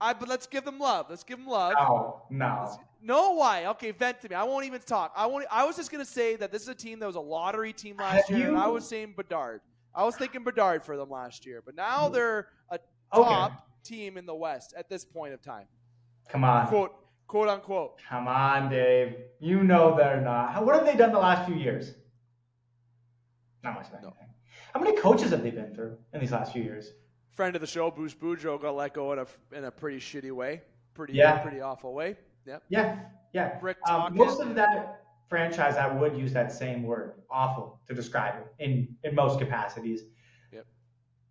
I 0.00 0.12
but 0.12 0.28
let's 0.28 0.46
give 0.46 0.64
them 0.64 0.78
love. 0.78 1.06
Let's 1.10 1.24
give 1.24 1.38
them 1.38 1.48
love. 1.48 1.74
No, 1.78 2.22
no. 2.30 2.78
No, 3.02 3.32
why? 3.32 3.66
Okay, 3.66 3.90
vent 3.92 4.20
to 4.22 4.28
me. 4.28 4.34
I 4.34 4.44
won't 4.44 4.64
even 4.66 4.80
talk. 4.80 5.12
I 5.16 5.26
won't. 5.26 5.46
I 5.50 5.64
was 5.64 5.76
just 5.76 5.90
gonna 5.90 6.04
say 6.04 6.36
that 6.36 6.52
this 6.52 6.62
is 6.62 6.68
a 6.68 6.74
team 6.74 6.98
that 7.00 7.06
was 7.06 7.16
a 7.16 7.20
lottery 7.20 7.72
team 7.72 7.96
last 7.96 8.28
Have 8.28 8.38
year, 8.38 8.48
you, 8.48 8.54
and 8.54 8.62
I 8.62 8.68
was 8.68 8.86
saying 8.88 9.14
Bedard. 9.16 9.60
I 9.94 10.04
was 10.04 10.16
thinking 10.16 10.44
Bedard 10.44 10.84
for 10.84 10.96
them 10.96 11.10
last 11.10 11.46
year, 11.46 11.62
but 11.64 11.74
now 11.74 12.08
they're 12.08 12.48
a 12.70 12.78
Okay. 13.14 13.28
top 13.28 13.68
team 13.84 14.16
in 14.16 14.26
the 14.26 14.34
West 14.34 14.74
at 14.76 14.88
this 14.88 15.04
point 15.04 15.32
of 15.32 15.40
time. 15.42 15.66
Come 16.28 16.44
on. 16.44 16.66
Quote, 16.66 16.94
quote 17.26 17.48
unquote. 17.48 17.98
Come 18.08 18.28
on, 18.28 18.68
Dave. 18.70 19.16
You 19.40 19.62
know 19.64 19.96
they're 19.96 20.20
not. 20.20 20.64
What 20.64 20.74
have 20.76 20.84
they 20.84 20.96
done 20.96 21.12
the 21.12 21.18
last 21.18 21.46
few 21.46 21.56
years? 21.56 21.94
Not 23.64 23.74
much 23.74 23.86
of 23.88 23.94
anything. 23.94 24.12
How 24.74 24.80
many 24.80 24.96
coaches 24.96 25.30
have 25.30 25.42
they 25.42 25.50
been 25.50 25.74
through 25.74 25.96
in 26.12 26.20
these 26.20 26.32
last 26.32 26.52
few 26.52 26.62
years? 26.62 26.92
Friend 27.34 27.54
of 27.54 27.60
the 27.60 27.66
show, 27.66 27.90
Bruce 27.90 28.14
Boudreau, 28.14 28.60
got 28.60 28.74
let 28.74 28.94
go 28.94 29.12
in 29.12 29.20
a 29.20 29.26
in 29.52 29.64
a 29.64 29.70
pretty 29.70 29.98
shitty 30.00 30.32
way, 30.32 30.62
pretty 30.94 31.12
Yeah. 31.14 31.38
pretty 31.38 31.60
awful 31.60 31.94
way. 31.94 32.16
Yep. 32.46 32.64
Yeah, 32.68 32.98
yeah. 33.32 33.58
Rick 33.62 33.76
Um, 33.88 34.16
most 34.16 34.40
of 34.40 34.54
that 34.56 35.04
franchise, 35.28 35.76
I 35.76 35.86
would 35.92 36.16
use 36.16 36.32
that 36.32 36.50
same 36.50 36.82
word, 36.82 37.22
awful, 37.30 37.80
to 37.86 37.94
describe 37.94 38.34
it 38.40 38.64
in 38.64 38.96
in 39.04 39.14
most 39.14 39.38
capacities. 39.38 40.02
Yep. 40.52 40.66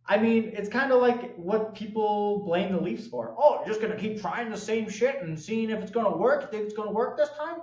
I 0.06 0.18
mean, 0.18 0.54
it's 0.56 0.70
kind 0.70 0.94
of 0.94 1.02
like 1.02 1.36
what 1.36 1.76
people 1.76 2.40
blame 2.46 2.72
the 2.72 2.80
Leafs 2.80 3.08
for. 3.08 3.36
Oh, 3.38 3.58
you're 3.60 3.68
just 3.68 3.82
gonna 3.82 3.98
keep 3.98 4.22
trying 4.22 4.50
the 4.50 4.58
same 4.58 4.88
shit 4.88 5.22
and 5.22 5.38
seeing 5.38 5.72
if 5.72 5.82
it's 5.82 5.92
gonna 5.92 6.16
work. 6.16 6.50
Think 6.52 6.64
it's 6.64 6.74
gonna 6.74 6.92
work 6.92 7.18
this 7.18 7.30
time? 7.32 7.58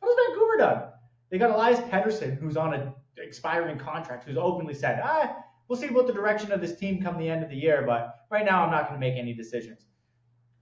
What 0.00 0.08
has 0.18 0.26
Vancouver 0.28 0.56
done? 0.58 0.92
They 1.30 1.38
got 1.38 1.50
Elias 1.50 1.78
Pettersson, 1.80 2.36
who's 2.36 2.56
on 2.58 2.74
a 2.74 2.94
expiring 3.16 3.78
contract, 3.78 4.24
who's 4.24 4.36
openly 4.36 4.74
said, 4.74 5.00
ah, 5.04 5.44
we'll 5.70 5.78
see 5.78 5.86
what 5.88 6.08
the 6.08 6.12
direction 6.12 6.50
of 6.50 6.60
this 6.60 6.76
team 6.76 7.00
come 7.00 7.16
the 7.16 7.30
end 7.30 7.44
of 7.44 7.48
the 7.48 7.56
year, 7.56 7.84
but 7.86 8.26
right 8.28 8.44
now 8.44 8.64
I'm 8.64 8.72
not 8.72 8.88
gonna 8.88 8.98
make 8.98 9.14
any 9.16 9.32
decisions. 9.32 9.86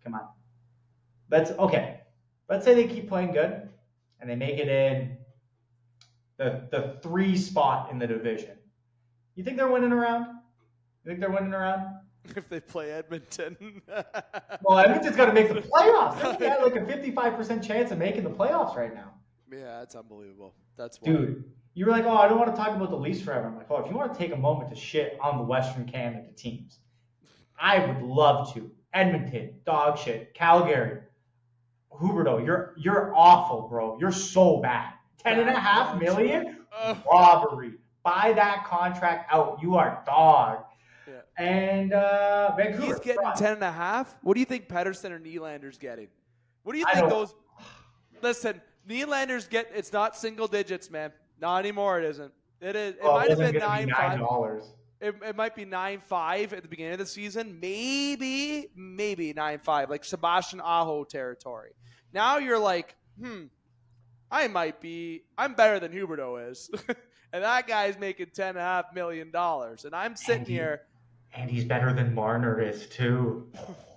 Come 0.04 0.14
on. 0.14 0.28
Let's 1.30 1.50
okay. 1.52 2.00
Let's 2.48 2.64
say 2.64 2.74
they 2.74 2.86
keep 2.86 3.08
playing 3.08 3.32
good 3.32 3.68
and 4.20 4.28
they 4.30 4.36
make 4.36 4.58
it 4.58 4.68
in 4.68 5.16
the 6.36 6.68
the 6.70 6.98
three 7.02 7.36
spot 7.36 7.90
in 7.90 7.98
the 7.98 8.06
division. 8.06 8.56
You 9.34 9.44
think 9.44 9.56
they're 9.56 9.70
winning 9.70 9.92
around? 9.92 10.26
You 11.04 11.10
think 11.10 11.20
they're 11.20 11.30
winning 11.30 11.54
around? 11.54 11.96
if 12.36 12.46
they 12.50 12.60
play 12.60 12.92
Edmonton. 12.92 13.56
Well, 14.62 14.80
Edmonton's 14.80 15.16
got 15.16 15.26
to 15.26 15.32
make 15.32 15.48
the 15.48 15.62
playoffs. 15.62 16.38
They 16.38 16.46
got 16.46 16.62
like 16.62 16.76
a 16.76 16.80
55% 16.80 17.66
chance 17.66 17.90
of 17.90 17.96
making 17.96 18.24
the 18.24 18.30
playoffs 18.30 18.76
right 18.76 18.92
now. 18.92 19.14
yeah, 19.50 19.78
that's 19.78 19.94
unbelievable. 19.94 20.52
That's 20.76 21.00
why. 21.00 21.12
Dude, 21.12 21.44
you 21.78 21.86
were 21.86 21.92
like, 21.92 22.06
oh, 22.06 22.16
I 22.16 22.26
don't 22.26 22.40
want 22.40 22.50
to 22.50 22.60
talk 22.60 22.74
about 22.74 22.90
the 22.90 22.96
Leafs 22.96 23.22
forever. 23.22 23.46
I'm 23.46 23.56
like, 23.56 23.70
oh, 23.70 23.76
if 23.76 23.88
you 23.88 23.96
want 23.96 24.12
to 24.12 24.18
take 24.18 24.32
a 24.32 24.36
moment 24.36 24.68
to 24.70 24.76
shit 24.76 25.16
on 25.20 25.38
the 25.38 25.44
Western 25.44 25.86
Canada 25.86 26.26
teams, 26.36 26.80
I 27.56 27.86
would 27.86 28.02
love 28.02 28.52
to. 28.54 28.68
Edmonton, 28.92 29.54
dog 29.64 29.96
shit. 29.96 30.34
Calgary, 30.34 31.02
Huberdeau, 31.92 32.44
you're 32.44 32.74
you're 32.76 33.12
awful, 33.14 33.68
bro. 33.68 33.96
You're 34.00 34.10
so 34.10 34.56
bad. 34.56 34.92
Ten 35.18 35.38
and 35.38 35.48
a 35.48 35.60
half 35.60 36.00
million 36.00 36.56
Ugh. 36.76 36.96
robbery. 37.08 37.74
Buy 38.02 38.32
that 38.34 38.64
contract 38.66 39.32
out. 39.32 39.60
You 39.62 39.76
are 39.76 40.02
dog. 40.04 40.64
Yeah. 41.06 41.20
And 41.36 41.92
uh, 41.92 42.56
Vancouver. 42.56 42.86
He's 42.86 42.98
getting 42.98 43.22
fraud. 43.22 43.36
10 43.36 43.52
and 43.52 43.62
a 43.62 43.70
half. 43.70 44.16
What 44.22 44.34
do 44.34 44.40
you 44.40 44.46
think 44.46 44.68
Pettersson 44.68 45.12
or 45.12 45.20
Nylander's 45.20 45.78
getting? 45.78 46.08
What 46.64 46.72
do 46.72 46.78
you 46.80 46.86
think 46.92 47.08
those 47.08 47.34
Listen, 48.20 48.60
Nylander's 48.88 49.46
get 49.46 49.70
it's 49.72 49.92
not 49.92 50.16
single 50.16 50.48
digits, 50.48 50.90
man. 50.90 51.12
Not 51.40 51.58
anymore 51.60 51.98
it 52.00 52.04
isn't. 52.06 52.32
It 52.60 52.74
is 52.76 52.94
it 52.94 53.02
Well, 53.02 53.14
might 53.14 53.30
have 53.30 53.38
been 53.38 53.52
gonna 53.52 53.58
be 53.78 53.86
nine 53.86 53.88
nine 53.88 53.96
five. 53.96 54.18
dollars. 54.18 54.64
It, 55.00 55.14
it 55.24 55.36
might 55.36 55.54
be 55.54 55.64
nine 55.64 56.00
five 56.00 56.52
at 56.52 56.62
the 56.62 56.68
beginning 56.68 56.94
of 56.94 56.98
the 56.98 57.06
season. 57.06 57.60
Maybe, 57.60 58.66
maybe 58.74 59.32
nine 59.32 59.60
five, 59.60 59.90
like 59.90 60.04
Sebastian 60.04 60.60
Aho 60.60 61.04
territory. 61.04 61.70
Now 62.12 62.38
you're 62.38 62.58
like, 62.58 62.96
hmm, 63.20 63.44
I 64.30 64.48
might 64.48 64.80
be. 64.80 65.22
I'm 65.36 65.54
better 65.54 65.78
than 65.78 65.92
Huberdeau 65.92 66.50
is, 66.50 66.68
and 67.32 67.44
that 67.44 67.68
guy's 67.68 67.96
making 67.98 68.30
ten 68.34 68.48
and 68.50 68.58
a 68.58 68.62
half 68.62 68.86
million 68.92 69.30
dollars, 69.30 69.84
and 69.84 69.94
I'm 69.94 70.16
sitting 70.16 70.38
And 70.40 70.46
he- 70.48 70.54
here. 70.54 70.80
And 71.34 71.50
he's 71.50 71.64
better 71.64 71.92
than 71.92 72.14
Marner 72.14 72.58
is 72.60 72.86
too. 72.88 73.52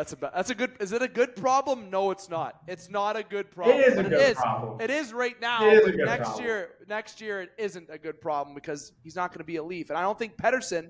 That's 0.00 0.14
a 0.14 0.16
that's 0.16 0.48
a 0.48 0.54
good. 0.54 0.70
Is 0.80 0.92
it 0.92 1.02
a 1.02 1.08
good 1.08 1.36
problem? 1.36 1.90
No, 1.90 2.10
it's 2.10 2.30
not. 2.30 2.62
It's 2.66 2.88
not 2.88 3.16
a 3.16 3.22
good 3.22 3.50
problem. 3.50 3.80
It 3.80 3.88
is 3.88 3.98
a 3.98 4.02
good 4.04 4.12
it 4.14 4.30
is. 4.30 4.36
problem. 4.38 4.80
It 4.80 4.88
is 4.88 5.12
right 5.12 5.38
now. 5.42 5.66
It 5.66 5.74
is 5.74 5.80
a 5.80 5.82
but 5.82 5.96
good 5.98 6.06
next 6.06 6.28
problem. 6.28 6.44
year, 6.46 6.70
next 6.88 7.20
year 7.20 7.42
it 7.42 7.50
isn't 7.58 7.90
a 7.90 7.98
good 7.98 8.18
problem 8.18 8.54
because 8.54 8.92
he's 9.04 9.14
not 9.14 9.28
going 9.30 9.40
to 9.40 9.44
be 9.44 9.56
a 9.56 9.62
Leaf, 9.62 9.90
and 9.90 9.98
I 9.98 10.00
don't 10.00 10.18
think 10.18 10.38
Pettersson. 10.38 10.88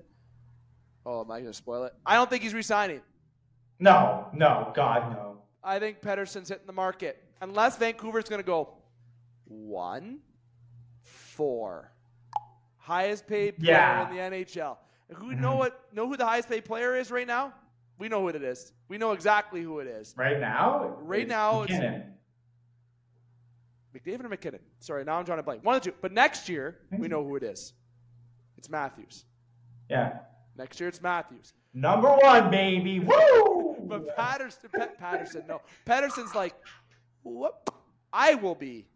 Oh, 1.05 1.25
am 1.25 1.29
I 1.29 1.39
going 1.41 1.51
to 1.51 1.53
spoil 1.53 1.83
it? 1.83 1.93
I 2.05 2.15
don't 2.15 2.29
think 2.29 2.41
he's 2.41 2.53
resigning. 2.53 3.01
No, 3.79 4.27
no, 4.31 4.71
God, 4.73 5.11
no. 5.11 5.39
I 5.61 5.77
think 5.79 5.99
Pettersson's 5.99 6.47
hitting 6.47 6.65
the 6.65 6.71
market 6.71 7.21
unless 7.41 7.75
Vancouver's 7.75 8.29
going 8.29 8.41
to 8.41 8.47
go 8.47 8.75
one, 9.43 10.19
four, 11.01 11.91
highest 12.77 13.27
paid 13.27 13.59
player 13.59 13.73
Yeah. 13.73 14.09
in 14.09 14.15
the 14.15 14.37
NHL. 14.37 14.77
Who 15.15 15.35
know 15.35 15.49
mm-hmm. 15.49 15.57
what? 15.57 15.81
Know 15.91 16.07
who 16.07 16.15
the 16.15 16.25
highest 16.25 16.47
paid 16.47 16.63
player 16.63 16.95
is 16.95 17.11
right 17.11 17.27
now? 17.27 17.53
We 18.01 18.09
know 18.09 18.21
who 18.21 18.29
it 18.29 18.41
is. 18.41 18.73
We 18.87 18.97
know 18.97 19.11
exactly 19.11 19.61
who 19.61 19.77
it 19.77 19.85
is. 19.85 20.15
Right 20.17 20.39
now? 20.39 20.97
Right 21.01 21.27
now, 21.27 21.61
it's- 21.61 21.79
MacKinnon. 21.79 22.13
McDavid 23.93 24.25
or 24.25 24.29
MacKinnon? 24.29 24.59
Sorry, 24.79 25.03
now 25.03 25.19
I'm 25.19 25.25
trying 25.25 25.37
to 25.37 25.43
blank. 25.43 25.63
One 25.63 25.75
of 25.75 25.83
the 25.83 25.91
two. 25.91 25.97
But 26.01 26.11
next 26.11 26.49
year, 26.49 26.79
we 26.97 27.07
know 27.07 27.23
who 27.23 27.35
it 27.35 27.43
is. 27.43 27.73
It's 28.57 28.71
Matthews. 28.71 29.25
Yeah. 29.87 30.17
Next 30.57 30.79
year, 30.79 30.89
it's 30.89 30.99
Matthews. 30.99 31.53
Number 31.75 32.09
one, 32.09 32.49
baby. 32.49 32.99
Woo! 33.01 33.75
But 33.81 34.17
Pettersson, 34.17 34.71
Pat, 34.71 34.99
Pettersson, 34.99 35.47
no. 35.47 35.61
Pettersson's 35.85 36.33
like, 36.33 36.55
what? 37.21 37.69
I 38.11 38.33
will 38.33 38.55
be 38.55 38.87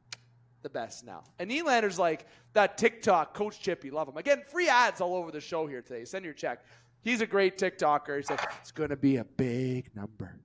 the 0.63 0.69
best 0.69 1.05
now. 1.05 1.25
And 1.37 1.51
Nylander's 1.51 1.99
like 1.99 2.25
that 2.53 2.79
TikTok 2.79 3.35
Coach 3.35 3.59
Chippy, 3.59 3.91
love 3.91 4.07
him. 4.07 4.17
Again, 4.17 4.41
free 4.47 4.67
ads 4.67 4.99
all 4.99 5.13
over 5.13 5.29
the 5.29 5.41
show 5.41 5.67
here 5.67 5.83
today. 5.83 6.05
Send 6.05 6.25
your 6.25 6.33
check. 6.33 6.65
He's 7.05 7.21
a 7.21 7.27
great 7.27 7.59
TikToker. 7.59 8.17
He 8.17 8.23
said 8.23 8.39
it's 8.59 8.71
going 8.71 8.89
to 8.89 8.95
be 8.95 9.17
a 9.17 9.23
big 9.23 9.95
number. 9.95 10.39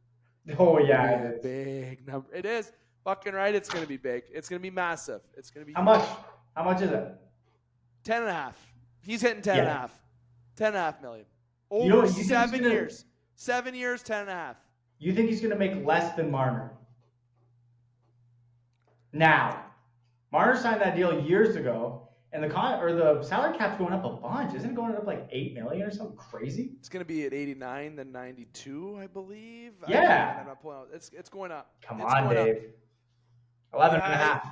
oh, 0.59 0.79
yeah. 0.79 1.17
gonna 1.17 1.19
be 1.19 1.25
it 1.25 1.33
a 1.33 1.37
is. 1.37 1.43
big 1.89 2.07
number. 2.07 2.35
It 2.35 2.45
is 2.45 2.71
fucking 3.03 3.33
right. 3.33 3.55
It's 3.55 3.71
going 3.71 3.83
to 3.83 3.89
be 3.89 3.97
big. 3.97 4.25
It's 4.31 4.47
going 4.47 4.59
to 4.61 4.63
be 4.63 4.71
massive. 4.71 5.23
It's 5.39 5.51
going 5.51 5.63
to 5.65 5.67
be 5.67 5.73
How 5.73 5.81
much? 5.83 6.07
How 6.55 6.65
much 6.65 6.83
is 6.83 6.91
it? 6.91 7.15
10 8.05 8.21
and 8.21 8.29
a 8.31 8.33
half. 8.35 8.59
He's 9.03 9.23
hitting 9.23 9.41
10 9.41 9.59
and 9.59 9.67
a 9.67 9.71
Yeah. 9.71 9.79
half. 9.81 9.99
10 10.57 10.67
and 10.69 10.77
a 10.77 10.81
half 10.81 11.01
million. 11.01 11.25
You 11.73 11.89
know, 11.89 12.05
you 12.05 12.13
he's 12.13 12.29
seven 12.29 12.61
gonna- 12.61 12.75
years. 12.75 13.07
Seven 13.37 13.75
years, 13.75 14.03
10 14.03 14.21
and 14.21 14.29
a 14.29 14.35
half. 14.35 14.57
You 14.99 15.15
think 15.15 15.31
he's 15.31 15.41
going 15.41 15.53
to 15.53 15.59
make 15.59 15.83
less 15.87 16.15
than 16.15 16.31
Marner? 16.31 16.73
Now, 19.15 19.65
Marner 20.31 20.57
signed 20.59 20.83
that 20.83 20.95
deal 20.95 21.21
years 21.25 21.57
ago, 21.57 22.10
and 22.33 22.43
the 22.43 22.49
con 22.49 22.81
or 22.81 22.93
the 22.93 23.23
salary 23.23 23.57
cap's 23.57 23.77
going 23.79 23.93
up 23.93 24.05
a 24.05 24.11
bunch. 24.11 24.55
Isn't 24.55 24.71
it 24.71 24.77
going 24.77 24.95
up 24.95 25.07
like 25.07 25.27
eight 25.33 25.55
million 25.55 25.83
or 25.87 25.91
something 25.91 26.17
crazy? 26.17 26.73
It's 26.79 26.89
going 26.89 27.01
to 27.01 27.07
be 27.09 27.25
at 27.27 27.33
89, 27.33 27.97
then 27.97 28.13
92, 28.13 28.99
I 29.03 29.07
believe. 29.09 29.73
I- 29.87 29.91
Yeah. 29.91 30.37
I'm 30.41 30.47
not 30.47 30.63
pulling 30.63 30.79
out. 30.79 30.89
It's, 30.93 31.11
it's 31.11 31.29
going 31.29 31.51
up. 31.51 31.73
Come 31.83 32.01
It's 32.01 32.13
on, 32.13 32.25
going 32.25 32.37
up. 32.39 32.45
Dave. 32.47 32.63
Eleven 33.75 34.01
and 34.01 34.13
a 34.13 34.17
Yeah, 34.17 34.19
half. 34.19 34.47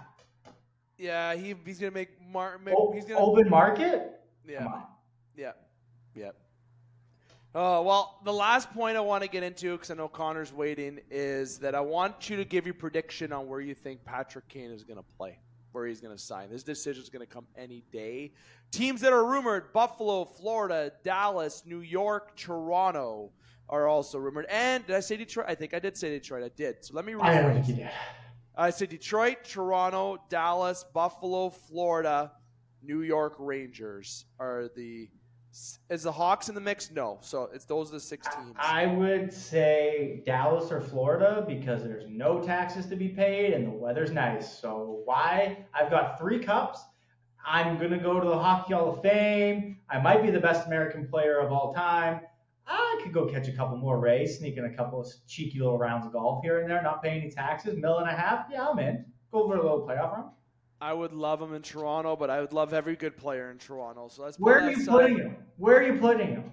Yeah, 0.96 1.34
he, 1.34 1.54
he's 1.64 1.78
going 1.78 1.92
to 1.92 1.94
make 1.94 2.10
Mar- 2.30 2.58
make, 2.64 2.74
O- 2.76 2.92
he's 2.92 3.04
to 3.06 3.14
open 3.14 3.48
market? 3.48 4.20
Yeah. 4.46 4.58
Come 4.64 4.72
on. 4.72 4.82
Yeah. 5.36 5.52
Yep. 6.14 6.36
Oh, 7.54 7.82
well, 7.82 8.20
the 8.24 8.32
last 8.32 8.70
point 8.72 8.96
I 8.96 9.00
want 9.00 9.22
to 9.22 9.28
get 9.28 9.42
into, 9.42 9.72
because 9.72 9.90
I 9.90 9.94
know 9.94 10.06
Connor's 10.08 10.52
waiting, 10.52 10.98
is 11.10 11.58
that 11.58 11.74
I 11.74 11.80
want 11.80 12.28
you 12.28 12.36
to 12.36 12.44
give 12.44 12.66
your 12.66 12.74
prediction 12.74 13.32
on 13.32 13.48
where 13.48 13.60
you 13.60 13.74
think 13.74 14.04
Patrick 14.04 14.48
Kane 14.48 14.70
is 14.70 14.84
going 14.84 14.98
to 14.98 15.04
play, 15.16 15.38
where 15.72 15.86
he's 15.86 16.00
going 16.00 16.16
to 16.16 16.22
sign. 16.22 16.50
This 16.50 16.62
decision 16.62 17.02
is 17.02 17.08
going 17.08 17.26
to 17.26 17.32
come 17.32 17.46
any 17.56 17.84
day. 17.92 18.32
Teams 18.70 19.00
that 19.00 19.12
are 19.12 19.24
rumored 19.24 19.72
Buffalo, 19.72 20.24
Florida, 20.24 20.92
Dallas, 21.04 21.62
New 21.64 21.80
York, 21.80 22.36
Toronto 22.36 23.30
are 23.68 23.86
also 23.86 24.18
rumored. 24.18 24.46
And 24.48 24.86
did 24.86 24.96
I 24.96 25.00
say 25.00 25.16
Detroit? 25.16 25.46
I 25.48 25.54
think 25.54 25.74
I 25.74 25.78
did 25.78 25.96
say 25.96 26.10
Detroit. 26.10 26.42
I 26.42 26.50
did. 26.56 26.84
So 26.84 26.94
let 26.94 27.04
me 27.04 27.14
I 27.20 27.40
don't 27.40 27.54
think 27.54 27.68
you 27.68 27.74
did. 27.76 27.90
I 28.56 28.70
said 28.70 28.88
Detroit, 28.88 29.44
Toronto, 29.44 30.18
Dallas, 30.28 30.84
Buffalo, 30.92 31.50
Florida, 31.50 32.32
New 32.82 33.02
York 33.02 33.36
Rangers 33.38 34.26
are 34.38 34.68
the. 34.74 35.08
Is 35.90 36.02
the 36.02 36.12
Hawks 36.12 36.48
in 36.48 36.54
the 36.54 36.60
mix? 36.60 36.90
No. 36.90 37.18
So 37.20 37.48
it's 37.52 37.64
those 37.64 37.88
are 37.88 37.94
the 37.94 38.00
six 38.00 38.26
teams. 38.34 38.54
I 38.58 38.86
would 38.86 39.32
say 39.32 40.22
Dallas 40.26 40.70
or 40.70 40.80
Florida 40.80 41.44
because 41.46 41.82
there's 41.82 42.04
no 42.08 42.40
taxes 42.40 42.86
to 42.86 42.96
be 42.96 43.08
paid 43.08 43.54
and 43.54 43.66
the 43.66 43.70
weather's 43.70 44.12
nice. 44.12 44.58
So 44.58 45.00
why? 45.04 45.64
I've 45.74 45.90
got 45.90 46.18
three 46.18 46.38
cups. 46.38 46.80
I'm 47.46 47.78
gonna 47.78 47.98
go 47.98 48.20
to 48.20 48.28
the 48.28 48.38
Hockey 48.38 48.74
Hall 48.74 48.92
of 48.92 49.02
Fame. 49.02 49.78
I 49.88 49.98
might 49.98 50.22
be 50.22 50.30
the 50.30 50.40
best 50.40 50.66
American 50.66 51.08
player 51.08 51.38
of 51.38 51.50
all 51.50 51.72
time. 51.72 52.20
I 52.66 53.00
could 53.02 53.14
go 53.14 53.24
catch 53.26 53.48
a 53.48 53.52
couple 53.52 53.78
more 53.78 53.98
rays, 53.98 54.38
sneak 54.38 54.58
in 54.58 54.66
a 54.66 54.74
couple 54.74 55.00
of 55.00 55.08
cheeky 55.26 55.58
little 55.58 55.78
rounds 55.78 56.04
of 56.04 56.12
golf 56.12 56.42
here 56.44 56.60
and 56.60 56.70
there, 56.70 56.82
not 56.82 57.02
pay 57.02 57.10
any 57.10 57.30
taxes, 57.30 57.76
mill 57.78 57.98
and 57.98 58.08
a 58.08 58.12
half. 58.12 58.46
Yeah, 58.50 58.68
I'm 58.68 58.78
in. 58.78 59.06
Go 59.32 59.48
for 59.48 59.56
a 59.56 59.62
little 59.62 59.86
playoff 59.86 60.12
run. 60.12 60.30
I 60.80 60.92
would 60.92 61.12
love 61.12 61.42
him 61.42 61.54
in 61.54 61.62
Toronto, 61.62 62.14
but 62.16 62.30
I 62.30 62.40
would 62.40 62.52
love 62.52 62.72
every 62.72 62.94
good 62.96 63.16
player 63.16 63.50
in 63.50 63.58
Toronto. 63.58 64.08
So 64.08 64.24
that's 64.24 64.38
Where 64.38 64.60
are 64.60 64.70
you 64.70 64.86
putting 64.86 65.18
him? 65.18 65.36
Where 65.56 65.78
are 65.78 65.82
you 65.82 65.98
putting 65.98 66.28
him? 66.28 66.52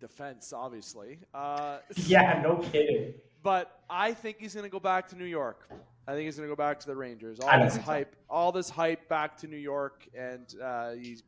Defense, 0.00 0.52
obviously. 0.52 1.18
Uh, 1.32 1.78
Yeah, 2.06 2.40
no 2.42 2.56
kidding. 2.58 3.14
But 3.42 3.80
I 3.90 4.12
think 4.12 4.38
he's 4.38 4.54
going 4.54 4.64
to 4.64 4.70
go 4.70 4.80
back 4.80 5.08
to 5.08 5.16
New 5.16 5.24
York. 5.24 5.68
I 6.06 6.12
think 6.12 6.26
he's 6.26 6.36
going 6.36 6.48
to 6.48 6.52
go 6.52 6.56
back 6.56 6.78
to 6.80 6.86
the 6.86 6.96
Rangers. 6.96 7.40
All 7.40 7.58
this 7.58 7.74
think 7.74 7.84
so. 7.84 7.92
hype, 7.92 8.16
all 8.28 8.52
this 8.52 8.70
hype 8.70 9.08
back 9.08 9.36
to 9.38 9.46
New 9.46 9.56
York, 9.56 10.06
and 10.16 10.54
uh, 10.62 10.92
he's 10.92 11.22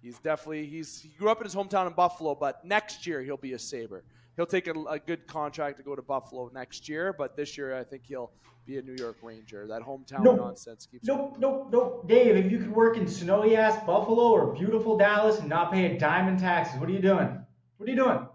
he's 0.00 0.18
definitely 0.18 0.66
he's 0.66 1.00
he 1.00 1.10
grew 1.10 1.30
up 1.30 1.38
in 1.38 1.44
his 1.44 1.54
hometown 1.54 1.86
in 1.86 1.92
Buffalo, 1.92 2.34
but 2.34 2.64
next 2.64 3.06
year 3.06 3.22
he'll 3.22 3.36
be 3.36 3.52
a 3.52 3.58
Saber. 3.58 4.04
He'll 4.36 4.46
take 4.46 4.66
a, 4.66 4.72
a 4.88 4.98
good 4.98 5.26
contract 5.26 5.76
to 5.78 5.82
go 5.82 5.94
to 5.94 6.02
Buffalo 6.02 6.50
next 6.52 6.88
year, 6.88 7.12
but 7.16 7.36
this 7.36 7.56
year 7.56 7.76
I 7.78 7.84
think 7.84 8.02
he'll 8.06 8.32
be 8.66 8.78
a 8.78 8.82
New 8.82 8.96
York 8.98 9.18
Ranger. 9.22 9.66
That 9.66 9.82
hometown 9.82 10.22
Nope. 10.24 10.38
nonsense 10.38 10.86
keeps. 10.90 11.06
Nope, 11.06 11.36
nope, 11.38 11.68
nope. 11.70 12.08
Dave, 12.08 12.36
if 12.36 12.50
you 12.50 12.58
could 12.58 12.72
work 12.72 12.96
in 12.96 13.06
snowy 13.06 13.56
ass 13.56 13.76
Buffalo 13.86 14.30
or 14.32 14.54
beautiful 14.54 14.96
Dallas 14.96 15.38
and 15.38 15.48
not 15.48 15.72
pay 15.72 15.94
a 15.94 15.98
dime 15.98 16.28
in 16.28 16.38
taxes, 16.38 16.80
what 16.80 16.88
are 16.88 16.92
you 16.92 17.00
doing? 17.02 17.38
What 17.76 17.88
are 17.88 17.90
you 17.92 17.96
doing? 17.96 18.26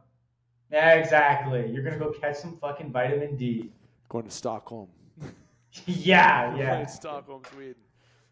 Yeah, 0.71 0.93
exactly. 0.93 1.69
You're 1.71 1.83
gonna 1.83 1.97
go 1.97 2.11
catch 2.11 2.35
some 2.37 2.57
fucking 2.57 2.91
vitamin 2.91 3.35
D. 3.35 3.71
Going 4.07 4.25
to 4.25 4.31
Stockholm. 4.31 4.87
yeah, 5.85 6.47
Going 6.51 6.59
yeah. 6.59 6.83
to 6.83 6.87
Stockholm, 6.89 7.41
Sweden. 7.53 7.75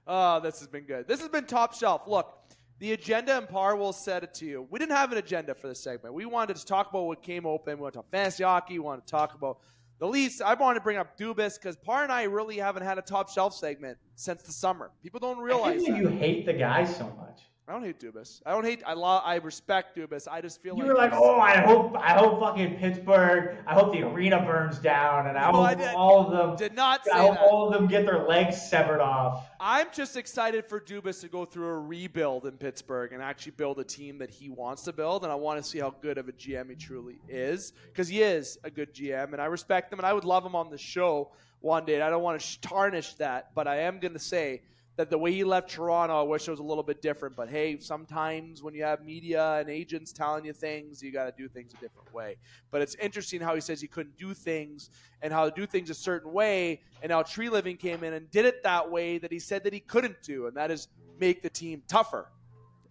Oh, 0.05 0.39
this 0.39 0.59
has 0.59 0.67
been 0.67 0.85
good. 0.85 1.07
This 1.07 1.19
has 1.19 1.29
been 1.29 1.45
top 1.45 1.73
shelf. 1.73 2.03
Look, 2.07 2.36
the 2.79 2.93
agenda 2.93 3.37
and 3.37 3.49
par 3.49 3.75
will 3.75 3.93
set 3.93 4.23
it 4.23 4.33
to 4.35 4.45
you. 4.45 4.67
We 4.69 4.79
didn't 4.79 4.95
have 4.95 5.11
an 5.11 5.17
agenda 5.17 5.55
for 5.55 5.67
this 5.67 5.79
segment. 5.79 6.13
We 6.13 6.25
wanted 6.25 6.57
to 6.57 6.65
talk 6.65 6.89
about 6.89 7.05
what 7.05 7.23
came 7.23 7.45
open. 7.45 7.77
We 7.77 7.81
want 7.81 7.93
to 7.93 7.99
talk 7.99 8.11
fantasy 8.11 8.43
hockey. 8.43 8.73
We 8.73 8.79
want 8.79 9.05
to 9.05 9.09
talk 9.09 9.33
about 9.33 9.59
the 9.99 10.07
least. 10.07 10.41
I 10.41 10.53
wanted 10.53 10.79
to 10.79 10.83
bring 10.83 10.97
up 10.97 11.17
Dubas 11.17 11.55
because 11.55 11.75
Parr 11.75 12.03
and 12.03 12.11
I 12.11 12.23
really 12.23 12.57
haven't 12.57 12.83
had 12.83 12.97
a 12.97 13.01
top 13.01 13.29
shelf 13.29 13.55
segment 13.55 13.97
since 14.15 14.43
the 14.43 14.51
summer. 14.51 14.91
People 15.01 15.19
don't 15.19 15.39
realize 15.39 15.83
that. 15.85 15.97
you 15.97 16.07
hate 16.07 16.45
the 16.45 16.53
guy 16.53 16.85
so 16.85 17.05
much. 17.17 17.41
I 17.69 17.73
don't 17.73 17.83
hate 17.83 17.99
Dubas. 17.99 18.41
I 18.45 18.51
don't 18.51 18.63
hate. 18.63 18.81
I 18.85 18.93
love. 18.93 19.23
I 19.25 19.35
respect 19.35 19.97
Dubas. 19.97 20.25
I 20.31 20.39
just 20.39 20.61
feel 20.61 20.73
You 20.77 20.83
like 20.83 20.87
you 20.87 20.93
were 20.93 20.97
like, 20.97 21.11
oh, 21.13 21.37
I 21.37 21.57
hope, 21.57 21.97
I 21.97 22.11
hope 22.13 22.39
fucking 22.39 22.77
Pittsburgh. 22.77 23.57
I 23.67 23.73
hope 23.73 23.91
the 23.91 24.03
arena 24.03 24.39
burns 24.41 24.79
down, 24.79 25.27
and 25.27 25.37
I 25.37 25.51
No, 25.51 25.57
hope 25.57 25.65
I 25.67 25.75
did- 25.75 25.93
all 25.93 26.21
of 26.21 26.31
them. 26.31 26.55
did 26.55 26.73
not 26.73 27.01
I 27.13 27.17
hope 27.19 27.33
that. 27.33 27.41
all 27.41 27.67
of 27.67 27.73
them 27.73 27.87
get 27.87 28.05
their 28.05 28.19
legs 28.25 28.55
severed 28.69 29.01
off. 29.01 29.49
I'm 29.59 29.87
just 29.91 30.15
excited 30.15 30.65
for 30.65 30.79
Dubas 30.79 31.19
to 31.21 31.27
go 31.27 31.43
through 31.43 31.67
a 31.67 31.79
rebuild 31.79 32.45
in 32.45 32.53
Pittsburgh 32.53 33.11
and 33.11 33.21
actually 33.21 33.51
build 33.57 33.79
a 33.79 33.83
team 33.83 34.17
that 34.19 34.29
he 34.29 34.47
wants 34.47 34.83
to 34.83 34.93
build. 34.93 35.23
And 35.23 35.31
I 35.31 35.35
want 35.35 35.61
to 35.61 35.69
see 35.69 35.79
how 35.79 35.89
good 36.01 36.17
of 36.17 36.29
a 36.29 36.31
GM 36.31 36.69
he 36.69 36.75
truly 36.77 37.19
is 37.27 37.73
because 37.91 38.07
he 38.07 38.21
is 38.23 38.57
a 38.63 38.71
good 38.71 38.93
GM 38.93 39.33
and 39.33 39.41
I 39.41 39.45
respect 39.45 39.91
him 39.91 39.99
and 39.99 40.05
I 40.05 40.13
would 40.13 40.23
love 40.23 40.45
him 40.45 40.55
on 40.55 40.69
the 40.69 40.77
show 40.77 41.31
one 41.59 41.83
day. 41.83 41.95
And 41.95 42.03
I 42.03 42.09
don't 42.09 42.23
want 42.23 42.39
to 42.39 42.61
tarnish 42.61 43.15
that, 43.15 43.53
but 43.55 43.67
I 43.67 43.79
am 43.79 43.99
going 43.99 44.13
to 44.13 44.19
say 44.19 44.61
that 44.97 45.11
the 45.11 45.17
way 45.17 45.31
he 45.31 45.43
left 45.43 45.69
Toronto, 45.69 46.19
I 46.19 46.23
wish 46.23 46.47
it 46.47 46.51
was 46.51 46.59
a 46.59 46.63
little 46.63 46.83
bit 46.83 47.01
different. 47.01 47.35
But 47.35 47.49
hey, 47.49 47.79
sometimes 47.79 48.63
when 48.63 48.73
you 48.73 48.83
have 48.83 49.05
media 49.05 49.59
and 49.59 49.69
agents 49.69 50.11
telling 50.11 50.43
you 50.43 50.53
things, 50.53 51.01
you 51.01 51.11
got 51.11 51.25
to 51.25 51.33
do 51.37 51.47
things 51.47 51.73
a 51.73 51.77
different 51.77 52.11
way. 52.13 52.35
But 52.71 52.81
it's 52.81 52.95
interesting 52.95 53.39
how 53.39 53.53
he 53.53 53.61
says 53.61 53.79
he 53.79 53.87
couldn't 53.87 54.17
do 54.17 54.33
things 54.33 54.89
and 55.21 55.31
how 55.31 55.45
to 55.45 55.51
do 55.51 55.67
things 55.67 55.91
a 55.91 55.93
certain 55.93 56.33
way, 56.33 56.81
and 57.01 57.11
how 57.11 57.23
Treliving 57.23 57.79
came 57.79 58.03
in 58.03 58.13
and 58.13 58.29
did 58.31 58.45
it 58.45 58.63
that 58.63 58.89
way 58.89 59.19
that 59.19 59.31
he 59.31 59.39
said 59.39 59.63
that 59.63 59.73
he 59.73 59.79
couldn't 59.79 60.21
do, 60.23 60.47
and 60.47 60.57
that 60.57 60.71
is 60.71 60.87
make 61.19 61.41
the 61.41 61.49
team 61.49 61.83
tougher. 61.87 62.27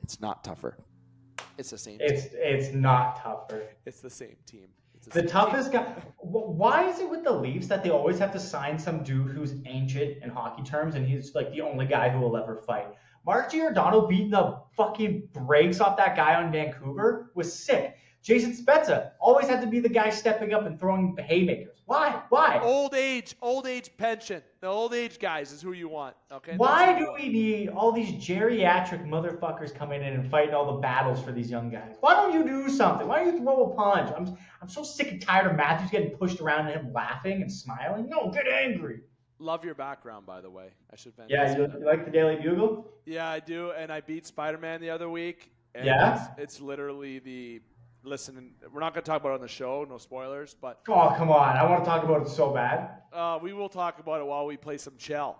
It's 0.03 0.21
not 0.21 0.45
tougher. 0.45 0.77
It's 1.59 1.71
the 1.71 1.79
same. 1.79 1.99
It's 2.01 2.25
team. 2.25 2.33
it's 2.35 2.75
not 2.75 3.23
tougher. 3.23 3.63
It's 3.85 4.01
the 4.01 4.11
same 4.11 4.37
team. 4.47 4.69
The 5.09 5.23
toughest 5.23 5.73
guy. 5.73 5.85
Why 6.19 6.89
is 6.89 6.99
it 6.99 7.09
with 7.09 7.23
the 7.23 7.33
Leafs 7.33 7.69
that 7.69 7.85
they 7.85 7.91
always 7.91 8.19
have 8.19 8.33
to 8.33 8.41
sign 8.41 8.79
some 8.79 9.05
dude 9.05 9.31
who's 9.31 9.55
ancient 9.65 10.23
in 10.23 10.31
hockey 10.31 10.63
terms 10.63 10.97
and 10.97 11.07
he's 11.07 11.35
like 11.35 11.53
the 11.53 11.61
only 11.61 11.87
guy 11.87 12.09
who 12.09 12.19
will 12.19 12.37
ever 12.37 12.57
fight? 12.57 12.89
Mark 13.25 13.51
Giordano 13.53 14.07
beating 14.07 14.31
the 14.31 14.59
fucking 14.77 15.29
brakes 15.33 15.81
off 15.81 15.97
that 15.97 16.17
guy 16.17 16.35
on 16.35 16.51
Vancouver 16.51 17.31
was 17.35 17.53
sick. 17.53 17.97
Jason 18.27 18.53
Spezza 18.53 19.13
always 19.21 19.47
had 19.47 19.61
to 19.61 19.69
be 19.69 19.79
the 19.79 19.89
guy 19.89 20.11
stepping 20.11 20.53
up 20.53 20.67
and 20.67 20.81
throwing 20.81 21.15
the 21.15 21.23
haymakers. 21.23 21.79
Why? 21.85 22.23
Why? 22.29 22.59
Old 22.59 22.93
age, 22.93 23.37
old 23.41 23.69
age 23.69 23.89
pension. 23.97 24.43
The 24.61 24.67
old 24.67 24.95
age 24.95 25.21
guys 25.21 25.53
is 25.53 25.63
who 25.63 25.71
you 25.71 25.89
want. 25.89 26.17
Okay. 26.33 26.57
Why 26.57 26.99
do 26.99 27.13
we 27.13 27.29
need 27.29 27.69
all 27.69 27.93
these 27.93 28.11
geriatric 28.11 29.07
motherfuckers 29.07 29.73
coming 29.73 30.03
in 30.03 30.15
and 30.15 30.29
fighting 30.29 30.57
all 30.57 30.75
the 30.75 30.81
battles 30.81 31.23
for 31.23 31.31
these 31.31 31.49
young 31.49 31.71
guys? 31.71 31.95
Why 32.01 32.15
don't 32.15 32.33
you 32.33 32.45
do 32.45 32.69
something? 32.69 33.07
Why 33.07 33.23
don't 33.23 33.33
you 33.33 33.43
throw 33.45 33.71
a 33.71 33.77
punch? 33.77 34.13
I'm, 34.17 34.37
I'm 34.61 34.69
so 34.69 34.83
sick 34.83 35.13
and 35.13 35.23
tired 35.23 35.47
of 35.47 35.57
Matthews 35.57 35.93
getting 35.93 36.11
pushed 36.11 36.41
around 36.41 36.67
and 36.67 36.81
him 36.81 36.93
laughing 36.93 37.43
and 37.43 37.53
smiling. 37.53 38.09
No, 38.09 38.33
get 38.33 38.49
angry. 38.49 39.03
Love 39.39 39.65
your 39.65 39.77
background, 39.77 40.27
by 40.27 40.41
the 40.41 40.51
way. 40.51 40.71
I 40.93 40.97
should. 40.97 41.13
Yeah, 41.29 41.45
mention 41.45 41.71
you, 41.71 41.79
you 41.79 41.87
like 41.87 42.05
the 42.05 42.11
Daily 42.11 42.43
Bugle? 42.43 42.91
Yeah, 43.05 43.29
I 43.29 43.39
do, 43.39 43.71
and 43.71 43.93
I 43.93 44.01
beat 44.01 44.27
Spider 44.27 44.59
Man 44.59 44.81
the 44.81 44.91
other 44.91 45.09
week. 45.09 45.53
Yeah? 45.77 46.15
it's, 46.39 46.57
it's 46.57 46.61
literally 46.61 47.21
the 47.21 47.61
listen. 48.07 48.53
We're 48.73 48.81
not 48.81 48.95
going 48.95 49.05
to 49.05 49.11
talk 49.11 49.21
about 49.21 49.33
it 49.33 49.35
on 49.35 49.41
the 49.41 49.49
show, 49.49 49.85
no 49.89 49.99
spoilers, 49.99 50.55
but 50.61 50.81
Oh, 50.89 51.15
come 51.17 51.31
on. 51.31 51.57
I 51.57 51.69
want 51.69 51.85
to 51.85 51.91
talk 51.91 52.05
about 52.05 52.23
it 52.23 52.29
so 52.29 52.51
bad. 52.53 52.91
uh, 53.13 53.39
we 53.43 53.53
will 53.53 53.69
talk 53.69 53.99
about 53.99 54.21
it 54.21 54.27
while 54.27 54.47
we 54.47 54.57
play 54.57 54.79
some 54.79 54.97
Shell. 54.99 55.39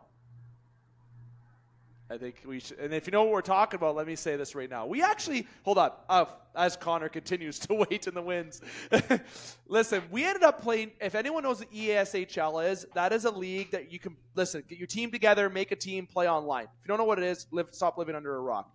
I 2.09 2.19
think 2.19 2.37
we 2.47 2.61
should. 2.61 2.79
And 2.79 2.95
if 2.95 3.09
you 3.09 3.11
know 3.11 3.25
what 3.25 3.33
we're 3.33 3.41
talking 3.41 3.79
about, 3.79 3.97
let 3.97 4.07
me 4.07 4.15
say 4.15 4.37
this 4.37 4.55
right 4.55 4.71
now. 4.71 4.87
We 4.87 5.03
actually 5.03 5.45
hold 5.65 5.77
on. 5.79 5.91
Uh, 6.09 6.27
as 6.55 6.77
Connor 6.77 7.09
continues 7.09 7.59
to 7.67 7.75
wait 7.75 8.07
in 8.07 8.15
the 8.15 8.23
winds. 8.23 8.61
listen, 9.67 10.03
we 10.13 10.25
ended 10.25 10.45
up 10.45 10.63
playing. 10.63 10.93
If 11.01 11.17
anyone 11.17 11.43
knows 11.43 11.59
what 11.59 11.73
EASHL 11.73 12.71
is, 12.71 12.87
that 12.95 13.13
is 13.13 13.25
a 13.25 13.31
league 13.31 13.73
that 13.73 13.91
you 13.91 13.99
can 13.99 14.17
listen. 14.37 14.63
Get 14.69 14.79
your 14.79 14.87
team 14.87 15.11
together, 15.11 15.51
make 15.51 15.73
a 15.73 15.77
team, 15.77 16.07
play 16.07 16.29
online. 16.29 16.65
If 16.65 16.71
you 16.85 16.89
don't 16.89 16.99
know 16.99 17.05
what 17.05 17.19
it 17.19 17.25
is, 17.25 17.47
live. 17.51 17.69
Stop 17.73 17.99
living 17.99 18.15
under 18.15 18.37
a 18.37 18.41
rock. 18.41 18.71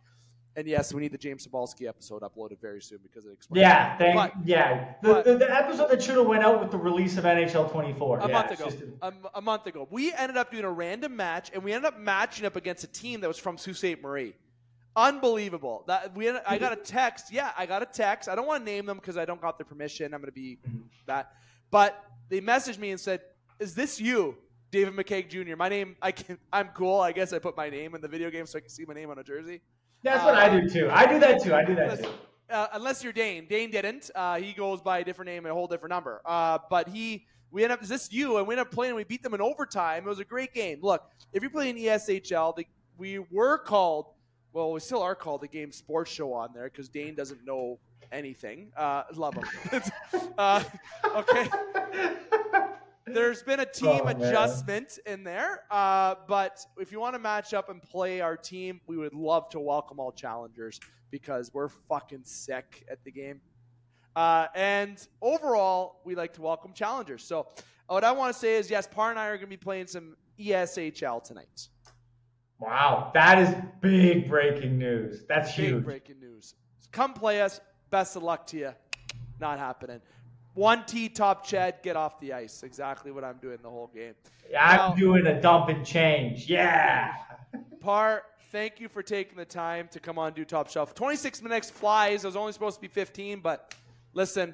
And 0.58 0.68
yes, 0.68 0.94
we 0.94 1.02
need 1.02 1.14
the 1.14 1.18
James 1.18 1.48
Sabalski 1.48 1.88
episode 1.88 2.24
uploaded 2.24 2.60
very 2.60 2.82
soon 2.82 3.00
because 3.02 3.26
it 3.26 3.32
explains. 3.32 3.62
Yeah, 3.62 3.98
thank 3.98 4.16
But- 4.16 4.34
yeah. 4.46 4.96
The, 5.02 5.08
but- 5.14 5.26
the, 5.26 5.38
the 5.38 5.50
episode 5.56 5.90
that 5.90 6.04
should 6.04 6.16
have 6.18 6.26
went 6.28 6.44
out 6.44 6.60
with 6.60 6.72
the 6.72 6.78
release 6.78 7.18
of 7.18 7.24
NHL 7.24 7.72
24. 7.72 8.20
a 8.20 8.28
yeah, 8.28 8.34
month 8.34 8.52
ago. 8.52 8.66
just- 8.70 8.84
A, 9.02 9.14
a 9.36 9.42
month 9.42 9.66
ago, 9.68 9.88
we 9.90 10.12
ended 10.14 10.36
up 10.36 10.52
doing 10.52 10.66
a 10.66 10.70
random 10.72 11.16
match, 11.16 11.52
and 11.54 11.64
we 11.64 11.72
ended 11.72 11.88
up 11.88 11.98
matching 12.00 12.46
up 12.46 12.58
against 12.58 12.84
a 12.84 12.88
team 12.88 13.22
that 13.22 13.28
was 13.30 13.38
from 13.38 13.58
Sault 13.58 13.78
Ste. 13.78 14.02
Marie. 14.02 14.34
Unbelievable! 14.94 15.86
That 15.88 16.14
we, 16.18 16.28
ended, 16.28 16.44
I 16.46 16.58
got 16.58 16.74
a 16.74 16.76
text. 16.76 17.32
Yeah, 17.32 17.52
I 17.58 17.66
got 17.66 17.82
a 17.82 17.86
text. 17.86 18.28
I 18.28 18.36
don't 18.36 18.46
want 18.46 18.66
to 18.66 18.70
name 18.70 18.86
them 18.86 18.98
because 18.98 19.16
I 19.18 19.24
don't 19.24 19.40
got 19.42 19.58
their 19.58 19.64
permission. 19.66 20.14
I'm 20.14 20.20
going 20.20 20.26
to 20.26 20.34
be 20.34 20.58
Mhm. 20.70 20.82
that. 21.06 21.32
But 21.72 22.04
they 22.28 22.42
messaged 22.42 22.78
me 22.78 22.92
and 22.92 23.00
said, 23.00 23.22
"Is 23.58 23.74
this 23.74 24.02
you, 24.02 24.36
David 24.70 24.94
McCaig 24.94 25.30
Jr.? 25.30 25.56
My 25.56 25.70
name. 25.70 25.96
I 26.02 26.12
can. 26.12 26.38
I'm 26.52 26.68
cool. 26.74 27.00
I 27.00 27.14
guess 27.14 27.32
I 27.32 27.40
put 27.40 27.56
my 27.56 27.70
name 27.70 27.96
in 27.96 28.02
the 28.02 28.10
video 28.10 28.30
game 28.30 28.46
so 28.46 28.58
I 28.58 28.60
can 28.60 28.70
see 28.70 28.84
my 28.86 28.94
name 28.94 29.10
on 29.10 29.18
a 29.18 29.24
jersey." 29.24 29.62
That's 30.04 30.24
what 30.24 30.36
I 30.36 30.50
do 30.50 30.68
too. 30.70 30.90
I 30.92 31.06
do 31.06 31.20
that 31.20 31.44
too. 31.44 31.54
I 31.54 31.64
do 31.64 31.76
that 31.76 31.92
Listen, 31.92 32.06
too. 32.06 32.12
uh, 32.50 32.68
unless 32.74 33.04
you're 33.04 33.14
Dane. 33.14 33.46
Dane 33.48 33.70
didn't. 33.72 34.10
Uh, 34.16 34.38
he 34.38 34.54
goes 34.54 34.82
by 34.82 35.00
a 35.00 35.04
different 35.04 35.28
name 35.28 35.46
and 35.46 35.52
a 35.52 35.54
whole 35.54 35.68
different 35.68 35.92
number. 35.92 36.22
Uh, 36.26 36.58
but 36.70 36.88
he, 36.88 37.26
we 37.52 37.64
end 37.64 37.72
up, 37.72 37.84
is 37.84 37.90
this 37.90 38.12
you? 38.12 38.38
And 38.38 38.48
we 38.48 38.54
end 38.56 38.62
up 38.62 38.72
playing. 38.72 38.96
We 38.96 39.04
beat 39.04 39.22
them 39.24 39.34
in 39.34 39.42
overtime. 39.42 40.04
It 40.06 40.10
was 40.10 40.20
a 40.20 40.26
great 40.26 40.54
game. 40.54 40.80
Look, 40.82 41.04
if 41.34 41.44
you're 41.44 41.52
playing 41.52 41.78
E 41.78 41.86
ESHL, 41.86 42.56
the, 42.56 42.66
we 42.98 43.20
were 43.20 43.58
called. 43.58 44.08
Well, 44.54 44.74
we 44.74 44.80
still 44.82 45.02
are 45.02 45.16
called 45.16 45.42
the 45.42 45.48
Game 45.48 45.72
Sports 45.72 46.12
Show 46.12 46.34
on 46.34 46.50
there 46.54 46.66
because 46.66 46.90
Dane 46.90 47.16
doesn't 47.16 47.46
know 47.46 47.80
anything. 48.12 48.72
Uh, 48.76 49.04
love 49.14 49.34
him. 49.36 49.46
uh, 50.38 50.62
okay. 51.16 51.48
There's 53.14 53.44
been 53.44 53.60
a 53.60 53.66
team 53.66 54.02
Oh, 54.04 54.08
adjustment 54.08 55.00
in 55.06 55.24
there, 55.24 55.64
uh, 55.70 56.16
but 56.28 56.66
if 56.78 56.92
you 56.92 57.00
want 57.00 57.16
to 57.16 57.20
match 57.20 57.54
up 57.54 57.70
and 57.70 57.82
play 57.82 58.22
our 58.22 58.38
team, 58.38 58.80
we 58.88 58.98
would 58.98 59.14
love 59.14 59.50
to 59.50 59.60
welcome 59.60 60.00
all 60.00 60.12
challengers 60.12 60.80
because 61.10 61.52
we're 61.54 61.68
fucking 61.68 62.24
sick 62.24 62.86
at 62.90 63.04
the 63.04 63.12
game. 63.12 63.42
Uh, 64.16 64.48
and 64.56 65.08
overall, 65.22 66.02
we 66.06 66.16
like 66.16 66.34
to 66.34 66.42
welcome 66.42 66.74
challengers. 66.74 67.24
So, 67.24 67.48
what 67.88 68.04
I 68.04 68.12
want 68.12 68.34
to 68.34 68.40
say 68.40 68.56
is, 68.56 68.70
yes, 68.70 68.88
Parr 68.88 69.10
and 69.10 69.20
I 69.20 69.28
are 69.28 69.38
going 69.38 69.42
to 69.42 69.48
be 69.48 69.58
playing 69.58 69.88
some 69.88 70.16
ESHL 70.40 71.24
tonight. 71.24 71.68
Wow, 72.60 73.12
that 73.14 73.40
is 73.40 73.56
big 73.82 74.30
breaking 74.30 74.78
news. 74.78 75.24
That's 75.28 75.54
huge. 75.54 75.66
Big 75.66 75.74
huge. 75.74 75.84
breaking 75.84 76.20
news. 76.20 76.56
Come 76.92 77.14
play 77.14 77.42
us. 77.42 77.60
Best 77.90 78.16
of 78.16 78.24
luck 78.24 78.48
to 78.48 78.58
you. 78.58 78.72
Not 79.40 79.60
happening. 79.60 80.00
One 80.54 80.86
T 80.86 81.08
top 81.08 81.46
Chad, 81.46 81.76
get 81.82 81.96
off 81.96 82.20
the 82.20 82.34
ice. 82.34 82.64
Exactly 82.64 83.12
what 83.12 83.24
I'm 83.24 83.38
doing 83.38 83.58
the 83.62 83.70
whole 83.70 83.88
game. 83.94 84.14
Yeah, 84.50 84.66
I'm 84.68 84.76
Now- 84.78 84.96
doing 84.96 85.28
a 85.28 85.42
dump 85.42 85.70
and 85.70 85.86
change. 85.86 86.50
Yeah. 86.50 87.14
Parr, 87.80 88.24
thank 88.52 88.80
you 88.80 88.90
for 88.90 89.02
taking 89.02 89.38
the 89.38 89.46
time 89.46 89.88
to 89.92 90.00
come 90.00 90.20
on 90.20 90.34
do 90.34 90.44
Top 90.44 90.70
Shelf. 90.70 90.94
26 90.94 91.42
minutes 91.42 91.70
flies. 91.70 92.24
It 92.24 92.28
was 92.28 92.36
only 92.36 92.52
supposed 92.52 92.76
to 92.76 92.82
be 92.82 92.88
15, 92.90 93.40
but 93.40 93.74
listen, 94.14 94.54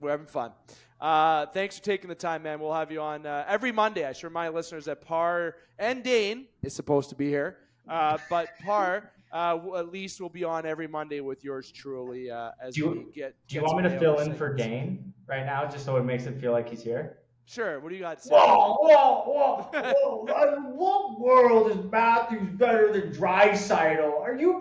we're 0.00 0.10
having 0.10 0.26
fun. 0.26 0.52
Uh, 1.00 1.46
thanks 1.46 1.78
for 1.78 1.84
taking 1.84 2.08
the 2.08 2.14
time, 2.14 2.42
man. 2.42 2.60
We'll 2.60 2.74
have 2.74 2.90
you 2.92 3.00
on 3.00 3.24
uh, 3.24 3.44
every 3.48 3.72
Monday. 3.72 4.04
I 4.06 4.12
should 4.12 4.24
remind 4.26 4.54
listeners 4.54 4.84
that 4.86 5.00
Parr 5.00 5.54
and 5.78 6.02
Dane 6.02 6.46
is 6.62 6.74
supposed 6.74 7.08
to 7.10 7.14
be 7.14 7.28
here, 7.28 7.56
uh, 7.88 8.18
but 8.28 8.48
Parr 8.62 9.10
uh, 9.32 9.58
at 9.76 9.90
least 9.92 10.20
will 10.20 10.28
be 10.28 10.44
on 10.44 10.66
every 10.66 10.86
Monday 10.88 11.20
with 11.20 11.44
yours 11.44 11.70
truly 11.70 12.30
uh, 12.30 12.50
as 12.62 12.74
Do 12.74 12.80
you- 12.80 12.90
we 13.06 13.12
get. 13.12 13.34
Do 13.48 13.56
you 13.56 13.62
want 13.62 13.82
me 13.84 13.90
to 13.90 13.98
fill 13.98 14.18
in 14.18 14.34
for. 14.34 14.52
Dane 14.54 15.12
right 15.26 15.46
now, 15.46 15.64
just 15.66 15.84
so 15.84 15.96
it 15.96 16.04
makes 16.04 16.26
it 16.26 16.40
feel 16.40 16.52
like 16.52 16.68
he's 16.68 16.82
here? 16.82 17.18
Sure. 17.46 17.80
What 17.80 17.88
do 17.88 17.94
you 17.96 18.00
got? 18.02 18.18
To 18.18 18.28
say? 18.28 18.34
Whoa, 18.34 18.76
whoa, 18.80 19.22
whoa, 19.26 19.70
whoa! 19.72 20.56
In 20.56 20.62
what 20.76 21.18
world 21.20 21.70
is 21.70 21.78
Matthews 21.90 22.48
better 22.52 22.92
than 22.92 23.12
Draisaitl? 23.12 24.20
Are 24.20 24.34
you? 24.38 24.60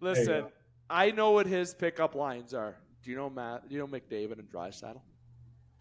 Listen, 0.00 0.42
go. 0.42 0.50
I 0.90 1.10
know 1.12 1.30
what 1.32 1.46
his 1.46 1.74
pickup 1.74 2.14
lines 2.14 2.54
are. 2.54 2.76
Do 3.02 3.10
you 3.10 3.16
know 3.16 3.30
Matt? 3.30 3.68
Do 3.68 3.74
you 3.74 3.80
know 3.80 3.86
McDavid 3.86 4.38
and 4.38 4.50
Draisaitl? 4.50 5.00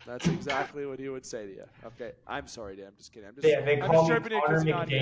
That's 0.06 0.28
exactly 0.28 0.86
what 0.86 1.00
he 1.00 1.08
would 1.08 1.26
say 1.26 1.46
to 1.48 1.52
you. 1.54 1.64
Okay, 1.86 2.12
I'm 2.28 2.46
sorry, 2.48 2.76
Dan. 2.76 2.88
I'm 2.88 2.98
just 2.98 3.12
kidding. 3.14 3.30
I'm 3.30 3.36
just. 3.36 3.48
Yeah, 3.48 3.62
they 3.62 3.80
I'm 3.82 3.90
call 3.90 4.08
just 4.08 4.10
me 4.10 4.16
chirping 4.30 4.38
it 4.38 4.42
'cause 4.44 4.64
Connor 4.64 4.68
you're 4.68 4.76
not 4.78 4.90
here. 4.90 5.00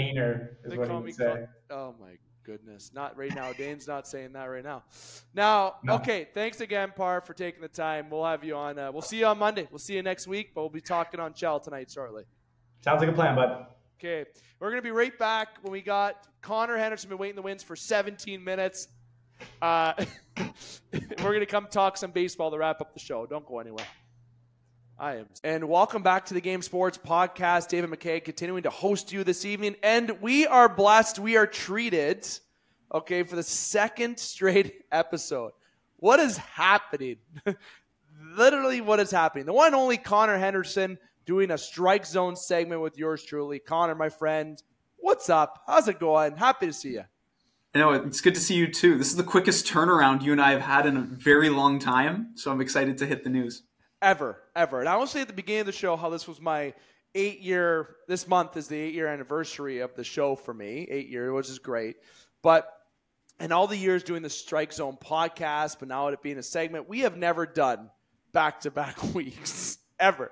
McDaner, 0.61 0.65
is 0.65 0.71
They 0.71 0.77
what 0.77 0.83
he 0.87 0.89
call 0.89 0.97
would 0.97 1.05
me 1.07 1.11
say. 1.11 1.25
Con- 1.25 1.47
oh 1.71 1.95
my 1.99 2.11
goodness, 2.43 2.91
not 2.93 3.17
right 3.17 3.33
now. 3.33 3.53
Dane's 3.53 3.87
not 3.87 4.07
saying 4.07 4.33
that 4.33 4.45
right 4.45 4.63
now. 4.63 4.83
Now, 5.33 5.75
No. 5.83 5.95
okay, 5.95 6.27
thanks 6.33 6.61
again, 6.61 6.91
Parr, 6.95 7.21
for 7.21 7.33
taking 7.33 7.61
the 7.61 7.67
time. 7.67 8.09
We'll 8.09 8.25
have 8.25 8.43
you 8.43 8.55
on. 8.55 8.77
Uh, 8.79 8.91
we'll 8.91 9.01
see 9.01 9.19
you 9.19 9.25
on 9.25 9.37
Monday. 9.37 9.67
We'll 9.71 9.79
see 9.79 9.95
you 9.95 10.03
next 10.03 10.27
week, 10.27 10.51
but 10.53 10.61
we'll 10.61 10.69
be 10.69 10.81
talking 10.81 11.19
on 11.19 11.33
Shell 11.33 11.59
tonight 11.61 11.89
shortly. 11.91 12.23
Sounds 12.83 12.99
like 13.01 13.09
a 13.09 13.13
plan, 13.13 13.35
bud. 13.35 13.67
Okay, 13.99 14.25
we're 14.59 14.69
gonna 14.71 14.81
be 14.81 14.91
right 14.91 15.17
back 15.19 15.57
when 15.61 15.71
we 15.71 15.81
got 15.81 16.27
Connor 16.41 16.77
Henderson 16.77 17.09
been 17.09 17.17
waiting 17.19 17.35
the 17.35 17.41
wins 17.43 17.61
for 17.61 17.75
17 17.75 18.43
minutes. 18.43 18.87
Uh, 19.61 19.93
we're 20.37 21.33
gonna 21.33 21.45
come 21.45 21.67
talk 21.69 21.97
some 21.97 22.11
baseball 22.11 22.49
to 22.51 22.57
wrap 22.57 22.81
up 22.81 22.93
the 22.93 22.99
show. 22.99 23.25
Don't 23.27 23.45
go 23.45 23.59
anywhere. 23.59 23.85
I 25.01 25.15
am. 25.15 25.25
And 25.43 25.67
welcome 25.67 26.03
back 26.03 26.25
to 26.25 26.35
the 26.35 26.41
Game 26.41 26.61
Sports 26.61 26.95
Podcast. 26.95 27.69
David 27.69 27.89
McCaig 27.89 28.23
continuing 28.23 28.61
to 28.61 28.69
host 28.69 29.11
you 29.11 29.23
this 29.23 29.45
evening. 29.45 29.75
And 29.81 30.21
we 30.21 30.45
are 30.45 30.69
blessed. 30.69 31.17
We 31.17 31.37
are 31.37 31.47
treated, 31.47 32.29
okay, 32.93 33.23
for 33.23 33.35
the 33.35 33.41
second 33.41 34.19
straight 34.19 34.83
episode. 34.91 35.53
What 35.95 36.19
is 36.19 36.37
happening? 36.37 37.15
Literally, 38.37 38.81
what 38.81 38.99
is 38.99 39.09
happening? 39.09 39.47
The 39.47 39.53
one 39.53 39.65
and 39.65 39.75
only 39.75 39.97
Connor 39.97 40.37
Henderson 40.37 40.99
doing 41.25 41.49
a 41.49 41.57
strike 41.57 42.05
zone 42.05 42.35
segment 42.35 42.81
with 42.81 42.95
yours 42.95 43.23
truly. 43.23 43.57
Connor, 43.57 43.95
my 43.95 44.09
friend, 44.09 44.61
what's 44.97 45.31
up? 45.31 45.63
How's 45.65 45.87
it 45.87 45.99
going? 45.99 46.37
Happy 46.37 46.67
to 46.67 46.73
see 46.73 46.91
you. 46.91 47.05
You 47.73 47.81
know, 47.81 47.93
it's 47.93 48.21
good 48.21 48.35
to 48.35 48.41
see 48.41 48.53
you 48.53 48.71
too. 48.71 48.99
This 48.99 49.07
is 49.07 49.15
the 49.15 49.23
quickest 49.23 49.65
turnaround 49.65 50.21
you 50.21 50.31
and 50.31 50.39
I 50.39 50.51
have 50.51 50.61
had 50.61 50.85
in 50.85 50.95
a 50.95 51.01
very 51.01 51.49
long 51.49 51.79
time, 51.79 52.33
so 52.35 52.51
I'm 52.51 52.61
excited 52.61 52.99
to 52.99 53.07
hit 53.07 53.23
the 53.23 53.31
news. 53.31 53.63
Ever, 54.01 54.37
ever. 54.55 54.79
And 54.79 54.89
I 54.89 54.97
want 54.97 55.09
to 55.09 55.13
say 55.13 55.21
at 55.21 55.27
the 55.27 55.33
beginning 55.33 55.61
of 55.61 55.65
the 55.67 55.71
show 55.71 55.95
how 55.95 56.09
this 56.09 56.27
was 56.27 56.41
my 56.41 56.73
eight 57.15 57.41
year. 57.41 57.95
This 58.07 58.27
month 58.27 58.57
is 58.57 58.67
the 58.67 58.77
eight 58.77 58.93
year 58.93 59.07
anniversary 59.07 59.79
of 59.79 59.95
the 59.95 60.03
show 60.03 60.35
for 60.35 60.53
me. 60.53 60.87
Eight 60.89 61.09
year, 61.09 61.31
which 61.33 61.49
is 61.49 61.59
great. 61.59 61.97
But 62.41 62.71
in 63.39 63.51
all 63.51 63.67
the 63.67 63.77
years 63.77 64.03
doing 64.03 64.21
the 64.21 64.29
Strike 64.29 64.73
Zone 64.73 64.97
podcast, 65.03 65.77
but 65.79 65.87
now 65.87 66.07
it 66.07 66.21
being 66.21 66.37
a 66.37 66.43
segment, 66.43 66.89
we 66.89 67.01
have 67.01 67.17
never 67.17 67.45
done 67.45 67.89
back 68.31 68.61
to 68.61 68.71
back 68.71 69.13
weeks 69.13 69.77
ever. 69.99 70.31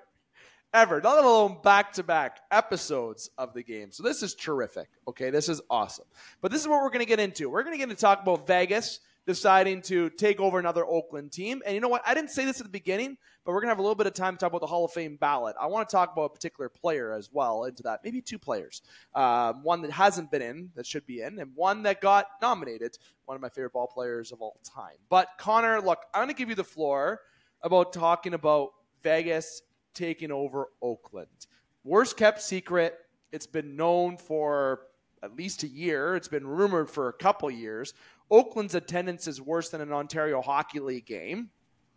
Ever, 0.71 1.01
not 1.01 1.23
alone 1.23 1.57
back 1.63 1.93
to 1.93 2.03
back 2.03 2.41
episodes 2.51 3.31
of 3.39 3.55
the 3.55 3.63
game. 3.63 3.91
So, 3.91 4.03
this 4.03 4.21
is 4.21 4.35
terrific. 4.35 4.87
Okay, 5.07 5.31
this 5.31 5.49
is 5.49 5.61
awesome. 5.67 6.05
But 6.41 6.51
this 6.51 6.61
is 6.61 6.67
what 6.67 6.83
we're 6.83 6.91
going 6.91 6.99
to 6.99 7.07
get 7.07 7.19
into. 7.19 7.49
We're 7.49 7.63
going 7.63 7.73
to 7.73 7.79
get 7.79 7.89
into 7.89 7.99
talk 7.99 8.21
about 8.21 8.45
Vegas 8.45 8.99
deciding 9.29 9.79
to 9.79 10.09
take 10.09 10.39
over 10.39 10.57
another 10.57 10.83
Oakland 10.83 11.31
team. 11.31 11.61
And 11.63 11.75
you 11.75 11.81
know 11.81 11.87
what? 11.87 12.01
I 12.03 12.15
didn't 12.15 12.31
say 12.31 12.45
this 12.45 12.59
at 12.59 12.65
the 12.65 12.71
beginning, 12.71 13.15
but 13.45 13.51
we're 13.51 13.61
going 13.61 13.67
to 13.67 13.73
have 13.73 13.77
a 13.77 13.83
little 13.83 13.93
bit 13.93 14.07
of 14.07 14.15
time 14.15 14.33
to 14.33 14.39
talk 14.39 14.49
about 14.49 14.61
the 14.61 14.65
Hall 14.65 14.85
of 14.85 14.91
Fame 14.91 15.17
ballot. 15.17 15.55
I 15.61 15.67
want 15.67 15.87
to 15.87 15.95
talk 15.95 16.11
about 16.11 16.23
a 16.23 16.29
particular 16.29 16.67
player 16.67 17.13
as 17.13 17.29
well 17.31 17.65
into 17.65 17.83
that. 17.83 17.99
Maybe 18.03 18.21
two 18.21 18.39
players. 18.39 18.81
Um, 19.13 19.61
one 19.61 19.83
that 19.83 19.91
hasn't 19.91 20.31
been 20.31 20.41
in, 20.41 20.71
that 20.73 20.87
should 20.87 21.05
be 21.05 21.21
in, 21.21 21.37
and 21.37 21.51
one 21.53 21.83
that 21.83 22.01
got 22.01 22.25
nominated. 22.41 22.97
One 23.25 23.35
of 23.35 23.41
my 23.41 23.49
favorite 23.49 23.73
ball 23.73 23.85
players 23.85 24.31
of 24.31 24.41
all 24.41 24.59
time. 24.63 24.97
But 25.09 25.27
Connor, 25.37 25.79
look, 25.79 25.99
I'm 26.11 26.23
going 26.23 26.29
to 26.29 26.33
give 26.33 26.49
you 26.49 26.55
the 26.55 26.63
floor 26.63 27.21
about 27.61 27.93
talking 27.93 28.33
about 28.33 28.71
Vegas 29.03 29.61
taking 29.93 30.31
over 30.31 30.69
Oakland. 30.81 31.45
Worst 31.83 32.17
kept 32.17 32.41
secret. 32.41 32.97
It's 33.31 33.45
been 33.45 33.75
known 33.75 34.17
for 34.17 34.79
at 35.21 35.35
least 35.35 35.61
a 35.63 35.67
year. 35.67 36.15
It's 36.15 36.27
been 36.27 36.47
rumored 36.47 36.89
for 36.89 37.09
a 37.09 37.13
couple 37.13 37.51
years. 37.51 37.93
Oakland's 38.31 38.75
attendance 38.75 39.27
is 39.27 39.41
worse 39.41 39.69
than 39.69 39.81
an 39.81 39.91
Ontario 39.91 40.41
Hockey 40.41 40.79
League 40.79 41.05
game. 41.05 41.49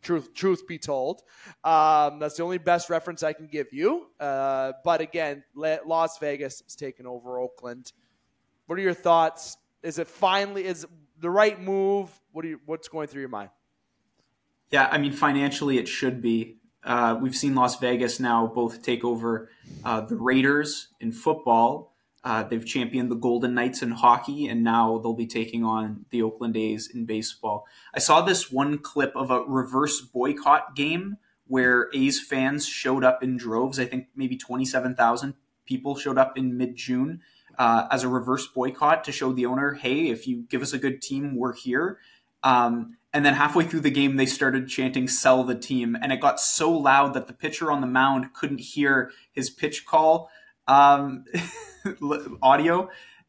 Truth, 0.02 0.34
truth 0.34 0.66
be 0.66 0.78
told, 0.78 1.22
um, 1.62 2.18
that's 2.18 2.36
the 2.36 2.42
only 2.42 2.58
best 2.58 2.90
reference 2.90 3.22
I 3.22 3.32
can 3.32 3.46
give 3.46 3.72
you. 3.72 4.08
Uh, 4.18 4.72
but 4.82 5.00
again, 5.00 5.44
La- 5.54 5.76
Las 5.86 6.18
Vegas 6.18 6.60
is 6.66 6.74
taking 6.74 7.06
over 7.06 7.38
Oakland. 7.38 7.92
What 8.66 8.80
are 8.80 8.82
your 8.82 8.94
thoughts? 8.94 9.56
Is 9.84 10.00
it 10.00 10.08
finally 10.08 10.64
is 10.64 10.82
it 10.84 10.90
the 11.20 11.30
right 11.30 11.60
move? 11.60 12.10
What 12.32 12.42
do 12.42 12.48
you, 12.48 12.60
what's 12.66 12.88
going 12.88 13.06
through 13.06 13.20
your 13.20 13.28
mind? 13.28 13.50
Yeah, 14.72 14.88
I 14.90 14.98
mean, 14.98 15.12
financially, 15.12 15.78
it 15.78 15.86
should 15.86 16.20
be. 16.20 16.56
Uh, 16.82 17.16
we've 17.20 17.36
seen 17.36 17.54
Las 17.54 17.78
Vegas 17.78 18.18
now 18.18 18.48
both 18.48 18.82
take 18.82 19.04
over 19.04 19.50
uh, 19.84 20.00
the 20.00 20.16
Raiders 20.16 20.88
in 20.98 21.12
football. 21.12 21.91
Uh, 22.24 22.44
they've 22.44 22.64
championed 22.64 23.10
the 23.10 23.16
Golden 23.16 23.54
Knights 23.54 23.82
in 23.82 23.90
hockey, 23.90 24.46
and 24.46 24.62
now 24.62 24.98
they'll 24.98 25.12
be 25.12 25.26
taking 25.26 25.64
on 25.64 26.06
the 26.10 26.22
Oakland 26.22 26.56
A's 26.56 26.88
in 26.92 27.04
baseball. 27.04 27.66
I 27.94 27.98
saw 27.98 28.22
this 28.22 28.50
one 28.50 28.78
clip 28.78 29.12
of 29.16 29.30
a 29.30 29.42
reverse 29.42 30.00
boycott 30.00 30.76
game 30.76 31.16
where 31.48 31.88
A's 31.92 32.20
fans 32.20 32.66
showed 32.66 33.02
up 33.02 33.22
in 33.22 33.36
droves. 33.36 33.80
I 33.80 33.86
think 33.86 34.06
maybe 34.14 34.36
27,000 34.36 35.34
people 35.66 35.96
showed 35.96 36.16
up 36.16 36.38
in 36.38 36.56
mid 36.56 36.76
June 36.76 37.20
uh, 37.58 37.86
as 37.90 38.04
a 38.04 38.08
reverse 38.08 38.46
boycott 38.46 39.04
to 39.04 39.12
show 39.12 39.32
the 39.32 39.46
owner, 39.46 39.74
hey, 39.74 40.08
if 40.08 40.26
you 40.26 40.44
give 40.48 40.62
us 40.62 40.72
a 40.72 40.78
good 40.78 41.02
team, 41.02 41.36
we're 41.36 41.54
here. 41.54 41.98
Um, 42.42 42.96
and 43.12 43.24
then 43.24 43.34
halfway 43.34 43.64
through 43.64 43.80
the 43.80 43.90
game, 43.90 44.16
they 44.16 44.26
started 44.26 44.68
chanting 44.68 45.06
"Sell 45.06 45.44
the 45.44 45.54
team," 45.54 45.96
and 46.00 46.12
it 46.12 46.20
got 46.20 46.40
so 46.40 46.72
loud 46.72 47.14
that 47.14 47.26
the 47.26 47.32
pitcher 47.32 47.70
on 47.70 47.80
the 47.80 47.86
mound 47.86 48.32
couldn't 48.32 48.60
hear 48.60 49.10
his 49.30 49.50
pitch 49.50 49.84
call 49.84 50.30
um, 50.68 51.24
audio. 52.42 52.88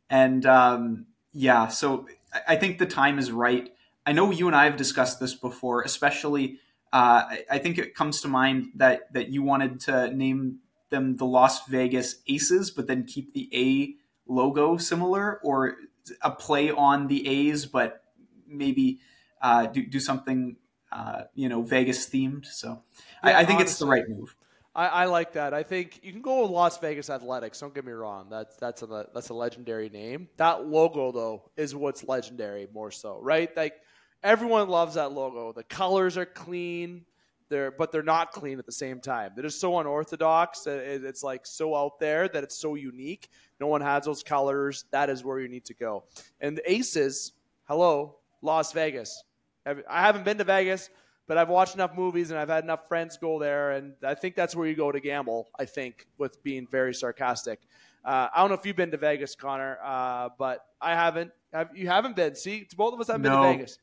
And 0.09 0.45
um, 0.45 1.05
yeah, 1.31 1.67
so 1.67 2.07
I- 2.47 2.55
think 2.57 2.77
the 2.79 2.85
time 2.85 3.19
is 3.19 3.31
right. 3.31 3.69
I 4.05 4.11
know 4.11 4.31
you 4.31 4.47
and 4.47 4.55
I 4.55 4.65
have 4.65 4.77
discussed 4.77 5.19
this 5.19 5.33
before, 5.35 5.81
especially. 5.83 6.59
Uh, 6.91 7.23
I- 7.29 7.45
I 7.51 7.57
think 7.57 7.77
it 7.77 7.95
comes 7.95 8.21
to 8.21 8.27
mind 8.27 8.71
that 8.75 9.11
that 9.13 9.29
you 9.29 9.43
wanted 9.43 9.79
to 9.81 10.11
name 10.11 10.59
them 10.89 11.15
the 11.17 11.25
Las 11.25 11.67
Vegas 11.67 12.17
Aces, 12.27 12.69
but 12.69 12.87
then 12.87 13.05
keep 13.05 13.33
the 13.33 13.49
A 13.53 13.95
logo 14.31 14.77
similar, 14.77 15.39
or 15.43 15.77
a 16.21 16.31
play 16.31 16.69
on 16.69 17.07
the 17.07 17.27
A's, 17.27 17.65
but 17.65 18.03
maybe 18.47 18.99
uh, 19.41 19.65
do 19.67 19.85
do 19.85 19.99
something 19.99 20.57
uh, 20.91 21.23
you 21.33 21.49
know 21.49 21.61
Vegas 21.63 22.07
themed. 22.09 22.45
So 22.45 22.83
Yeah, 23.23 23.37
I, 23.37 23.41
I 23.41 23.45
think 23.45 23.61
it's 23.61 23.77
the 23.77 23.87
right 23.87 24.07
move. 24.07 24.35
I, 24.75 24.87
I 24.87 25.05
like 25.05 25.33
that. 25.33 25.53
I 25.53 25.61
think 25.63 25.99
you 26.03 26.11
can 26.11 26.21
go 26.21 26.41
with 26.41 26.51
Las 26.51 26.77
Vegas 26.79 27.09
Athletics. 27.09 27.59
Don't 27.59 27.73
get 27.75 27.85
me 27.85 27.91
wrong. 27.91 28.27
That's 28.29 28.55
that's 28.57 28.81
a 28.81 29.07
that's 29.13 29.29
a 29.29 29.33
legendary 29.33 29.89
name. 29.89 30.29
That 30.37 30.65
logo 30.65 31.11
though 31.11 31.51
is 31.55 31.75
what's 31.75 32.03
legendary 32.07 32.67
more 32.73 32.89
so, 32.89 33.19
right? 33.21 33.55
Like 33.55 33.75
everyone 34.23 34.69
loves 34.69 34.95
that 34.95 35.11
logo. 35.11 35.53
The 35.53 35.63
colors 35.63 36.17
are 36.17 36.25
clean. 36.25 37.05
They're 37.49 37.69
but 37.69 37.91
they're 37.91 38.01
not 38.01 38.31
clean 38.31 38.57
at 38.57 38.65
the 38.65 38.71
same 38.71 38.99
time. 38.99 39.33
They're 39.35 39.43
just 39.43 39.61
so 39.61 39.77
unorthodox. 39.77 40.65
it- 40.65 41.03
It's 41.03 41.21
like 41.23 41.45
so 41.45 41.75
out 41.75 41.99
there 41.99 42.27
that 42.27 42.43
it's 42.43 42.57
so 42.57 42.73
unique. 42.73 43.29
No 43.59 43.67
one 43.67 43.81
has 43.81 44.05
those 44.05 44.23
colors. 44.23 44.85
That 44.89 45.09
is 45.11 45.23
where 45.23 45.39
you 45.39 45.49
need 45.49 45.65
to 45.65 45.75
go. 45.75 46.05
And 46.41 46.57
the 46.57 46.71
Aces, 46.71 47.33
hello, 47.65 48.15
Las 48.41 48.71
Vegas. 48.73 49.23
I 49.65 50.01
haven't 50.01 50.25
been 50.25 50.39
to 50.39 50.43
Vegas, 50.43 50.89
but 51.27 51.37
I've 51.37 51.49
watched 51.49 51.75
enough 51.75 51.95
movies 51.95 52.31
and 52.31 52.39
I've 52.39 52.49
had 52.49 52.63
enough 52.63 52.87
friends 52.87 53.17
go 53.17 53.39
there, 53.39 53.71
and 53.71 53.93
I 54.03 54.13
think 54.13 54.35
that's 54.35 54.55
where 54.55 54.67
you 54.67 54.75
go 54.75 54.91
to 54.91 54.99
gamble. 54.99 55.47
I 55.57 55.65
think, 55.65 56.07
with 56.17 56.41
being 56.43 56.67
very 56.69 56.93
sarcastic. 56.93 57.59
Uh, 58.05 58.27
I 58.35 58.41
don't 58.41 58.49
know 58.49 58.55
if 58.55 58.65
you've 58.65 58.75
been 58.75 58.91
to 58.91 58.97
Vegas, 58.97 59.33
Connor, 59.35 59.77
uh, 59.83 60.29
but 60.37 60.65
I 60.81 60.93
haven't. 60.93 61.31
Have, 61.53 61.69
you 61.75 61.87
haven't 61.87 62.15
been? 62.15 62.35
See, 62.35 62.67
both 62.75 62.93
of 62.93 62.99
us 62.99 63.07
haven't 63.07 63.21
been 63.21 63.31
to 63.31 63.41
Vegas. 63.41 63.77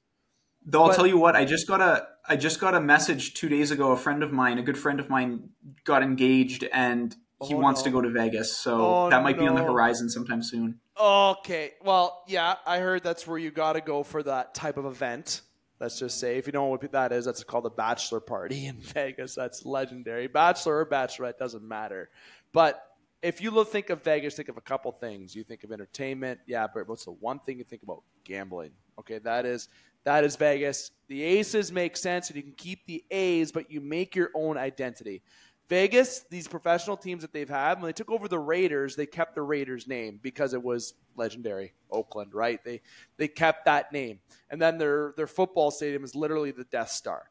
Though 0.67 0.83
I'll 0.83 0.89
But- 0.89 0.97
tell 0.97 1.07
you 1.07 1.17
what, 1.17 1.37
I 1.37 1.45
just 1.47 1.67
got 1.67 1.81
a 1.81 2.07
I 2.29 2.37
just 2.37 2.61
got 2.61 2.75
a 2.75 2.81
message 2.81 3.33
two 3.35 3.49
days 3.49 3.71
ago. 3.71 3.93
A 3.93 3.97
friend 3.97 4.23
of 4.23 4.31
mine, 4.33 4.59
a 4.59 4.63
good 4.63 4.77
friend 4.77 5.01
of 5.01 5.09
mine, 5.09 5.49
got 5.85 6.03
engaged 6.03 6.65
and 6.73 7.17
he 7.43 7.55
Oh, 7.55 7.59
wants 7.59 7.81
no. 7.81 7.85
to 7.87 7.91
go 7.93 8.01
to 8.03 8.11
Vegas. 8.11 8.55
So 8.59 8.87
Oh, 8.87 9.11
that 9.11 9.23
might 9.23 9.39
be 9.39 9.47
on 9.49 9.55
the 9.55 9.63
horizon 9.63 10.11
sometime 10.11 10.43
soon. 10.43 10.79
Okay. 11.01 11.73
Well, 11.83 12.23
yeah, 12.29 12.57
I 12.67 12.79
heard 12.81 13.03
that's 13.03 13.27
where 13.27 13.39
you 13.39 13.51
got 13.51 13.73
to 13.73 13.81
go 13.81 14.03
for 14.03 14.23
that 14.25 14.53
type 14.55 14.77
of 14.77 14.85
event. 14.85 15.41
Let's 15.81 15.99
just 15.99 16.21
say, 16.21 16.37
if 16.37 16.47
you 16.47 16.53
don't 16.53 16.67
know 16.67 16.71
what 16.71 16.93
that 16.93 17.11
is, 17.11 17.25
that's 17.25 17.43
called 17.43 17.65
a 17.65 17.71
bachelor 17.71 18.21
party 18.21 18.67
in 18.67 18.77
Vegas. 18.81 19.35
That's 19.35 19.65
legendary. 19.65 20.27
Bachelor 20.27 20.79
or 20.79 20.87
bachelorette 20.87 21.39
doesn't 21.39 21.67
matter. 21.67 22.11
But 22.53 22.85
if 23.23 23.41
you 23.41 23.51
look, 23.51 23.71
think 23.71 23.91
of 23.91 24.03
Vegas, 24.03 24.35
think 24.35 24.49
of 24.49 24.57
a 24.57 24.63
couple 24.63 24.93
things. 24.93 25.35
You 25.35 25.43
think 25.45 25.65
of 25.65 25.73
entertainment, 25.73 26.41
yeah, 26.47 26.67
but 26.73 26.89
what's 26.89 27.05
the 27.05 27.13
one 27.13 27.39
thing 27.39 27.59
you 27.59 27.65
think 27.65 27.83
about? 27.83 28.03
Gambling. 28.25 28.73
Okay, 28.99 29.19
that 29.19 29.47
is 29.47 29.69
that 30.05 30.25
is 30.25 30.37
Vegas. 30.37 30.93
The 31.09 31.23
Aces 31.23 31.71
make 31.71 31.97
sense, 31.97 32.29
and 32.29 32.37
you 32.37 32.43
can 32.43 32.53
keep 32.53 32.87
the 32.87 33.05
A's, 33.11 33.53
but 33.53 33.71
you 33.71 33.81
make 33.81 34.15
your 34.17 34.31
own 34.35 34.57
identity. 34.57 35.23
Vegas, 35.71 36.25
these 36.29 36.47
professional 36.47 36.97
teams 36.99 37.23
that 37.23 37.33
they've 37.33 37.49
had, 37.49 37.75
when 37.81 37.87
they 37.87 37.95
took 37.95 38.11
over 38.11 38.29
the 38.29 38.39
Raiders, 38.39 38.97
they 38.97 39.07
kept 39.07 39.35
the 39.35 39.43
Raiders 39.43 39.87
name 39.87 40.19
because 40.21 40.53
it 40.53 40.63
was 40.63 40.95
legendary. 41.17 41.73
Oakland, 41.91 42.35
right? 42.35 42.63
They 42.65 42.83
they 43.17 43.29
kept 43.29 43.65
that 43.65 43.93
name. 43.93 44.19
And 44.51 44.61
then 44.61 44.79
their 44.79 45.15
their 45.17 45.27
football 45.27 45.71
stadium 45.71 46.05
is 46.05 46.15
literally 46.15 46.51
the 46.51 46.65
Death 46.65 46.91
Star. 46.91 47.31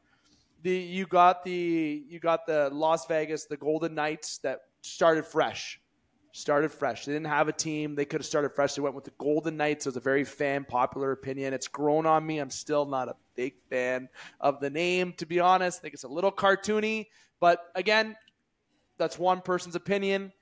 The 0.62 0.74
you 0.74 1.06
got 1.06 1.44
the 1.44 2.02
you 2.08 2.18
got 2.18 2.46
the 2.46 2.70
Las 2.72 3.06
Vegas, 3.06 3.44
the 3.44 3.56
Golden 3.56 3.94
Knights 3.94 4.38
that 4.38 4.60
started 4.82 5.24
fresh. 5.26 5.78
started 6.32 6.70
fresh. 6.70 7.04
They 7.04 7.12
didn't 7.12 7.26
have 7.26 7.48
a 7.48 7.52
team. 7.52 7.94
They 7.94 8.04
could 8.04 8.20
have 8.20 8.26
started 8.26 8.50
fresh. 8.50 8.74
They 8.74 8.82
went 8.82 8.94
with 8.94 9.04
the 9.04 9.12
Golden 9.18 9.56
Knights. 9.56 9.86
It 9.86 9.90
was 9.90 9.96
a 9.96 10.00
very 10.00 10.24
fan 10.24 10.64
popular 10.64 11.12
opinion. 11.12 11.54
It's 11.54 11.68
grown 11.68 12.06
on 12.06 12.26
me. 12.26 12.38
I'm 12.38 12.50
still 12.50 12.86
not 12.86 13.08
a 13.08 13.16
big 13.34 13.54
fan 13.68 14.08
of 14.40 14.60
the 14.60 14.70
name, 14.70 15.12
to 15.18 15.26
be 15.26 15.40
honest. 15.40 15.80
I 15.80 15.82
think 15.82 15.94
it's 15.94 16.04
a 16.04 16.08
little 16.08 16.32
cartoony. 16.32 17.06
But 17.40 17.60
again, 17.74 18.16
that's 19.00 19.18
one 19.18 19.40
person's 19.40 19.74
opinion. 19.74 20.32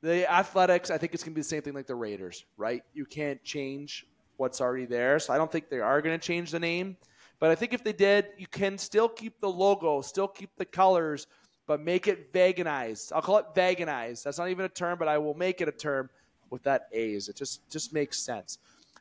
The 0.00 0.28
Athletics, 0.28 0.90
I 0.90 0.98
think 0.98 1.14
it's 1.14 1.22
going 1.22 1.32
to 1.32 1.36
be 1.36 1.42
the 1.42 1.48
same 1.48 1.62
thing 1.62 1.74
like 1.74 1.86
the 1.86 1.94
Raiders, 1.94 2.44
right? 2.56 2.82
You 2.92 3.04
can't 3.04 3.40
change 3.44 4.06
what's 4.38 4.60
already 4.60 4.86
there. 4.86 5.20
So 5.20 5.32
I 5.32 5.38
don't 5.38 5.52
think 5.52 5.68
they 5.68 5.78
are 5.78 6.02
going 6.02 6.18
to 6.18 6.26
change 6.26 6.50
the 6.50 6.58
name. 6.58 6.96
But 7.38 7.50
I 7.50 7.54
think 7.54 7.74
if 7.74 7.84
they 7.84 7.92
did, 7.92 8.28
you 8.38 8.46
can 8.46 8.78
still 8.78 9.08
keep 9.08 9.40
the 9.40 9.48
logo, 9.48 10.00
still 10.00 10.26
keep 10.26 10.50
the 10.56 10.64
colors, 10.64 11.26
but 11.66 11.80
make 11.80 12.08
it 12.08 12.32
veganized. 12.32 13.12
I'll 13.12 13.22
call 13.22 13.38
it 13.38 13.46
veganized. 13.54 14.22
That's 14.22 14.38
not 14.38 14.48
even 14.48 14.64
a 14.64 14.70
term, 14.70 14.98
but 14.98 15.06
I 15.06 15.18
will 15.18 15.34
make 15.34 15.60
it 15.60 15.68
a 15.68 15.72
term 15.72 16.08
with 16.50 16.62
that 16.64 16.88
A's. 16.92 17.28
It 17.28 17.36
just 17.36 17.68
just 17.70 17.92
makes 17.92 18.18
sense. 18.18 18.58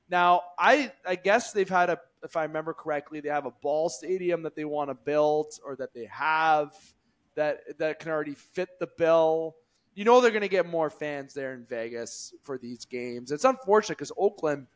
Now, 0.10 0.42
I 0.60 0.92
I 1.06 1.16
guess 1.16 1.54
they've 1.54 1.70
had 1.70 1.90
a 1.90 2.00
if 2.24 2.36
I 2.36 2.44
remember 2.44 2.74
correctly, 2.74 3.20
they 3.20 3.30
have 3.30 3.46
a 3.46 3.52
ball 3.52 3.90
stadium 3.90 4.44
that 4.44 4.56
they 4.56 4.66
want 4.66 4.90
to 4.90 4.96
build 4.96 5.54
or 5.66 5.76
that 5.78 5.94
they 5.94 6.06
have 6.06 6.74
that 7.36 7.78
that 7.78 8.00
can 8.00 8.12
already 8.12 8.36
fit 8.36 8.80
the 8.80 8.88
bill. 8.98 9.56
You 9.94 10.06
know 10.06 10.22
they're 10.22 10.32
going 10.32 10.42
to 10.42 10.48
get 10.48 10.66
more 10.66 10.90
fans 10.90 11.34
there 11.34 11.54
in 11.54 11.66
Vegas 11.66 12.34
for 12.44 12.58
these 12.58 12.86
games. 12.86 13.32
It's 13.32 13.44
unfortunate 13.44 13.98
because 13.98 14.12
Oakland, 14.18 14.68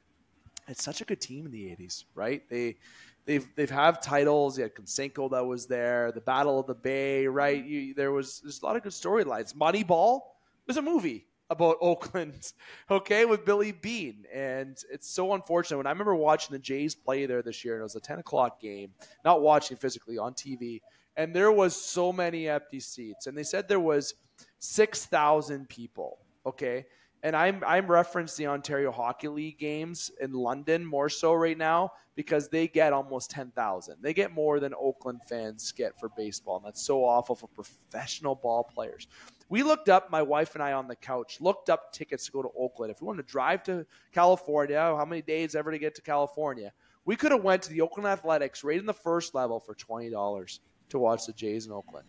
it's 0.67 0.83
such 0.83 1.01
a 1.01 1.05
good 1.05 1.21
team 1.21 1.45
in 1.45 1.51
the 1.51 1.63
'80s, 1.63 2.05
right? 2.15 2.41
They 2.49 2.77
they've 3.25 3.47
they've 3.55 3.69
have 3.69 4.01
titles. 4.01 4.57
You 4.57 4.63
had 4.63 4.75
Canseco 4.75 5.31
that 5.31 5.45
was 5.45 5.67
there, 5.67 6.11
the 6.11 6.21
Battle 6.21 6.59
of 6.59 6.67
the 6.67 6.75
Bay, 6.75 7.27
right? 7.27 7.63
You, 7.63 7.93
there 7.93 8.11
was 8.11 8.41
there's 8.41 8.61
a 8.61 8.65
lot 8.65 8.75
of 8.75 8.83
good 8.83 8.91
storylines. 8.91 9.55
Moneyball 9.55 10.21
was 10.67 10.77
a 10.77 10.81
movie 10.81 11.25
about 11.49 11.77
Oakland, 11.81 12.53
okay, 12.89 13.25
with 13.25 13.45
Billy 13.45 13.71
Beane. 13.71 14.25
and 14.33 14.77
it's 14.91 15.09
so 15.09 15.33
unfortunate. 15.33 15.77
When 15.77 15.87
I 15.87 15.91
remember 15.91 16.15
watching 16.15 16.53
the 16.53 16.59
Jays 16.59 16.95
play 16.95 17.25
there 17.25 17.41
this 17.41 17.63
year, 17.63 17.75
and 17.75 17.81
it 17.81 17.83
was 17.83 17.95
a 17.95 18.01
10 18.01 18.19
o'clock 18.19 18.59
game, 18.59 18.91
not 19.23 19.41
watching 19.41 19.77
physically 19.77 20.17
on 20.17 20.33
TV, 20.33 20.81
and 21.17 21.33
there 21.35 21.51
was 21.51 21.75
so 21.75 22.11
many 22.11 22.49
empty 22.49 22.79
seats, 22.79 23.27
and 23.27 23.37
they 23.37 23.43
said 23.43 23.67
there 23.67 23.79
was 23.79 24.15
6,000 24.59 25.69
people, 25.69 26.19
okay 26.45 26.85
and 27.25 27.35
I'm 27.35 27.63
I'm 27.65 27.87
referencing 27.87 28.37
the 28.37 28.47
Ontario 28.47 28.91
Hockey 28.91 29.29
League 29.29 29.57
games 29.57 30.11
in 30.21 30.31
London 30.31 30.85
more 30.85 31.09
so 31.09 31.33
right 31.33 31.57
now 31.57 31.91
because 32.15 32.49
they 32.49 32.67
get 32.67 32.93
almost 32.93 33.31
ten 33.31 33.49
thousand. 33.49 33.95
They 33.99 34.13
get 34.13 34.31
more 34.31 34.59
than 34.59 34.75
Oakland 34.79 35.21
fans 35.27 35.71
get 35.71 35.99
for 35.99 36.09
baseball, 36.15 36.57
and 36.57 36.65
that's 36.65 36.83
so 36.83 37.03
awful 37.03 37.35
for 37.35 37.47
professional 37.47 38.35
ball 38.35 38.63
players. 38.63 39.07
We 39.47 39.61
looked 39.61 39.89
up, 39.89 40.09
my 40.09 40.21
wife 40.21 40.55
and 40.55 40.63
I 40.63 40.73
on 40.73 40.87
the 40.87 40.95
couch, 40.95 41.39
looked 41.39 41.69
up 41.69 41.93
tickets 41.93 42.25
to 42.25 42.31
go 42.31 42.41
to 42.41 42.49
Oakland. 42.57 42.91
If 42.91 43.01
we 43.01 43.05
wanted 43.05 43.27
to 43.27 43.31
drive 43.31 43.63
to 43.63 43.85
California, 44.11 44.79
how 44.79 45.05
many 45.05 45.21
days 45.21 45.55
ever 45.55 45.71
to 45.71 45.77
get 45.77 45.93
to 45.95 46.01
California? 46.01 46.73
We 47.05 47.15
could 47.15 47.31
have 47.31 47.43
went 47.43 47.61
to 47.63 47.69
the 47.69 47.81
Oakland 47.81 48.07
Athletics 48.07 48.63
right 48.63 48.79
in 48.79 48.87
the 48.87 48.93
first 48.93 49.35
level 49.35 49.59
for 49.59 49.75
twenty 49.75 50.09
dollars 50.09 50.61
to 50.89 50.97
watch 50.97 51.27
the 51.27 51.33
Jays 51.33 51.67
in 51.67 51.71
Oakland. 51.71 52.07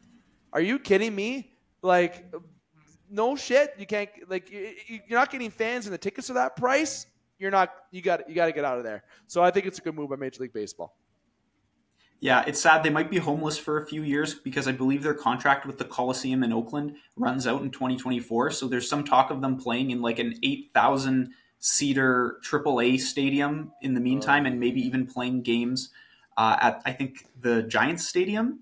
Are 0.53 0.61
you 0.61 0.79
kidding 0.79 1.15
me? 1.15 1.53
Like 1.83 2.33
no 3.11 3.37
shit. 3.37 3.75
You 3.79 3.87
can't 3.87 4.09
like 4.29 4.51
you're 4.51 5.01
not 5.11 5.31
getting 5.31 5.51
fans 5.51 5.87
and 5.87 5.93
the 5.93 5.99
tickets 5.99 6.31
are 6.31 6.35
that 6.35 6.57
price. 6.57 7.07
You're 7.39 7.51
not. 7.51 7.71
You 7.91 8.01
got. 8.01 8.29
You 8.29 8.35
got 8.35 8.47
to 8.47 8.53
get 8.53 8.65
out 8.65 8.79
of 8.79 8.85
there. 8.85 9.05
So 9.27 9.43
I 9.43 9.51
think 9.51 9.67
it's 9.67 9.79
a 9.79 9.83
good 9.83 9.95
move 9.95 10.09
by 10.09 10.17
Major 10.17 10.43
League 10.43 10.55
Baseball. 10.55 10.97
Yeah, 12.21 12.45
it's 12.47 12.61
sad 12.61 12.83
they 12.83 12.91
might 12.91 13.11
be 13.11 13.19
homeless 13.19 13.59
for 13.59 13.83
a 13.83 13.87
few 13.87 14.03
years 14.03 14.35
because 14.35 14.67
I 14.67 14.73
believe 14.73 15.03
their 15.03 15.15
contract 15.15 15.67
with 15.67 15.79
the 15.79 15.85
Coliseum 15.85 16.43
in 16.43 16.53
Oakland 16.53 16.97
runs 17.17 17.47
out 17.47 17.63
in 17.63 17.71
2024. 17.71 18.51
So 18.53 18.69
there's 18.69 18.89
some 18.89 19.05
talk 19.05 19.31
of 19.31 19.43
them 19.43 19.59
playing 19.59 19.91
in 19.91 20.01
like 20.01 20.19
an 20.19 20.39
8,000 20.43 21.33
seater 21.59 22.39
AAA 22.43 23.01
stadium 23.01 23.73
in 23.83 23.95
the 23.95 24.01
meantime, 24.01 24.45
oh. 24.45 24.49
and 24.49 24.61
maybe 24.61 24.81
even 24.81 25.07
playing 25.07 25.43
games 25.43 25.91
uh, 26.37 26.57
at 26.61 26.83
I 26.85 26.93
think 26.93 27.27
the 27.39 27.63
Giants 27.63 28.09
Stadium. 28.09 28.61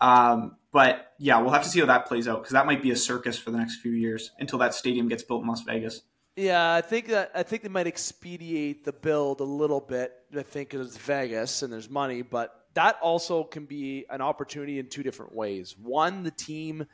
Um, 0.00 0.56
but 0.72 1.12
yeah, 1.18 1.40
we'll 1.40 1.50
have 1.50 1.62
to 1.64 1.68
see 1.68 1.80
how 1.80 1.86
that 1.86 2.06
plays 2.06 2.26
out 2.26 2.42
because 2.42 2.52
that 2.52 2.66
might 2.66 2.82
be 2.82 2.90
a 2.90 2.96
circus 2.96 3.36
for 3.36 3.50
the 3.50 3.58
next 3.58 3.76
few 3.76 3.92
years 3.92 4.30
until 4.38 4.58
that 4.60 4.74
stadium 4.74 5.08
gets 5.08 5.22
built 5.22 5.42
in 5.42 5.48
Las 5.48 5.62
Vegas. 5.62 6.02
Yeah, 6.36 6.74
I 6.74 6.80
think 6.80 7.08
that 7.08 7.32
I 7.34 7.42
think 7.42 7.62
they 7.62 7.68
might 7.68 7.86
expedite 7.86 8.84
the 8.84 8.92
build 8.92 9.40
a 9.40 9.44
little 9.44 9.80
bit. 9.80 10.12
I 10.36 10.42
think 10.42 10.72
it's 10.72 10.96
Vegas 10.96 11.62
and 11.62 11.72
there's 11.72 11.90
money, 11.90 12.22
but 12.22 12.59
that 12.74 12.98
also 13.02 13.44
can 13.44 13.64
be 13.64 14.06
an 14.10 14.20
opportunity 14.20 14.78
in 14.78 14.88
two 14.88 15.02
different 15.02 15.34
ways. 15.34 15.76
One, 15.80 16.22
the 16.22 16.30
team 16.30 16.86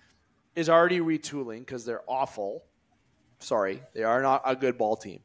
is 0.55 0.69
already 0.69 1.01
retooling 1.01 1.61
because 1.61 1.85
they're 1.85 2.05
awful. 2.07 2.65
Sorry, 3.39 3.83
they 3.95 4.03
are 4.03 4.23
not 4.23 4.43
a 4.45 4.57
good 4.57 4.79
ball 4.79 4.97
team. 4.97 5.21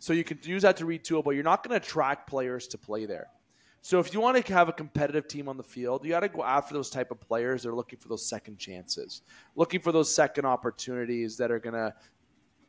So 0.00 0.12
you 0.12 0.24
can 0.24 0.38
use 0.42 0.62
that 0.62 0.76
to 0.78 0.84
retool, 0.84 1.22
but 1.22 1.30
you're 1.30 1.44
not 1.44 1.62
going 1.62 1.78
to 1.78 1.86
attract 1.86 2.28
players 2.28 2.66
to 2.68 2.78
play 2.78 3.06
there. 3.06 3.28
So 3.82 4.00
if 4.00 4.12
you 4.12 4.20
want 4.20 4.44
to 4.44 4.52
have 4.52 4.68
a 4.68 4.72
competitive 4.72 5.28
team 5.28 5.48
on 5.48 5.56
the 5.56 5.62
field, 5.62 6.04
you 6.04 6.10
got 6.10 6.20
to 6.20 6.28
go 6.28 6.42
after 6.42 6.74
those 6.74 6.90
type 6.90 7.10
of 7.10 7.20
players 7.20 7.62
They're 7.62 7.74
looking 7.74 7.98
for 7.98 8.08
those 8.08 8.26
second 8.26 8.58
chances, 8.58 9.22
looking 9.54 9.80
for 9.80 9.92
those 9.92 10.12
second 10.12 10.44
opportunities 10.44 11.36
that 11.36 11.50
are 11.50 11.58
going 11.58 11.74
to. 11.74 11.94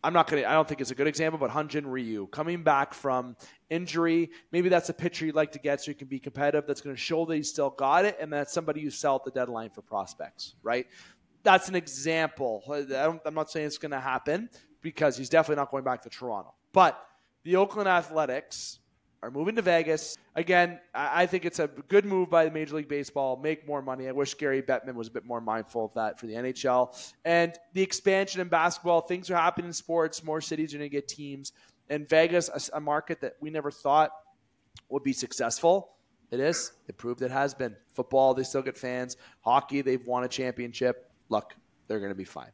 I'm 0.03 0.11
not 0.13 0.29
going 0.29 0.43
to, 0.43 0.49
I 0.49 0.53
don't 0.53 0.67
think 0.67 0.81
it's 0.81 0.91
a 0.91 0.95
good 0.95 1.07
example, 1.07 1.39
but 1.39 1.49
Hyun-Jin 1.49 1.87
Ryu 1.87 2.27
coming 2.27 2.61
back 2.61 2.93
from 2.93 3.37
injury. 3.69 4.31
Maybe 4.51 4.67
that's 4.67 4.89
a 4.89 4.93
pitcher 4.93 5.25
you'd 5.25 5.35
like 5.35 5.53
to 5.53 5.59
get 5.59 5.81
so 5.81 5.91
you 5.91 5.95
can 5.95 6.07
be 6.07 6.19
competitive. 6.19 6.67
That's 6.67 6.81
going 6.81 6.95
to 6.95 7.01
show 7.01 7.25
that 7.25 7.35
he's 7.35 7.49
still 7.49 7.69
got 7.69 8.03
it. 8.03 8.17
And 8.19 8.31
that's 8.31 8.51
somebody 8.51 8.81
you 8.81 8.89
sell 8.89 9.15
at 9.15 9.23
the 9.23 9.31
deadline 9.31 9.69
for 9.69 9.81
prospects, 9.81 10.55
right? 10.61 10.87
That's 11.43 11.69
an 11.69 11.75
example. 11.75 12.63
I'm 12.69 13.33
not 13.33 13.49
saying 13.49 13.67
it's 13.67 13.77
going 13.77 13.91
to 13.91 13.99
happen 13.99 14.49
because 14.81 15.15
he's 15.15 15.29
definitely 15.29 15.61
not 15.61 15.71
going 15.71 15.85
back 15.85 16.01
to 16.01 16.09
Toronto. 16.09 16.53
But 16.73 17.01
the 17.43 17.55
Oakland 17.55 17.87
Athletics 17.87 18.79
are 19.23 19.31
moving 19.31 19.55
to 19.55 19.61
Vegas. 19.61 20.17
Again, 20.35 20.81
I 20.93 21.25
think 21.27 21.45
it's 21.45 21.59
a 21.59 21.67
good 21.67 22.03
move 22.03 22.29
by 22.29 22.43
the 22.43 22.51
Major 22.51 22.75
League 22.75 22.89
Baseball. 22.89 23.37
Make 23.37 23.65
more 23.65 23.81
money. 23.81 24.09
I 24.09 24.11
wish 24.11 24.33
Gary 24.33 24.61
Bettman 24.61 24.95
was 24.95 25.07
a 25.07 25.11
bit 25.11 25.25
more 25.25 25.39
mindful 25.39 25.85
of 25.85 25.93
that 25.93 26.19
for 26.19 26.27
the 26.27 26.33
NHL. 26.33 26.93
And 27.23 27.53
the 27.71 27.81
expansion 27.81 28.41
in 28.41 28.49
basketball, 28.49 28.99
things 28.99 29.31
are 29.31 29.35
happening 29.35 29.67
in 29.67 29.73
sports. 29.73 30.25
More 30.25 30.41
cities 30.41 30.73
are 30.73 30.77
going 30.77 30.89
to 30.89 30.93
get 30.93 31.07
teams. 31.07 31.53
And 31.89 32.07
Vegas, 32.09 32.49
a, 32.49 32.77
a 32.77 32.81
market 32.81 33.21
that 33.21 33.35
we 33.39 33.49
never 33.49 33.71
thought 33.71 34.11
would 34.89 35.03
be 35.03 35.13
successful. 35.13 35.95
It 36.29 36.41
is. 36.41 36.73
It 36.89 36.97
proved 36.97 37.21
it 37.21 37.31
has 37.31 37.53
been. 37.53 37.77
Football, 37.93 38.33
they 38.33 38.43
still 38.43 38.61
get 38.61 38.77
fans. 38.77 39.15
Hockey, 39.39 39.79
they've 39.81 40.05
won 40.05 40.25
a 40.25 40.27
championship. 40.27 41.09
Look, 41.29 41.55
they're 41.87 41.99
going 41.99 42.11
to 42.11 42.15
be 42.15 42.25
fine. 42.25 42.51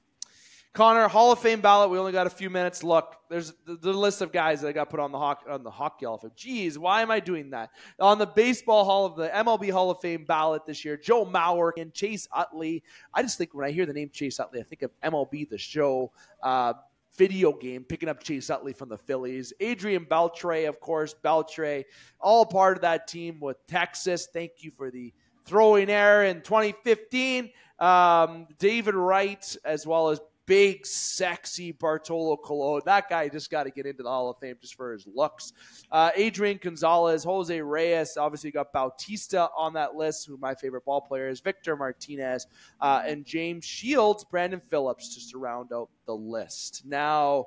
Connor, 0.74 1.08
Hall 1.08 1.32
of 1.32 1.40
Fame 1.40 1.62
ballot. 1.62 1.90
We 1.90 1.98
only 1.98 2.12
got 2.12 2.28
a 2.28 2.30
few 2.30 2.50
minutes. 2.50 2.84
Look, 2.84 3.16
there's 3.28 3.54
the, 3.66 3.76
the 3.76 3.92
list 3.92 4.22
of 4.22 4.32
guys 4.32 4.62
that 4.62 4.68
I 4.68 4.72
got 4.72 4.90
put 4.90 5.00
on 5.00 5.12
the 5.12 5.18
hockey 5.18 5.50
on 5.50 5.64
the 5.64 5.72
hockey 5.72 6.06
Hall 6.06 6.16
of 6.16 6.22
Fame. 6.22 6.32
Jeez, 6.38 6.78
why 6.78 7.02
am 7.02 7.10
I 7.10 7.20
doing 7.20 7.50
that? 7.50 7.72
On 8.00 8.20
the 8.20 8.28
baseball 8.28 8.86
Hall 8.86 9.06
of 9.06 9.16
the 9.16 9.30
MLB 9.30 9.72
Hall 9.72 9.90
of 9.90 10.00
Fame 10.00 10.26
ballot 10.26 10.66
this 10.68 10.86
year, 10.86 10.96
Joe 10.96 11.26
Mauer 11.26 11.72
and 11.78 11.92
Chase 11.94 12.28
Utley. 12.32 12.84
I 13.14 13.24
just 13.24 13.38
think 13.38 13.54
when 13.54 13.66
I 13.66 13.72
hear 13.72 13.88
the 13.88 13.94
name 13.94 14.10
Chase 14.14 14.40
Utley, 14.40 14.60
I 14.60 14.64
think 14.64 14.84
of 14.84 14.92
MLB 15.04 15.50
the 15.50 15.58
Show. 15.58 16.12
Uh, 16.42 16.74
video 17.18 17.52
game 17.52 17.84
picking 17.84 18.08
up 18.08 18.24
Chase 18.24 18.50
Utley 18.50 18.72
from 18.72 18.88
the 18.88 18.98
Phillies. 18.98 19.52
Adrian 19.60 20.06
Beltre, 20.06 20.70
of 20.70 20.80
course, 20.80 21.14
Beltre, 21.22 21.84
all 22.22 22.46
part 22.46 22.78
of 22.78 22.82
that 22.84 23.08
team 23.08 23.42
with 23.42 23.58
Texas. 23.68 24.30
Thank 24.32 24.52
you 24.60 24.72
for 24.72 24.90
the 24.90 25.12
throwing 25.46 25.90
error 25.90 26.24
in 26.24 26.42
2015. 26.42 27.50
Um, 27.80 28.48
David 28.58 28.96
Wright, 28.96 29.58
as 29.66 29.86
well 29.86 30.10
as 30.10 30.22
big, 30.50 30.84
sexy 30.84 31.72
Bartolo 31.72 32.36
Colon. 32.36 32.82
That 32.84 33.08
guy 33.08 33.30
just 33.30 33.52
got 33.52 33.66
to 33.66 33.70
get 33.70 33.86
into 33.86 34.02
the 34.02 34.10
Hall 34.10 34.32
of 34.32 34.40
Fame 34.40 34.56
just 34.60 34.74
for 34.74 34.92
his 34.92 35.06
looks. 35.06 35.54
Uh, 35.92 36.10
Adrian 36.16 36.60
Gonzalez, 36.60 37.24
Jose 37.24 37.62
Reyes, 37.62 38.18
obviously 38.18 38.50
got 38.50 38.74
Bautista 38.74 39.50
on 39.56 39.74
that 39.74 39.94
list, 39.94 40.26
who 40.26 40.38
my 40.38 40.56
favorite 40.56 40.86
ball 40.86 41.02
player 41.02 41.30
is, 41.30 41.40
Victor 41.40 41.78
Martinez, 41.78 42.48
uh, 42.82 43.04
and 43.06 43.26
James 43.26 43.64
Shields, 43.64 44.24
Brandon 44.24 44.60
Phillips, 44.60 45.14
just 45.14 45.30
to 45.30 45.38
round 45.38 45.72
out 45.72 45.90
the 46.08 46.16
list. 46.16 46.82
Now, 46.84 47.46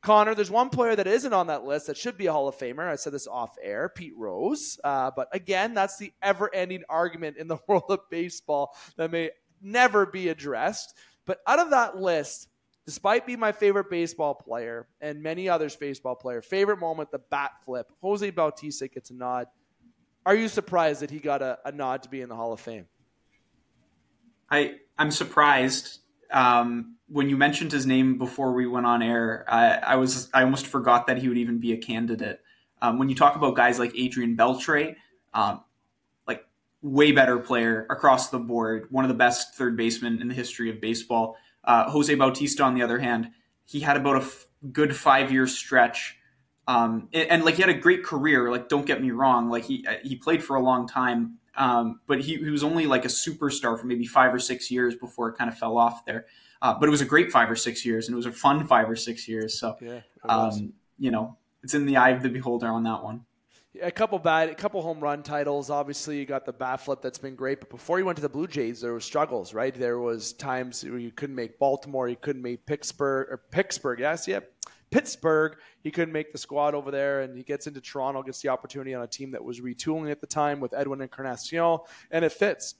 Connor, 0.00 0.36
there's 0.36 0.48
one 0.48 0.70
player 0.70 0.94
that 0.94 1.08
isn't 1.08 1.32
on 1.32 1.48
that 1.48 1.64
list 1.64 1.88
that 1.88 1.96
should 1.96 2.16
be 2.16 2.26
a 2.26 2.32
Hall 2.32 2.46
of 2.46 2.56
Famer. 2.56 2.88
I 2.88 2.94
said 2.94 3.12
this 3.12 3.26
off 3.26 3.56
air, 3.60 3.88
Pete 3.88 4.14
Rose. 4.16 4.78
Uh, 4.84 5.10
but 5.16 5.26
again, 5.32 5.74
that's 5.74 5.98
the 5.98 6.12
ever 6.22 6.54
ending 6.54 6.84
argument 6.88 7.38
in 7.38 7.48
the 7.48 7.58
world 7.66 7.86
of 7.88 8.08
baseball 8.08 8.76
that 8.96 9.10
may 9.10 9.30
never 9.60 10.06
be 10.06 10.28
addressed. 10.28 10.94
But 11.26 11.40
out 11.46 11.58
of 11.58 11.70
that 11.70 11.96
list, 11.96 12.48
despite 12.86 13.26
being 13.26 13.40
my 13.40 13.52
favorite 13.52 13.90
baseball 13.90 14.34
player 14.34 14.88
and 15.00 15.22
many 15.22 15.48
others' 15.48 15.76
baseball 15.76 16.14
player, 16.14 16.40
favorite 16.40 16.78
moment, 16.78 17.10
the 17.10 17.18
bat 17.18 17.52
flip, 17.64 17.90
Jose 18.00 18.30
Bautista 18.30 18.88
gets 18.88 19.10
a 19.10 19.14
nod. 19.14 19.48
Are 20.24 20.34
you 20.34 20.48
surprised 20.48 21.02
that 21.02 21.10
he 21.10 21.18
got 21.18 21.42
a, 21.42 21.58
a 21.64 21.72
nod 21.72 22.02
to 22.04 22.08
be 22.08 22.20
in 22.20 22.28
the 22.28 22.36
Hall 22.36 22.52
of 22.52 22.60
Fame? 22.60 22.86
I 24.50 24.76
I'm 24.98 25.10
surprised. 25.10 25.98
Um, 26.32 26.96
when 27.08 27.28
you 27.28 27.36
mentioned 27.36 27.70
his 27.70 27.86
name 27.86 28.18
before 28.18 28.52
we 28.52 28.66
went 28.66 28.86
on 28.86 29.02
air, 29.02 29.44
I, 29.48 29.76
I 29.76 29.96
was 29.96 30.28
I 30.32 30.42
almost 30.42 30.66
forgot 30.66 31.06
that 31.06 31.18
he 31.18 31.28
would 31.28 31.38
even 31.38 31.58
be 31.58 31.72
a 31.72 31.76
candidate. 31.76 32.40
Um, 32.82 32.98
when 32.98 33.08
you 33.08 33.14
talk 33.14 33.36
about 33.36 33.54
guys 33.54 33.78
like 33.78 33.92
Adrian 33.96 34.36
Beltre, 34.36 34.96
um, 35.34 35.62
way 36.86 37.10
better 37.10 37.38
player 37.38 37.86
across 37.90 38.30
the 38.30 38.38
board, 38.38 38.86
one 38.90 39.04
of 39.04 39.08
the 39.08 39.14
best 39.14 39.54
third 39.54 39.76
basemen 39.76 40.20
in 40.20 40.28
the 40.28 40.34
history 40.34 40.70
of 40.70 40.80
baseball. 40.80 41.36
Uh, 41.64 41.90
Jose 41.90 42.14
Bautista, 42.14 42.62
on 42.62 42.74
the 42.74 42.82
other 42.82 42.98
hand, 42.98 43.30
he 43.64 43.80
had 43.80 43.96
about 43.96 44.16
a 44.16 44.20
f- 44.20 44.46
good 44.72 44.94
five 44.94 45.32
year 45.32 45.46
stretch. 45.46 46.16
Um, 46.68 47.08
and, 47.12 47.30
and, 47.30 47.44
like 47.44 47.56
he 47.56 47.62
had 47.62 47.70
a 47.70 47.78
great 47.78 48.04
career. 48.04 48.50
Like, 48.50 48.68
don't 48.68 48.86
get 48.86 49.02
me 49.02 49.10
wrong. 49.10 49.48
Like 49.48 49.64
he 49.64 49.86
he 50.02 50.16
played 50.16 50.42
for 50.42 50.56
a 50.56 50.62
long 50.62 50.88
time, 50.88 51.38
um, 51.56 52.00
but 52.06 52.20
he, 52.20 52.36
he 52.36 52.50
was 52.50 52.64
only 52.64 52.86
like 52.86 53.04
a 53.04 53.08
superstar 53.08 53.78
for 53.78 53.86
maybe 53.86 54.06
five 54.06 54.34
or 54.34 54.38
six 54.38 54.70
years 54.70 54.94
before 54.94 55.28
it 55.28 55.36
kind 55.36 55.50
of 55.50 55.56
fell 55.56 55.78
off 55.78 56.04
there. 56.04 56.26
Uh, 56.62 56.74
but 56.78 56.88
it 56.88 56.90
was 56.90 57.00
a 57.00 57.04
great 57.06 57.30
five 57.30 57.50
or 57.50 57.56
six 57.56 57.84
years, 57.84 58.08
and 58.08 58.14
it 58.14 58.16
was 58.16 58.26
a 58.26 58.32
fun 58.32 58.66
five 58.66 58.88
or 58.88 58.96
six 58.96 59.28
years. 59.28 59.58
So, 59.60 59.76
Yeah, 59.80 60.00
um, 60.24 60.72
you 60.98 61.10
know, 61.10 61.36
it's 61.62 61.74
in 61.74 61.86
the 61.86 61.96
eye 61.96 62.10
of 62.10 62.22
the 62.22 62.30
beholder 62.30 62.68
on 62.68 62.84
that 62.84 63.02
one. 63.02 63.26
A 63.82 63.90
couple 63.90 64.18
bad, 64.18 64.48
a 64.48 64.54
couple 64.54 64.82
home 64.82 65.00
run 65.00 65.22
titles. 65.22 65.70
Obviously, 65.70 66.18
you 66.18 66.24
got 66.26 66.44
the 66.44 66.52
bat 66.52 66.80
flip 66.80 67.02
that's 67.02 67.18
been 67.18 67.34
great. 67.34 67.60
But 67.60 67.70
before 67.70 67.98
you 67.98 68.04
went 68.04 68.16
to 68.16 68.22
the 68.22 68.28
Blue 68.28 68.46
Jays, 68.46 68.80
there 68.80 68.92
was 68.92 69.04
struggles, 69.04 69.54
right? 69.54 69.74
There 69.74 69.98
was 69.98 70.32
times 70.32 70.84
where 70.84 70.98
you 70.98 71.10
couldn't 71.10 71.36
make 71.36 71.58
Baltimore, 71.58 72.08
you 72.08 72.16
couldn't 72.16 72.42
make 72.42 72.66
Pittsburgh 72.66 73.28
or 73.30 73.42
Pittsburgh. 73.50 74.00
Yes, 74.00 74.26
yeah, 74.26 74.40
Pittsburgh. 74.90 75.56
He 75.82 75.90
couldn't 75.90 76.12
make 76.12 76.32
the 76.32 76.38
squad 76.38 76.74
over 76.74 76.90
there, 76.90 77.20
and 77.22 77.36
he 77.36 77.42
gets 77.42 77.66
into 77.66 77.80
Toronto, 77.80 78.22
gets 78.22 78.40
the 78.40 78.48
opportunity 78.48 78.94
on 78.94 79.02
a 79.02 79.06
team 79.06 79.30
that 79.32 79.44
was 79.44 79.60
retooling 79.60 80.10
at 80.10 80.20
the 80.20 80.26
time 80.26 80.60
with 80.60 80.74
Edwin 80.74 81.00
Encarnacion, 81.00 81.78
and 82.10 82.24
it 82.24 82.32
fits, 82.32 82.74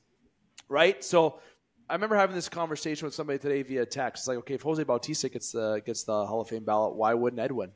right? 0.68 1.02
So. 1.04 1.40
I 1.88 1.92
remember 1.92 2.16
having 2.16 2.34
this 2.34 2.48
conversation 2.48 3.06
with 3.06 3.14
somebody 3.14 3.38
today 3.38 3.62
via 3.62 3.86
text. 3.86 4.22
It's 4.22 4.26
like, 4.26 4.38
okay, 4.38 4.54
if 4.54 4.62
Jose 4.62 4.82
Bautista 4.82 5.28
gets 5.28 5.52
the 5.52 5.80
gets 5.86 6.02
the 6.02 6.26
Hall 6.26 6.40
of 6.40 6.48
Fame 6.48 6.64
ballot, 6.64 6.96
why 6.96 7.14
wouldn't 7.14 7.38
Edwin? 7.38 7.70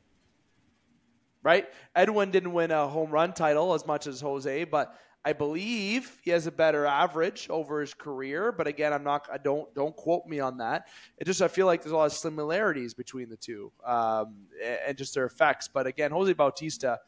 Right? 1.43 1.67
Edwin 1.95 2.31
didn't 2.31 2.53
win 2.53 2.71
a 2.71 2.87
home 2.87 3.11
run 3.11 3.33
title 3.33 3.73
as 3.73 3.85
much 3.85 4.07
as 4.07 4.21
Jose, 4.21 4.63
but 4.65 4.95
I 5.23 5.33
believe 5.33 6.19
he 6.23 6.31
has 6.31 6.47
a 6.47 6.51
better 6.51 6.85
average 6.87 7.47
over 7.49 7.79
his 7.79 7.93
career. 7.93 8.51
But 8.51 8.65
again, 8.65 8.91
I'm 8.91 9.03
not. 9.03 9.27
I 9.31 9.37
don't 9.37 9.71
don't 9.75 9.95
quote 9.95 10.25
me 10.25 10.39
on 10.39 10.57
that. 10.57 10.87
It 11.17 11.25
just 11.25 11.43
I 11.43 11.47
feel 11.47 11.67
like 11.67 11.83
there's 11.83 11.91
a 11.91 11.97
lot 11.97 12.05
of 12.05 12.13
similarities 12.13 12.95
between 12.95 13.29
the 13.29 13.37
two, 13.37 13.71
um, 13.85 14.47
and 14.87 14.97
just 14.97 15.13
their 15.13 15.25
effects. 15.25 15.67
But 15.67 15.85
again, 15.85 16.09
Jose 16.09 16.33
Bautista 16.33 16.99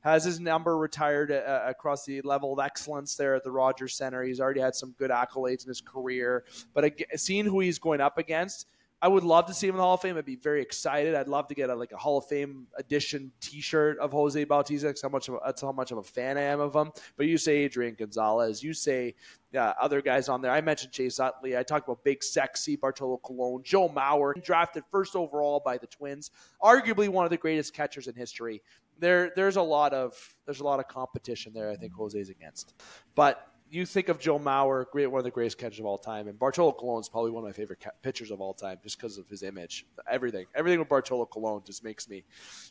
has 0.00 0.24
his 0.24 0.40
number 0.40 0.78
retired 0.78 1.30
uh, 1.30 1.62
across 1.64 2.04
the 2.04 2.20
level 2.22 2.52
of 2.52 2.58
excellence 2.58 3.14
there 3.14 3.36
at 3.36 3.44
the 3.44 3.52
Rogers 3.52 3.94
Center. 3.94 4.24
He's 4.24 4.40
already 4.40 4.60
had 4.60 4.74
some 4.74 4.92
good 4.98 5.12
accolades 5.12 5.62
in 5.62 5.68
his 5.68 5.80
career. 5.80 6.44
But 6.74 6.84
again, 6.84 7.06
seeing 7.16 7.44
who 7.44 7.60
he's 7.60 7.78
going 7.78 8.00
up 8.00 8.18
against. 8.18 8.66
I 9.02 9.08
would 9.08 9.24
love 9.24 9.46
to 9.46 9.54
see 9.54 9.66
him 9.66 9.74
in 9.74 9.78
the 9.78 9.82
Hall 9.82 9.94
of 9.94 10.02
Fame. 10.02 10.18
I'd 10.18 10.26
be 10.26 10.36
very 10.36 10.60
excited. 10.60 11.14
I'd 11.14 11.28
love 11.28 11.48
to 11.48 11.54
get 11.54 11.70
a, 11.70 11.74
like 11.74 11.92
a 11.92 11.96
Hall 11.96 12.18
of 12.18 12.26
Fame 12.26 12.66
edition 12.76 13.32
T-shirt 13.40 13.98
of 13.98 14.12
Jose 14.12 14.44
Bautista. 14.44 14.94
How 15.02 15.08
much 15.08 15.28
of 15.28 15.34
a, 15.34 15.38
that's 15.44 15.62
how 15.62 15.72
much 15.72 15.90
of 15.90 15.98
a 15.98 16.02
fan 16.02 16.36
I 16.36 16.42
am 16.42 16.60
of 16.60 16.74
him. 16.74 16.92
But 17.16 17.26
you 17.26 17.38
say 17.38 17.58
Adrian 17.58 17.94
Gonzalez, 17.98 18.62
you 18.62 18.74
say 18.74 19.14
yeah, 19.52 19.72
other 19.80 20.00
guys 20.02 20.28
on 20.28 20.42
there. 20.42 20.52
I 20.52 20.60
mentioned 20.60 20.92
Chase 20.92 21.18
Utley. 21.18 21.56
I 21.56 21.62
talked 21.62 21.88
about 21.88 22.04
Big 22.04 22.22
Sexy, 22.22 22.76
Bartolo 22.76 23.16
Colon, 23.18 23.62
Joe 23.64 23.88
Mauer, 23.88 24.40
drafted 24.42 24.84
first 24.90 25.16
overall 25.16 25.60
by 25.64 25.78
the 25.78 25.86
Twins, 25.86 26.30
arguably 26.62 27.08
one 27.08 27.24
of 27.24 27.30
the 27.30 27.36
greatest 27.36 27.74
catchers 27.74 28.06
in 28.06 28.14
history. 28.14 28.62
There, 28.98 29.32
there's 29.34 29.56
a 29.56 29.62
lot 29.62 29.94
of 29.94 30.14
there's 30.44 30.60
a 30.60 30.64
lot 30.64 30.78
of 30.78 30.88
competition 30.88 31.52
there. 31.54 31.70
I 31.70 31.76
think 31.76 31.94
Jose's 31.94 32.28
against, 32.28 32.74
but 33.14 33.49
you 33.70 33.86
think 33.86 34.08
of 34.08 34.18
Joe 34.18 34.38
Mauer, 34.38 34.84
great 34.90 35.06
one 35.06 35.20
of 35.20 35.24
the 35.24 35.30
greatest 35.30 35.56
catchers 35.56 35.78
of 35.78 35.86
all 35.86 35.98
time, 35.98 36.26
and 36.26 36.38
Bartolo 36.38 36.72
Colon 36.72 37.00
is 37.00 37.08
probably 37.08 37.30
one 37.30 37.44
of 37.44 37.48
my 37.48 37.52
favorite 37.52 37.80
ca- 37.80 37.90
pitchers 38.02 38.30
of 38.30 38.40
all 38.40 38.52
time, 38.52 38.78
just 38.82 38.98
because 38.98 39.16
of 39.16 39.28
his 39.28 39.42
image. 39.42 39.86
Everything, 40.10 40.46
everything 40.54 40.80
with 40.80 40.88
Bartolo 40.88 41.24
Colon 41.24 41.62
just 41.64 41.84
makes 41.84 42.08
me, 42.08 42.24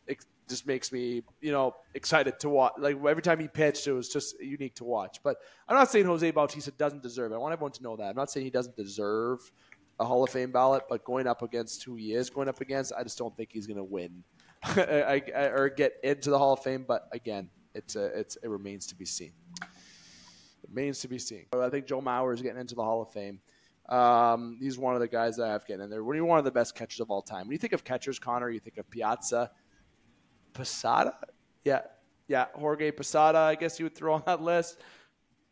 it 0.08 0.26
just 0.50 0.68
makes 0.68 0.91
me, 0.91 1.24
you 1.39 1.52
know, 1.52 1.74
excited 1.95 2.39
to 2.41 2.50
watch. 2.50 2.74
Like 2.78 2.97
every 3.08 3.24
time 3.24 3.39
he 3.39 3.47
pitched, 3.47 3.88
it 3.88 3.93
was 3.93 4.10
just 4.10 4.39
unique 4.41 4.76
to 4.76 4.84
watch. 4.84 5.20
But 5.24 5.38
I'm 5.68 5.76
not 5.76 5.89
saying 5.89 6.06
Jose 6.06 6.30
Bautista 6.32 6.72
doesn't 6.72 7.02
deserve 7.02 7.32
it. 7.32 7.36
I 7.36 7.38
want 7.38 7.54
everyone 7.54 7.72
to 7.74 7.84
know 7.84 7.95
that. 7.95 8.10
I'm 8.10 8.16
not 8.16 8.30
saying 8.30 8.45
he 8.45 8.52
doesn't 8.52 8.76
deserve 8.76 9.39
a 10.00 10.06
Hall 10.06 10.24
of 10.24 10.30
Fame 10.30 10.52
ballot, 10.52 10.84
but 10.89 11.06
going 11.06 11.28
up 11.28 11.41
against 11.41 11.84
who 11.84 11.95
he 11.95 12.14
is 12.14 12.30
going 12.30 12.50
up 12.50 12.60
against, 12.62 12.91
I 12.97 13.04
just 13.04 13.18
don't 13.18 13.36
think 13.36 13.50
he's 13.54 13.68
going 13.68 13.78
to 13.78 13.84
win 13.84 14.24
I, 14.64 15.22
I, 15.36 15.39
or 15.47 15.70
get 15.70 15.93
into 16.04 16.30
the 16.30 16.38
Hall 16.38 16.54
of 16.54 16.60
Fame. 16.60 16.84
But 16.86 17.08
again, 17.14 17.50
it's 17.74 17.95
a, 17.95 18.06
it's 18.08 18.38
it 18.38 18.50
remains 18.50 18.86
to 18.88 18.95
be 18.95 19.06
seen 19.06 19.32
remains 20.70 20.99
to 20.99 21.07
be 21.07 21.20
seen. 21.20 21.45
I 21.53 21.70
think 21.70 21.86
Joe 21.86 22.01
Mauer 22.01 22.34
is 22.34 22.41
getting 22.41 22.59
into 22.59 22.76
the 22.76 22.84
Hall 22.84 23.01
of 23.01 23.09
Fame. 23.11 23.39
Um, 23.89 24.57
he's 24.61 24.78
one 24.78 24.93
of 24.93 25.01
the 25.01 25.07
guys 25.07 25.38
that 25.38 25.45
I 25.45 25.51
have 25.51 25.65
getting 25.65 25.84
in 25.84 25.89
there. 25.89 26.03
When 26.03 26.15
you're 26.15 26.26
one 26.26 26.38
of 26.38 26.45
the 26.45 26.51
best 26.51 26.76
catchers 26.76 26.99
of 26.99 27.09
all 27.09 27.22
time, 27.22 27.47
when 27.47 27.53
you 27.53 27.57
think 27.57 27.74
of 27.74 27.84
catchers, 27.84 28.20
Connor, 28.20 28.49
you 28.49 28.59
think 28.59 28.78
of 28.78 28.89
Piazza, 28.89 29.49
Posada, 30.53 31.15
yeah, 31.65 31.82
yeah, 32.28 32.45
Jorge 32.53 32.91
Posada. 32.91 33.39
I 33.39 33.55
guess 33.55 33.80
you 33.80 33.86
would 33.86 33.95
throw 33.95 34.13
on 34.13 34.24
that 34.28 34.41
list. 34.41 34.78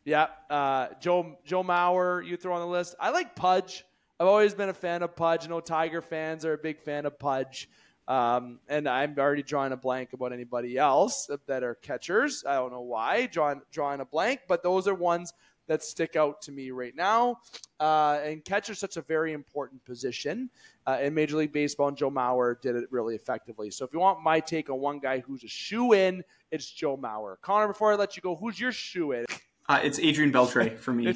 Yeah, 0.04 0.28
uh, 0.48 0.88
Joe 1.00 1.36
Joe 1.44 1.64
Mauer, 1.64 2.24
you 2.24 2.36
throw 2.36 2.54
on 2.54 2.60
the 2.60 2.66
list. 2.66 2.94
I 3.00 3.10
like 3.10 3.34
Pudge. 3.34 3.84
I've 4.20 4.28
always 4.28 4.54
been 4.54 4.68
a 4.68 4.74
fan 4.74 5.02
of 5.02 5.14
Pudge. 5.14 5.48
Know 5.48 5.60
Tiger 5.60 6.00
fans 6.00 6.44
are 6.44 6.54
a 6.54 6.58
big 6.58 6.80
fan 6.80 7.06
of 7.06 7.18
Pudge. 7.18 7.68
Um, 8.08 8.58
and 8.68 8.88
I'm 8.88 9.14
already 9.18 9.42
drawing 9.42 9.72
a 9.72 9.76
blank 9.76 10.14
about 10.14 10.32
anybody 10.32 10.78
else 10.78 11.30
that 11.46 11.62
are 11.62 11.74
catchers. 11.74 12.42
I 12.48 12.54
don't 12.54 12.72
know 12.72 12.80
why, 12.80 13.26
drawing 13.26 13.60
drawing 13.70 14.00
a 14.00 14.06
blank, 14.06 14.40
but 14.48 14.62
those 14.62 14.88
are 14.88 14.94
ones 14.94 15.34
that 15.66 15.84
stick 15.84 16.16
out 16.16 16.40
to 16.40 16.50
me 16.50 16.70
right 16.70 16.96
now. 16.96 17.36
Uh, 17.78 18.18
and 18.24 18.42
catcher 18.42 18.72
is 18.72 18.78
such 18.78 18.96
a 18.96 19.02
very 19.02 19.34
important 19.34 19.84
position 19.84 20.48
uh, 20.86 20.98
in 21.02 21.12
Major 21.12 21.36
League 21.36 21.52
Baseball, 21.52 21.88
and 21.88 21.96
Joe 21.98 22.10
Mauer 22.10 22.58
did 22.62 22.74
it 22.74 22.90
really 22.90 23.14
effectively. 23.14 23.70
So 23.70 23.84
if 23.84 23.92
you 23.92 24.00
want 24.00 24.22
my 24.22 24.40
take 24.40 24.70
on 24.70 24.80
one 24.80 24.98
guy 25.00 25.20
who's 25.20 25.44
a 25.44 25.48
shoe 25.48 25.92
in, 25.92 26.24
it's 26.50 26.70
Joe 26.70 26.96
Mauer. 26.96 27.36
Connor, 27.42 27.68
before 27.68 27.92
I 27.92 27.96
let 27.96 28.16
you 28.16 28.22
go, 28.22 28.34
who's 28.34 28.58
your 28.58 28.72
shoe 28.72 29.12
in? 29.12 29.26
Uh, 29.68 29.80
it's 29.82 29.98
Adrian 29.98 30.32
Beltre 30.32 30.78
for 30.78 30.94
me. 30.94 31.14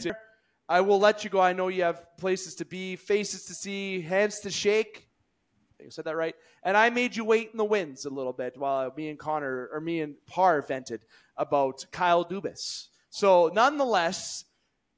I 0.69 0.83
will 0.83 1.01
let 1.01 1.25
you 1.25 1.31
go. 1.31 1.41
I 1.41 1.55
know 1.55 1.69
you 1.69 1.85
have 1.85 2.05
places 2.19 2.55
to 2.57 2.67
be, 2.67 2.97
faces 2.97 3.47
to 3.47 3.55
see, 3.55 4.03
hands 4.03 4.41
to 4.41 4.51
shake. 4.51 5.09
I 5.87 5.91
said 5.91 6.05
that 6.05 6.17
right. 6.17 6.35
And 6.63 6.77
I 6.77 6.91
made 6.91 7.17
you 7.17 7.25
wait 7.25 7.51
in 7.53 7.59
the 7.59 7.65
winds 7.65 8.05
a 8.05 8.11
little 8.11 8.33
bit 8.33 8.57
while 8.57 8.93
me 8.97 9.09
and 9.09 9.19
Connor, 9.19 9.69
or 9.73 9.81
me 9.81 10.01
and 10.01 10.15
Parr 10.27 10.63
vented 10.63 11.03
about 11.37 11.85
Kyle 11.93 12.25
Dubas. 12.25 12.89
So, 13.11 13.51
nonetheless, 13.53 14.45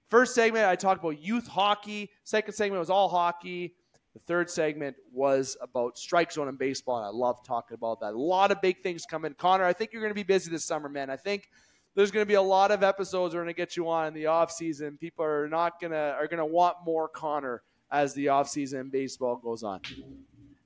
first 0.09 0.35
segment 0.35 0.67
I 0.67 0.77
talked 0.77 1.03
about 1.03 1.21
youth 1.21 1.47
hockey. 1.47 2.11
Second 2.25 2.55
segment 2.55 2.81
was 2.81 2.91
all 2.91 3.09
hockey. 3.09 3.75
The 4.15 4.21
third 4.21 4.49
segment 4.49 4.95
was 5.13 5.57
about 5.61 5.99
strike 5.99 6.31
zone 6.31 6.47
in 6.47 6.55
baseball, 6.55 6.99
and 6.99 7.07
I 7.07 7.09
love 7.09 7.45
talking 7.45 7.75
about 7.75 7.99
that. 8.01 8.15
A 8.15 8.19
lot 8.19 8.53
of 8.53 8.63
big 8.63 8.81
things 8.81 9.05
coming. 9.05 9.35
Connor, 9.35 9.65
I 9.65 9.73
think 9.73 9.93
you're 9.93 10.03
going 10.03 10.13
to 10.13 10.15
be 10.15 10.23
busy 10.23 10.53
this 10.53 10.65
summer, 10.65 10.89
man. 10.89 11.11
I 11.11 11.17
think 11.17 11.49
there's 11.97 12.13
going 12.13 12.23
to 12.23 12.29
be 12.29 12.35
a 12.35 12.43
lot 12.43 12.71
of 12.71 12.85
episodes 12.85 13.35
we're 13.35 13.43
going 13.43 13.55
to 13.55 13.57
get 13.57 13.77
you 13.77 13.89
on 13.89 14.07
in 14.07 14.15
the 14.15 14.27
off 14.27 14.53
season. 14.53 14.97
People 14.99 15.25
are 15.25 15.49
not 15.49 15.81
going 15.81 15.93
to 15.93 16.15
are 16.19 16.29
going 16.29 16.39
to 16.39 16.47
want 16.47 16.77
more 16.85 17.09
Connor 17.09 17.63
as 17.91 18.15
the 18.15 18.29
off 18.29 18.49
season 18.49 18.91
baseball 18.91 19.37
goes 19.37 19.63
on. 19.63 19.81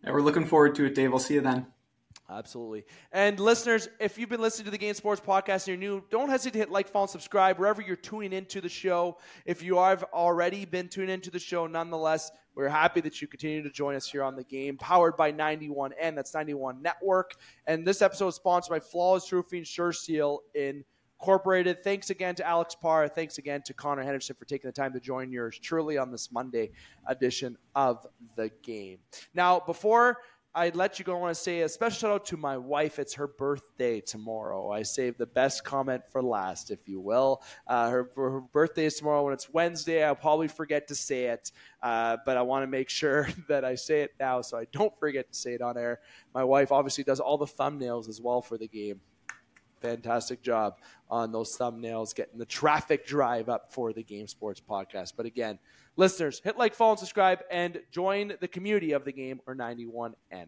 And 0.05 0.15
we're 0.15 0.23
looking 0.23 0.47
forward 0.47 0.75
to 0.77 0.85
it, 0.85 0.95
Dave. 0.95 1.13
I'll 1.13 1.19
see 1.19 1.35
you 1.35 1.41
then. 1.41 1.67
Absolutely. 2.31 2.85
And 3.11 3.41
listeners, 3.41 3.89
if 4.01 4.19
you've 4.19 4.29
been 4.29 4.43
listening 4.43 4.67
to 4.67 4.71
the 4.71 4.79
Game 4.79 4.93
Sports 4.93 5.21
Podcast 5.21 5.67
and 5.67 5.69
you're 5.69 5.77
new, 5.95 6.05
don't 6.11 6.29
hesitate 6.29 6.53
to 6.53 6.59
hit 6.59 6.71
like, 6.71 6.87
follow, 6.87 7.05
and 7.05 7.11
subscribe 7.11 7.59
wherever 7.59 7.81
you're 7.81 7.97
tuning 7.97 8.35
into 8.35 8.61
the 8.61 8.69
show. 8.69 9.17
If 9.47 9.63
you 9.63 9.79
have 9.79 10.05
already 10.13 10.67
been 10.67 10.89
tuning 10.89 11.09
into 11.09 11.31
the 11.31 11.39
show, 11.39 11.67
nonetheless, 11.67 12.31
we're 12.55 12.69
happy 12.69 13.01
that 13.01 13.23
you 13.23 13.29
continue 13.29 13.63
to 13.63 13.71
join 13.71 13.95
us 13.95 14.11
here 14.11 14.23
on 14.23 14.37
the 14.37 14.45
game, 14.45 14.77
powered 14.77 15.17
by 15.17 15.33
91N. 15.33 16.15
That's 16.15 16.35
91 16.35 16.83
Network. 16.83 17.33
And 17.67 17.87
this 17.87 18.03
episode 18.03 18.29
is 18.29 18.35
sponsored 18.35 18.71
by 18.71 18.81
Flawless 18.81 19.33
Roofing 19.33 19.65
Sure 19.65 19.93
Seal 19.93 20.41
Incorporated. 21.21 21.83
Thanks 21.83 22.11
again 22.11 22.37
to 22.37 22.47
Alex 22.47 22.77
Parr. 22.77 23.09
Thanks 23.09 23.39
again 23.39 23.62
to 23.62 23.75
Connor 23.75 24.03
Henderson 24.03 24.37
for 24.39 24.45
taking 24.45 24.69
the 24.69 24.73
time 24.73 24.93
to 24.93 25.01
join 25.01 25.33
yours 25.33 25.59
truly 25.59 25.99
on 25.99 26.12
this 26.12 26.31
Monday 26.31 26.71
edition 27.09 27.57
of 27.75 28.07
the 28.37 28.51
game. 28.62 28.99
Now, 29.35 29.59
before 29.59 30.19
I 30.55 30.71
let 30.71 30.99
you 30.99 31.05
go, 31.05 31.16
I 31.16 31.21
want 31.21 31.35
to 31.35 31.41
say 31.41 31.62
a 31.62 31.69
special 31.69 31.99
shout 31.99 32.11
out 32.12 32.27
to 32.27 32.37
my 32.37 32.57
wife. 32.57 33.01
It's 33.01 33.14
her 33.14 33.27
birthday 33.27 34.01
tomorrow. 34.01 34.71
I 34.71 34.83
saved 34.83 35.19
the 35.19 35.27
best 35.27 35.64
comment 35.64 36.03
for 36.11 36.23
last, 36.23 36.71
if 36.71 36.89
you 36.89 37.01
will. 37.01 37.43
Uh, 37.66 37.91
her, 37.91 38.11
her 38.16 38.41
birthday 38.41 38.87
is 38.87 38.95
tomorrow. 38.95 39.25
When 39.25 39.35
it's 39.35 39.53
Wednesday, 39.53 40.05
I'll 40.05 40.14
probably 40.14 40.49
forget 40.49 40.87
to 40.89 40.95
say 40.95 41.27
it, 41.27 41.51
uh, 41.83 42.19
but 42.25 42.37
I 42.37 42.43
want 42.43 42.62
to 42.62 42.69
make 42.69 42.89
sure 42.91 43.29
that 43.49 43.64
I 43.64 43.75
say 43.75 44.03
it 44.03 44.12
now 44.21 44.41
so 44.41 44.57
I 44.57 44.66
don't 44.73 44.97
forget 45.01 45.33
to 45.33 45.39
say 45.39 45.55
it 45.55 45.62
on 45.62 45.77
air. 45.77 45.99
My 46.33 46.45
wife 46.45 46.71
obviously 46.71 47.03
does 47.03 47.19
all 47.19 47.39
the 47.39 47.47
thumbnails 47.47 48.09
as 48.09 48.21
well 48.21 48.41
for 48.41 48.57
the 48.57 48.69
game 48.69 49.01
fantastic 49.81 50.43
job 50.43 50.79
on 51.11 51.33
those 51.33 51.57
thumbnails, 51.57 52.14
getting 52.14 52.39
the 52.39 52.47
traffic 52.47 53.07
drive 53.07 53.49
up 53.49 53.72
for 53.72 53.93
the 53.93 54.03
Game 54.03 54.26
Sports 54.26 54.61
podcast. 54.61 55.12
But 55.16 55.26
again, 55.26 55.59
listeners, 55.97 56.41
hit 56.43 56.59
like, 56.59 56.74
follow, 56.74 56.93
and 56.93 56.99
subscribe, 56.99 57.41
and 57.51 57.81
join 57.91 58.35
the 58.41 58.49
community 58.49 58.93
of 58.93 59.05
the 59.05 59.12
game 59.12 59.41
or 59.47 59.55
91N. 59.55 60.47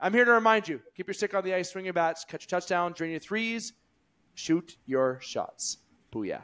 I'm 0.00 0.12
here 0.12 0.24
to 0.24 0.32
remind 0.32 0.68
you 0.68 0.80
keep 0.96 1.06
your 1.06 1.14
stick 1.14 1.34
on 1.34 1.44
the 1.44 1.54
ice, 1.54 1.70
swing 1.70 1.84
your 1.84 1.94
bats, 1.94 2.24
catch 2.24 2.44
a 2.44 2.48
touchdown, 2.48 2.92
drain 2.92 3.10
your 3.10 3.20
threes, 3.20 3.72
shoot 4.34 4.76
your 4.86 5.18
shots. 5.20 5.78
Booyah. 6.12 6.42